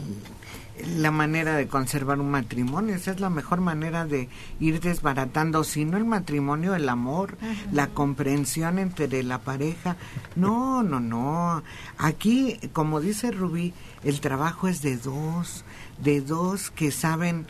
la 0.97 1.11
manera 1.11 1.57
de 1.57 1.69
conservar 1.69 2.21
un 2.21 2.31
matrimonio, 2.31 2.95
esa 2.95 3.11
es 3.11 3.21
la 3.21 3.29
mejor 3.29 3.61
manera 3.61 4.07
de 4.07 4.31
ir 4.61 4.81
desbaratando, 4.81 5.63
si 5.63 5.85
no 5.85 5.99
el 5.99 6.07
matrimonio, 6.07 6.75
el 6.75 6.89
amor, 6.89 7.37
la 7.71 7.89
comprensión 7.89 8.79
entre 8.79 9.23
la 9.23 9.41
pareja. 9.41 9.97
No, 10.35 10.83
no, 10.83 11.01
no. 11.01 11.63
Aquí, 11.99 12.59
como 12.73 13.03
dice 13.03 13.31
Rubí, 13.31 13.75
el 14.05 14.21
trabajo 14.21 14.69
es 14.69 14.81
de 14.81 14.97
dos, 14.97 15.67
de 16.03 16.23
dos 16.23 16.71
que 16.71 16.93
saben 16.93 17.47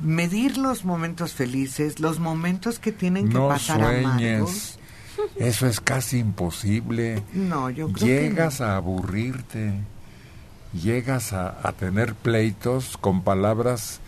medir 0.00 0.56
los 0.58 0.84
momentos 0.84 1.32
felices, 1.34 2.00
los 2.00 2.18
momentos 2.18 2.78
que 2.78 2.92
tienen 2.92 3.28
que 3.28 3.34
No 3.34 3.48
pasar 3.48 3.80
amargos. 3.82 4.10
sueñes. 4.10 4.78
Eso 5.36 5.66
es 5.66 5.80
casi 5.80 6.18
imposible. 6.18 7.22
No, 7.34 7.68
yo 7.70 7.86
creo 7.92 7.94
que 7.98 8.04
Llegas 8.06 8.60
a 8.60 8.76
aburrirte. 8.76 9.74
Llegas 10.72 11.32
a, 11.32 11.58
a 11.66 11.72
tener 11.72 12.14
pleitos 12.14 12.96
con 12.96 13.22
palabras 13.22 14.00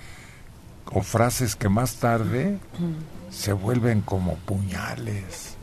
o 0.86 1.02
frases 1.02 1.56
que 1.56 1.69
más 1.69 1.97
tarde 1.97 2.59
se 3.31 3.52
vuelven 3.52 4.01
como 4.01 4.36
puñales. 4.36 5.56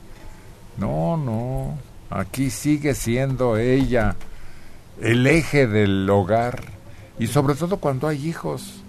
No, 0.77 1.17
no. 1.17 1.77
Aquí 2.09 2.49
sigue 2.49 2.93
siendo 2.95 3.57
ella 3.57 4.15
el 5.01 5.25
eje 5.27 5.67
del 5.67 6.09
hogar. 6.09 6.63
Y 7.17 7.27
sobre 7.27 7.55
todo 7.55 7.77
cuando 7.77 8.07
hay 8.07 8.27
hijos. 8.27 8.83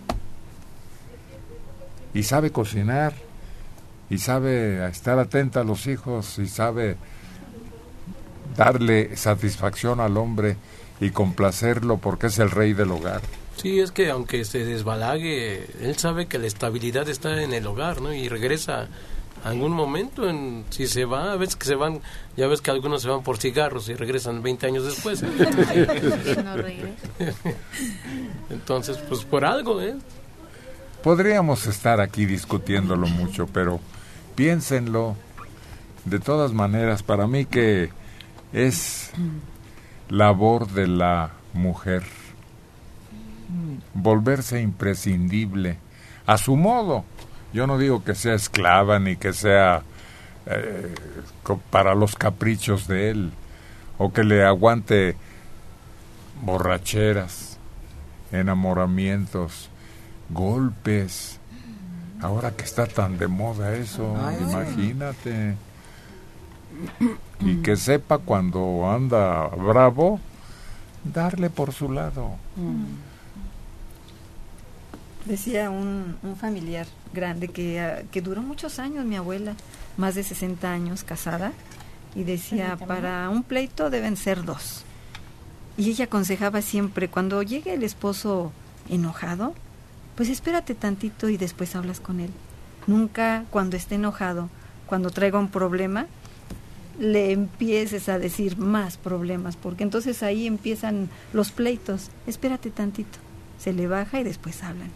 Y 2.14 2.22
sabe 2.24 2.50
cocinar. 2.50 3.14
Y 4.08 4.18
sabe 4.18 4.86
estar 4.88 5.18
atenta 5.18 5.60
a 5.60 5.64
los 5.64 5.86
hijos. 5.86 6.38
Y 6.38 6.46
sabe 6.48 6.96
darle 8.56 9.16
satisfacción 9.16 10.00
al 10.00 10.16
hombre 10.16 10.56
y 11.00 11.10
complacerlo 11.10 11.98
porque 11.98 12.26
es 12.28 12.38
el 12.38 12.50
rey 12.50 12.72
del 12.74 12.90
hogar. 12.90 13.22
Sí, 13.56 13.80
es 13.80 13.92
que 13.92 14.10
aunque 14.10 14.44
se 14.44 14.64
desbalague, 14.64 15.66
él 15.82 15.96
sabe 15.96 16.26
que 16.26 16.38
la 16.38 16.46
estabilidad 16.46 17.08
está 17.08 17.42
en 17.42 17.52
el 17.52 17.66
hogar, 17.66 18.00
¿no? 18.00 18.12
Y 18.12 18.28
regresa 18.28 18.88
algún 19.44 19.72
momento, 19.72 20.28
en, 20.28 20.64
si 20.70 20.86
se 20.86 21.04
va, 21.04 21.32
a 21.32 21.36
veces 21.36 21.56
que 21.56 21.66
se 21.66 21.74
van, 21.74 22.00
ya 22.36 22.46
ves 22.46 22.60
que 22.60 22.70
algunos 22.70 23.02
se 23.02 23.08
van 23.08 23.22
por 23.22 23.38
cigarros 23.38 23.88
y 23.88 23.94
regresan 23.94 24.42
20 24.42 24.66
años 24.66 24.84
después. 24.84 25.22
Entonces, 28.50 28.98
pues 29.08 29.24
por 29.24 29.44
algo, 29.44 29.80
¿eh? 29.80 29.94
Podríamos 31.02 31.66
estar 31.66 32.00
aquí 32.00 32.26
discutiéndolo 32.26 33.06
mucho, 33.06 33.46
pero 33.46 33.80
piénsenlo. 34.34 35.16
De 36.04 36.18
todas 36.18 36.52
maneras, 36.52 37.02
para 37.02 37.26
mí 37.26 37.44
que 37.44 37.90
es 38.52 39.10
labor 40.08 40.68
de 40.68 40.86
la 40.86 41.30
mujer. 41.52 42.02
Volverse 43.94 44.60
imprescindible 44.60 45.78
a 46.26 46.36
su 46.36 46.56
modo. 46.56 47.04
Yo 47.52 47.66
no 47.66 47.78
digo 47.78 48.04
que 48.04 48.14
sea 48.14 48.34
esclava 48.34 48.98
ni 48.98 49.16
que 49.16 49.32
sea 49.32 49.82
eh, 50.46 50.94
para 51.70 51.94
los 51.94 52.14
caprichos 52.14 52.86
de 52.86 53.10
él 53.10 53.30
o 53.98 54.12
que 54.12 54.22
le 54.22 54.44
aguante 54.44 55.16
borracheras, 56.42 57.58
enamoramientos, 58.32 59.69
golpes. 60.32 61.38
Ahora 62.20 62.50
que 62.50 62.64
está 62.64 62.86
tan 62.86 63.18
de 63.18 63.28
moda 63.28 63.74
eso, 63.74 64.14
Ay, 64.22 64.36
imagínate. 64.40 65.56
Y 67.40 67.56
que 67.62 67.76
sepa 67.76 68.18
cuando 68.18 68.90
anda 68.90 69.48
bravo, 69.48 70.20
darle 71.04 71.50
por 71.50 71.72
su 71.72 71.90
lado. 71.90 72.36
Decía 75.24 75.70
un, 75.70 76.16
un 76.22 76.36
familiar 76.36 76.86
grande 77.12 77.48
que, 77.48 77.80
ah, 77.80 78.02
que 78.10 78.20
duró 78.20 78.42
muchos 78.42 78.78
años, 78.78 79.04
mi 79.04 79.16
abuela, 79.16 79.54
más 79.96 80.14
de 80.14 80.22
60 80.22 80.70
años 80.70 81.04
casada, 81.04 81.52
y 82.14 82.24
decía, 82.24 82.76
para 82.76 83.28
un 83.30 83.42
pleito 83.42 83.90
deben 83.90 84.16
ser 84.16 84.44
dos. 84.44 84.82
Y 85.76 85.90
ella 85.90 86.06
aconsejaba 86.06 86.62
siempre, 86.62 87.08
cuando 87.08 87.42
llegue 87.42 87.74
el 87.74 87.82
esposo 87.82 88.52
enojado, 88.88 89.54
pues 90.20 90.28
espérate 90.28 90.74
tantito 90.74 91.30
y 91.30 91.38
después 91.38 91.74
hablas 91.74 91.98
con 91.98 92.20
él. 92.20 92.28
Nunca 92.86 93.46
cuando 93.48 93.78
esté 93.78 93.94
enojado, 93.94 94.50
cuando 94.84 95.08
traiga 95.08 95.38
un 95.38 95.48
problema, 95.48 96.08
le 96.98 97.32
empieces 97.32 98.10
a 98.10 98.18
decir 98.18 98.58
más 98.58 98.98
problemas, 98.98 99.56
porque 99.56 99.82
entonces 99.82 100.22
ahí 100.22 100.46
empiezan 100.46 101.08
los 101.32 101.52
pleitos. 101.52 102.10
Espérate 102.26 102.70
tantito, 102.70 103.18
se 103.58 103.72
le 103.72 103.86
baja 103.86 104.20
y 104.20 104.24
después 104.24 104.62
hablan. 104.62 104.90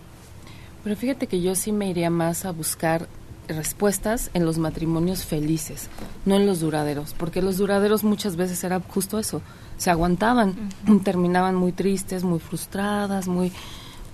Pero 0.82 0.94
fíjate 0.94 1.26
que 1.26 1.40
yo 1.40 1.54
sí 1.54 1.72
me 1.72 1.88
iría 1.88 2.10
más 2.10 2.44
a 2.44 2.50
buscar 2.50 3.08
respuestas 3.48 4.30
en 4.34 4.44
los 4.44 4.58
matrimonios 4.58 5.24
felices, 5.24 5.88
no 6.26 6.34
en 6.34 6.44
los 6.44 6.60
duraderos, 6.60 7.14
porque 7.14 7.40
los 7.40 7.56
duraderos 7.56 8.04
muchas 8.04 8.36
veces 8.36 8.62
era 8.62 8.78
justo 8.80 9.18
eso, 9.18 9.40
se 9.78 9.90
aguantaban, 9.90 10.68
terminaban 11.02 11.54
muy 11.54 11.72
tristes, 11.72 12.24
muy 12.24 12.40
frustradas, 12.40 13.26
muy 13.26 13.52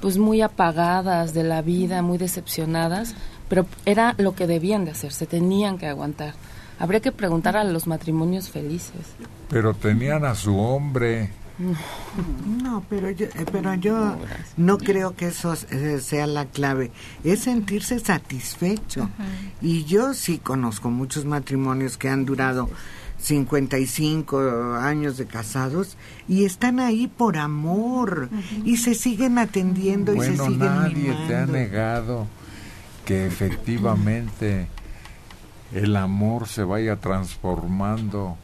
pues 0.01 0.19
muy 0.19 0.43
apagadas 0.43 1.35
de 1.35 1.45
la 1.45 1.63
vida, 1.63 2.03
muy 2.03 2.19
decepcionadas, 2.19 3.15
pero 3.49 3.67
era 3.85 4.15
lo 4.19 4.35
que 4.35 4.47
debían 4.47 4.85
de 4.85 4.93
hacer, 4.93 5.13
se 5.13 5.27
tenían 5.27 5.79
que 5.79 5.87
aguantar. 5.87 6.35
Habría 6.79 7.01
que 7.01 7.13
preguntar 7.13 7.57
a 7.57 7.65
los 7.65 7.87
matrimonios 7.87 8.49
felices. 8.49 9.15
Pero 9.51 9.75
tenían 9.75 10.25
a 10.25 10.35
su 10.35 10.59
hombre. 10.59 11.31
No, 12.47 12.83
pero 12.89 13.11
yo, 13.11 13.27
eh, 13.27 13.45
pero 13.53 13.75
yo 13.75 14.17
no 14.57 14.79
creo 14.79 15.15
que 15.15 15.27
eso 15.27 15.55
eh, 15.71 15.99
sea 16.01 16.27
la 16.27 16.47
clave. 16.47 16.91
Es 17.23 17.41
sentirse 17.41 17.99
satisfecho. 17.99 19.11
Y 19.61 19.85
yo 19.85 20.15
sí 20.15 20.39
conozco 20.39 20.89
muchos 20.91 21.27
matrimonios 21.27 21.99
que 21.99 22.09
han 22.09 22.25
durado 22.25 22.71
55 23.21 24.75
años 24.81 25.17
de 25.17 25.27
casados 25.27 25.97
y 26.29 26.45
están 26.45 26.81
ahí 26.81 27.07
por 27.07 27.37
amor 27.37 28.29
y 28.65 28.77
se 28.79 28.95
siguen 28.95 29.39
atendiendo 29.39 30.15
y 30.15 30.21
se 30.21 30.29
Bueno, 30.31 30.45
siguen 30.47 30.59
nadie 30.61 31.17
te 31.29 31.37
ha 31.37 31.47
negado 31.47 32.27
que 33.05 33.27
efectivamente 33.27 34.69
el 35.73 35.97
amor 35.97 36.49
se 36.49 36.65
vaya 36.65 36.97
transformando 36.97 38.37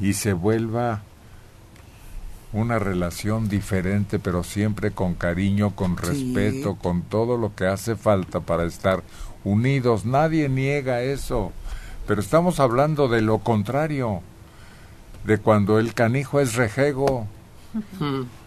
y 0.00 0.14
se 0.14 0.32
vuelva 0.32 1.02
una 2.52 2.80
relación 2.80 3.48
diferente, 3.48 4.18
pero 4.18 4.42
siempre 4.42 4.90
con 4.90 5.14
cariño, 5.14 5.76
con 5.76 5.96
Sí. 5.96 6.04
respeto, 6.34 6.74
con 6.74 7.02
todo 7.02 7.36
lo 7.36 7.54
que 7.54 7.66
hace 7.66 7.94
falta 7.94 8.40
para 8.40 8.64
estar 8.64 9.02
unidos. 9.44 10.04
Nadie 10.04 10.48
niega 10.48 11.00
eso, 11.02 11.52
pero 12.06 12.20
estamos 12.20 12.60
hablando 12.60 13.08
de 13.08 13.20
lo 13.22 13.38
contrario, 13.38 14.20
de 15.24 15.38
cuando 15.38 15.78
el 15.78 15.94
canijo 15.94 16.40
es 16.40 16.54
rejego. 16.54 17.26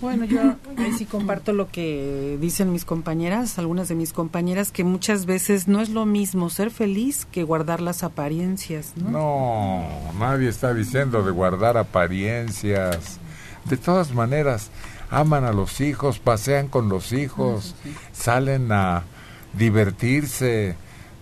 Bueno, 0.00 0.24
yo 0.26 0.40
ahí 0.76 0.92
sí 0.96 1.06
comparto 1.06 1.52
lo 1.52 1.68
que 1.70 2.38
dicen 2.40 2.70
mis 2.70 2.84
compañeras, 2.84 3.58
algunas 3.58 3.88
de 3.88 3.96
mis 3.96 4.12
compañeras, 4.12 4.70
que 4.70 4.84
muchas 4.84 5.26
veces 5.26 5.66
no 5.66 5.80
es 5.80 5.88
lo 5.88 6.06
mismo 6.06 6.50
ser 6.50 6.70
feliz 6.70 7.26
que 7.32 7.42
guardar 7.42 7.80
las 7.80 8.04
apariencias, 8.04 8.92
¿no? 8.96 9.10
No, 9.10 9.88
nadie 10.18 10.48
está 10.48 10.72
diciendo 10.72 11.24
de 11.24 11.32
guardar 11.32 11.76
apariencias. 11.76 13.18
De 13.64 13.76
todas 13.76 14.14
maneras, 14.14 14.70
aman 15.10 15.44
a 15.44 15.52
los 15.52 15.80
hijos, 15.80 16.20
pasean 16.20 16.68
con 16.68 16.88
los 16.88 17.12
hijos, 17.12 17.74
salen 18.12 18.70
a 18.70 19.02
divertirse, 19.52 20.76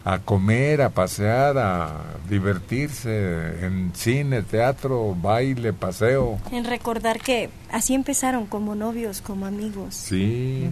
a 0.07 0.21
comer, 0.21 0.83
a 0.83 0.91
pasear, 0.91 1.59
a 1.59 1.91
divertirse 2.29 3.67
en 3.67 3.91
cine, 3.93 4.43
teatro, 4.43 5.17
baile, 5.21 5.73
paseo. 5.73 6.39
En 6.53 6.65
recordar 6.65 7.19
que 7.21 7.51
así 7.73 7.93
empezaron 7.93 8.47
como 8.47 8.77
novios, 8.77 9.21
como 9.21 9.47
amigos. 9.47 9.97
Sí. 9.97 10.71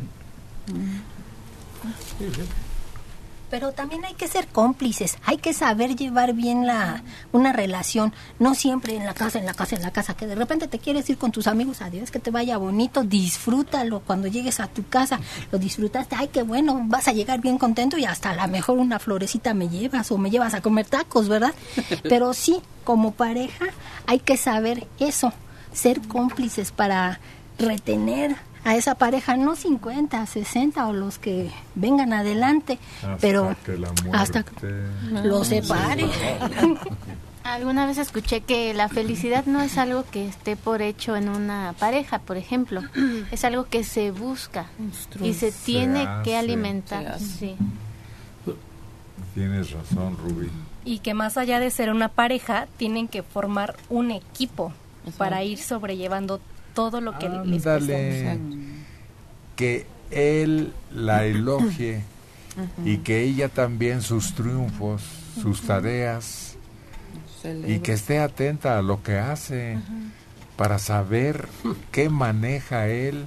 Pero 3.50 3.72
también 3.72 4.04
hay 4.04 4.14
que 4.14 4.28
ser 4.28 4.48
cómplices, 4.48 5.18
hay 5.24 5.36
que 5.36 5.52
saber 5.52 5.96
llevar 5.96 6.32
bien 6.32 6.66
la 6.66 7.02
una 7.32 7.52
relación, 7.52 8.12
no 8.38 8.54
siempre 8.54 8.96
en 8.96 9.06
la 9.06 9.14
casa, 9.14 9.38
en 9.38 9.46
la 9.46 9.54
casa, 9.54 9.76
en 9.76 9.82
la 9.82 9.92
casa, 9.92 10.14
que 10.14 10.26
de 10.26 10.34
repente 10.34 10.68
te 10.68 10.78
quieres 10.78 11.08
ir 11.10 11.18
con 11.18 11.32
tus 11.32 11.46
amigos, 11.46 11.82
adiós, 11.82 12.10
que 12.10 12.18
te 12.18 12.30
vaya 12.30 12.56
bonito, 12.56 13.04
disfrútalo 13.04 14.00
cuando 14.00 14.28
llegues 14.28 14.60
a 14.60 14.66
tu 14.66 14.86
casa, 14.88 15.20
lo 15.52 15.58
disfrutaste, 15.58 16.16
ay, 16.16 16.28
qué 16.28 16.42
bueno, 16.42 16.80
vas 16.86 17.08
a 17.08 17.12
llegar 17.12 17.40
bien 17.40 17.58
contento 17.58 17.98
y 17.98 18.04
hasta 18.04 18.30
a 18.30 18.34
lo 18.34 18.52
mejor 18.52 18.78
una 18.78 18.98
florecita 18.98 19.54
me 19.54 19.68
llevas 19.68 20.10
o 20.10 20.18
me 20.18 20.30
llevas 20.30 20.54
a 20.54 20.60
comer 20.60 20.86
tacos, 20.86 21.28
¿verdad? 21.28 21.54
Pero 22.02 22.34
sí, 22.34 22.60
como 22.84 23.12
pareja 23.12 23.66
hay 24.06 24.18
que 24.18 24.36
saber 24.36 24.86
eso, 24.98 25.32
ser 25.72 26.00
cómplices 26.02 26.72
para 26.72 27.20
retener 27.58 28.36
a 28.64 28.76
esa 28.76 28.94
pareja, 28.94 29.36
no 29.36 29.56
50, 29.56 30.24
60 30.26 30.86
o 30.88 30.92
los 30.92 31.18
que 31.18 31.50
vengan 31.74 32.12
adelante, 32.12 32.78
Hasta 33.02 33.16
pero 33.18 33.54
que 33.64 33.76
la 33.78 33.88
hasta 34.12 34.42
muerte 34.42 35.28
lo 35.28 35.44
separe. 35.44 36.06
Alguna 37.44 37.84
vez 37.84 37.98
escuché 37.98 38.40
que 38.40 38.72
la 38.72 38.88
felicidad 38.88 39.44
no 39.44 39.60
es 39.60 39.76
algo 39.76 40.04
que 40.10 40.26
esté 40.26 40.56
por 40.56 40.80
hecho 40.80 41.14
en 41.14 41.28
una 41.28 41.74
pareja, 41.78 42.18
por 42.18 42.38
ejemplo. 42.38 42.80
Es 43.30 43.44
algo 43.44 43.64
que 43.64 43.84
se 43.84 44.10
busca 44.12 44.66
y 45.22 45.34
se 45.34 45.52
Se 45.52 45.64
tiene 45.66 46.06
hace. 46.06 46.22
que 46.30 46.36
alimentar. 46.38 47.18
Sí. 47.20 47.54
Tienes 49.34 49.72
razón, 49.72 50.16
Rubí. 50.16 50.48
Y 50.86 51.00
que 51.00 51.12
más 51.12 51.36
allá 51.36 51.60
de 51.60 51.70
ser 51.70 51.90
una 51.90 52.08
pareja, 52.08 52.66
tienen 52.76 53.08
que 53.08 53.22
formar 53.22 53.76
un 53.90 54.10
equipo 54.10 54.72
para 55.18 55.42
ir 55.44 55.58
sobrellevando 55.58 56.40
todo 56.74 57.00
lo 57.00 57.18
que 57.18 57.28
les 57.28 57.66
Ándale. 57.66 57.86
presenta. 57.86 58.56
Que 59.56 59.86
él 60.10 60.72
la 60.92 61.24
elogie 61.24 62.02
y 62.84 62.98
que 62.98 63.22
ella 63.22 63.48
también 63.48 64.02
sus 64.02 64.34
triunfos, 64.34 65.02
sus 65.40 65.62
tareas 65.62 66.56
y 67.66 67.78
que 67.80 67.92
esté 67.92 68.18
atenta 68.20 68.78
a 68.78 68.82
lo 68.82 69.02
que 69.02 69.18
hace 69.18 69.78
para 70.56 70.78
saber 70.78 71.48
qué 71.92 72.08
maneja 72.08 72.86
él 72.88 73.26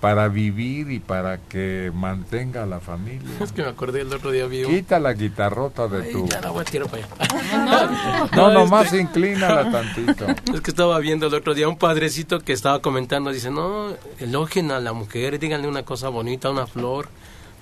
para 0.00 0.28
vivir 0.28 0.90
y 0.90 1.00
para 1.00 1.38
que 1.38 1.90
mantenga 1.94 2.62
a 2.64 2.66
la 2.66 2.80
familia. 2.80 3.28
Es 3.40 3.52
que 3.52 3.62
me 3.62 3.68
acordé 3.68 4.02
el 4.02 4.12
otro 4.12 4.30
día 4.30 4.46
vi 4.46 4.64
un- 4.64 4.70
Quita 4.74 4.98
la 5.00 5.14
guitarrota 5.14 5.88
de 5.88 6.02
Ay, 6.02 6.12
tu... 6.12 6.26
ya 6.28 6.40
la 6.40 6.50
voy 6.50 6.60
a 6.60 6.64
tirar 6.64 6.88
para 6.88 7.04
allá. 7.04 8.28
No, 8.36 8.48
No, 8.48 8.52
nomás 8.52 8.86
este- 8.86 9.00
inclínala 9.00 9.70
tantito. 9.70 10.26
Es 10.52 10.60
que 10.60 10.70
estaba 10.70 10.98
viendo 10.98 11.26
el 11.28 11.34
otro 11.34 11.54
día 11.54 11.68
un 11.68 11.78
padrecito 11.78 12.40
que 12.40 12.52
estaba 12.52 12.80
comentando, 12.82 13.30
dice, 13.32 13.50
no, 13.50 13.88
elogien 14.18 14.70
a 14.70 14.80
la 14.80 14.92
mujer, 14.92 15.38
díganle 15.38 15.66
una 15.68 15.82
cosa 15.84 16.08
bonita, 16.10 16.50
una 16.50 16.66
flor. 16.66 17.08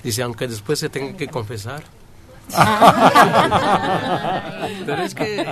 Dice, 0.02 0.22
aunque 0.22 0.48
después 0.48 0.78
se 0.78 0.88
tenga 0.88 1.16
que 1.16 1.28
confesar. 1.28 1.82
Pero 4.86 5.02
es 5.02 5.14
que 5.14 5.46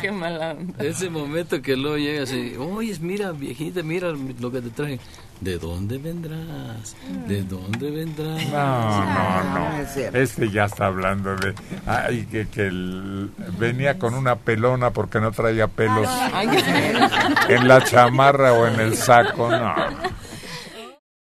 Qué 0.00 0.12
mala 0.12 0.52
onda. 0.52 0.84
Ese 0.84 1.10
momento 1.10 1.60
que 1.62 1.76
luego 1.76 1.96
llega 1.96 2.22
así, 2.24 2.54
oye, 2.58 2.96
mira, 3.00 3.32
viejita, 3.32 3.82
mira 3.82 4.08
lo 4.40 4.50
que 4.50 4.60
te 4.60 4.70
traje. 4.70 5.00
¿De 5.40 5.58
dónde 5.58 5.96
vendrás? 5.96 6.94
¿De 7.26 7.42
dónde 7.42 7.90
vendrás? 7.90 8.44
No, 8.50 9.04
no, 9.06 9.58
no. 9.58 9.70
Este 10.12 10.50
ya 10.50 10.66
está 10.66 10.86
hablando 10.86 11.34
de. 11.36 11.54
Ay, 11.86 12.26
que, 12.30 12.46
que 12.48 12.66
el- 12.66 13.30
venía 13.58 13.98
con 13.98 14.12
una 14.14 14.36
pelona 14.36 14.90
porque 14.90 15.18
no 15.18 15.32
traía 15.32 15.66
pelos 15.66 16.06
Ay, 16.34 16.48
en 17.48 17.66
la 17.68 17.82
chamarra 17.82 18.52
o 18.52 18.66
en 18.66 18.80
el 18.80 18.96
saco. 18.96 19.50
No. 19.50 19.74